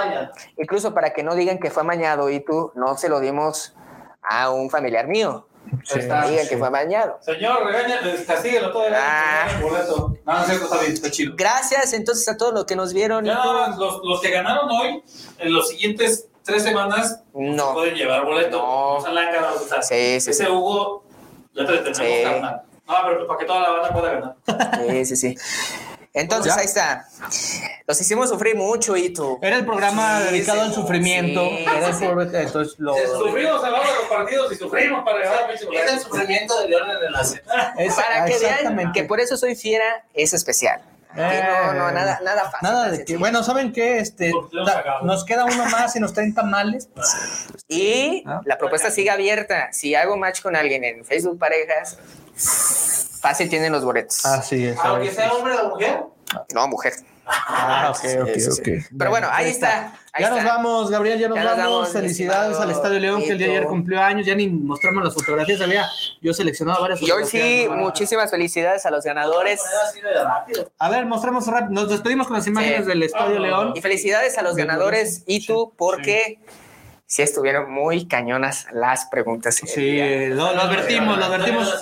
incluso 0.57 0.93
para 0.93 1.13
que 1.13 1.23
no 1.23 1.33
digan 1.33 1.57
que 1.57 1.71
fue 1.71 1.81
amañado 1.81 2.29
y 2.29 2.41
tú 2.41 2.71
no 2.75 2.95
se 2.97 3.07
lo 3.09 3.19
dimos 3.21 3.73
a 4.21 4.51
un 4.51 4.69
familiar 4.69 5.07
mío. 5.07 5.47
Sí, 5.85 5.99
no 6.07 6.27
digan 6.27 6.43
sí. 6.43 6.49
que 6.49 6.57
fue 6.57 6.67
amañado. 6.67 7.17
Señor, 7.21 7.65
regaña, 7.65 7.99
castíguelo 8.27 8.71
todo 8.71 8.87
el 8.87 8.93
Ah. 8.93 9.45
año. 9.49 9.67
boleto. 9.67 10.15
No, 10.25 10.33
no 10.33 10.39
es 10.41 10.45
cierto, 10.45 10.65
está 10.65 10.79
bien, 10.79 10.93
está 10.93 11.11
chido. 11.11 11.33
Gracias 11.35 11.93
entonces 11.93 12.27
a 12.29 12.37
todos 12.37 12.53
los 12.53 12.65
que 12.65 12.75
nos 12.75 12.93
vieron. 12.93 13.25
Ya 13.25 13.35
más, 13.43 13.77
los, 13.77 13.99
los 14.03 14.21
que 14.21 14.29
ganaron 14.29 14.69
hoy, 14.71 15.03
en 15.39 15.53
los 15.53 15.67
siguientes 15.69 16.27
tres 16.43 16.63
semanas, 16.63 17.21
No. 17.33 17.73
pueden 17.73 17.95
llevar 17.95 18.25
boleto. 18.25 18.57
No. 18.57 18.95
O 18.97 19.01
sea, 19.01 19.11
la 19.11 19.21
han 19.21 19.33
ganado, 19.33 19.55
o 19.55 19.67
sea, 19.67 19.81
Sí, 19.81 20.19
sí, 20.21 20.29
Ese 20.31 20.45
sí. 20.45 20.45
Hugo, 20.51 21.03
ya 21.53 21.65
te 21.65 21.77
tenemos 21.77 21.97
Sí. 21.97 22.21
ganar. 22.23 22.63
No, 22.85 22.93
pero 23.07 23.27
para 23.27 23.39
que 23.39 23.45
toda 23.45 23.59
la 23.61 23.69
banda 23.69 23.93
pueda 23.93 24.11
ganar. 24.13 24.35
Sí, 24.89 25.05
sí, 25.05 25.15
sí. 25.15 25.35
Entonces 26.15 26.53
Ya. 26.53 26.59
ahí 26.59 26.65
está. 26.65 27.07
Los 27.87 27.99
hicimos 27.99 28.29
sufrir 28.29 28.55
mucho 28.55 28.95
y 28.95 29.09
tú. 29.09 29.39
Era 29.41 29.57
el 29.57 29.65
programa 29.65 30.19
Sí, 30.19 30.25
dedicado 30.31 30.59
sí, 30.59 30.65
al 30.67 30.73
sufrimiento. 30.73 31.41
sí, 31.49 31.65
era 31.65 31.87
el 31.89 32.35
entonces 32.35 32.75
lo- 32.77 32.95
Sufrimos 32.95 33.63
de 33.63 33.71
los 33.71 34.07
partidos 34.09 34.51
y 34.51 34.55
sufrimos 34.55 35.03
para 35.03 35.19
ganar 35.19 35.51
Es 35.51 35.61
el 35.91 35.99
sufrimiento 35.99 36.59
de 36.61 36.69
León 36.69 36.89
en 36.91 37.07
el 37.07 37.15
ascenso. 37.15 37.49
Es- 37.79 37.93
Para 37.95 38.25
que 38.25 38.37
vean 38.39 38.91
que 38.93 39.03
por 39.05 39.19
eso 39.19 39.35
soy 39.37 39.55
fiera, 39.55 40.05
es 40.13 40.33
especial. 40.33 40.81
Aquí 41.15 41.37
no, 41.45 41.73
no, 41.73 41.91
nada, 41.91 42.19
nada 42.23 42.41
fácil. 42.49 42.59
Nada 42.69 42.89
de 42.89 43.05
que, 43.05 43.17
bueno, 43.17 43.43
¿saben 43.43 43.71
qué? 43.71 43.99
Este, 43.99 44.31
nos 45.03 45.23
queda 45.25 45.45
uno 45.45 45.65
más 45.65 45.95
y 45.95 45.99
nos 45.99 46.13
traen 46.13 46.33
tamales. 46.33 46.89
Y 47.67 48.23
Ah. 48.27 48.41
la 48.45 48.57
propuesta 48.59 48.91
sigue 48.91 49.09
abierta. 49.09 49.71
Si 49.71 49.95
hago 49.95 50.15
match 50.17 50.41
con 50.41 50.55
alguien 50.55 50.83
en 50.83 51.05
Facebook 51.05 51.39
Parejas, 51.39 51.97
fácil 53.23 53.49
tienen 53.49 53.71
los 53.71 53.83
boletos. 53.83 54.23
Así 54.25 54.67
es. 54.67 54.77
Aunque 54.83 55.11
sea 55.11 55.31
hombre 55.33 55.55
o 55.55 55.69
mujer. 55.69 56.03
No, 56.53 56.67
mujer. 56.67 56.93
Ah, 57.25 57.89
ok, 57.95 58.05
ok, 58.21 58.29
Sí, 58.33 58.39
sí, 58.41 58.51
sí. 58.51 58.61
ok. 58.61 58.85
Pero 58.97 59.09
bueno, 59.09 59.27
ahí 59.31 59.49
está. 59.49 59.93
ahí 60.11 60.23
ya 60.23 60.29
nos 60.29 60.39
está. 60.39 60.55
vamos, 60.55 60.91
Gabriel, 60.91 61.17
ya 61.17 61.29
nos 61.29 61.37
Ya 61.37 61.43
nos 61.45 61.57
vamos. 61.57 61.89
Felicidades 61.89 62.51
estimado 62.51 62.61
al 62.63 62.71
Estadio 62.71 62.99
León, 62.99 63.21
que 63.21 63.29
el 63.31 63.37
día 63.37 63.47
de 63.47 63.53
ayer 63.57 63.65
cumplió 63.67 64.01
años. 64.01 64.25
Ya 64.25 64.35
ni 64.35 64.49
mostramos 64.49 65.03
las 65.05 65.13
fotografías, 65.13 65.61
había 65.61 65.85
yo 66.21 66.33
seleccionado 66.33 66.81
varias 66.81 67.01
Y 67.01 67.05
hoy 67.05 67.23
fotografías. 67.23 67.43
sí, 67.43 67.67
¿no? 67.69 67.77
muchísimas 67.77 68.29
felicidades 68.29 68.85
a 68.85 68.91
los 68.91 69.05
ganadores. 69.05 69.61
Rápido. 70.23 70.69
A 70.77 70.89
ver, 70.89 71.05
mostramos 71.05 71.47
rápido. 71.47 71.71
Nos 71.71 71.89
despedimos 71.89 72.27
con 72.27 72.35
las 72.35 72.45
imágenes 72.47 72.81
Sí. 72.81 72.89
del 72.89 73.03
Estadio 73.03 73.37
Ah. 73.37 73.39
León. 73.39 73.73
Y 73.75 73.81
felicidades 73.81 74.37
a 74.37 74.41
los 74.41 74.55
ganadores 74.57 75.23
y 75.25 75.45
tú, 75.45 75.73
porque 75.77 76.39
sí. 77.05 77.21
estuvieron 77.21 77.71
muy 77.71 78.07
cañonas 78.07 78.67
las 78.71 79.05
preguntas. 79.05 79.55
Sí, 79.55 79.97
lo, 80.29 80.53
lo 80.53 80.61
advertimos, 80.61 81.17
lo 81.17 81.25
advertimos. 81.25 81.73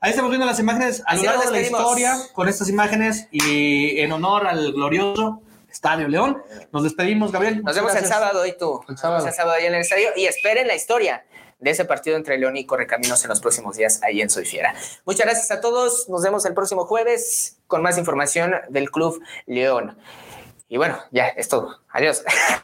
Ahí 0.00 0.10
estamos 0.10 0.30
viendo 0.30 0.46
las 0.46 0.60
imágenes 0.60 1.02
a 1.06 1.14
lo 1.14 1.22
nos 1.22 1.26
largo 1.26 1.50
de 1.50 1.50
la 1.50 1.60
historia 1.60 2.16
con 2.32 2.48
estas 2.48 2.68
imágenes 2.68 3.28
y 3.30 4.00
en 4.00 4.12
honor 4.12 4.46
al 4.46 4.72
glorioso 4.72 5.42
Estadio 5.74 6.06
León. 6.08 6.42
Nos 6.72 6.84
despedimos, 6.84 7.32
Gabriel. 7.32 7.62
Nos 7.62 7.74
vemos 7.74 7.94
el 7.96 8.06
sábado 8.06 8.46
y 8.46 8.56
tú. 8.56 8.80
El 8.88 8.92
Nos 8.92 9.00
sábado. 9.00 9.18
vemos 9.18 9.32
el 9.32 9.36
sábado 9.36 9.56
ahí 9.58 9.66
en 9.66 9.74
el 9.74 9.80
estadio 9.80 10.10
y 10.16 10.26
esperen 10.26 10.68
la 10.68 10.74
historia 10.76 11.24
de 11.58 11.70
ese 11.70 11.84
partido 11.84 12.16
entre 12.16 12.38
León 12.38 12.56
y 12.56 12.64
Correcaminos 12.64 13.24
en 13.24 13.30
los 13.30 13.40
próximos 13.40 13.76
días 13.76 14.00
ahí 14.02 14.20
en 14.20 14.30
Soy 14.30 14.44
Fiera. 14.44 14.74
Muchas 15.04 15.26
gracias 15.26 15.50
a 15.50 15.60
todos. 15.60 16.08
Nos 16.08 16.22
vemos 16.22 16.44
el 16.46 16.54
próximo 16.54 16.86
jueves 16.86 17.58
con 17.66 17.82
más 17.82 17.98
información 17.98 18.54
del 18.68 18.90
Club 18.90 19.20
León. 19.46 19.98
Y 20.68 20.76
bueno, 20.76 20.98
ya 21.10 21.28
es 21.28 21.48
todo. 21.48 21.80
Adiós. 21.90 22.22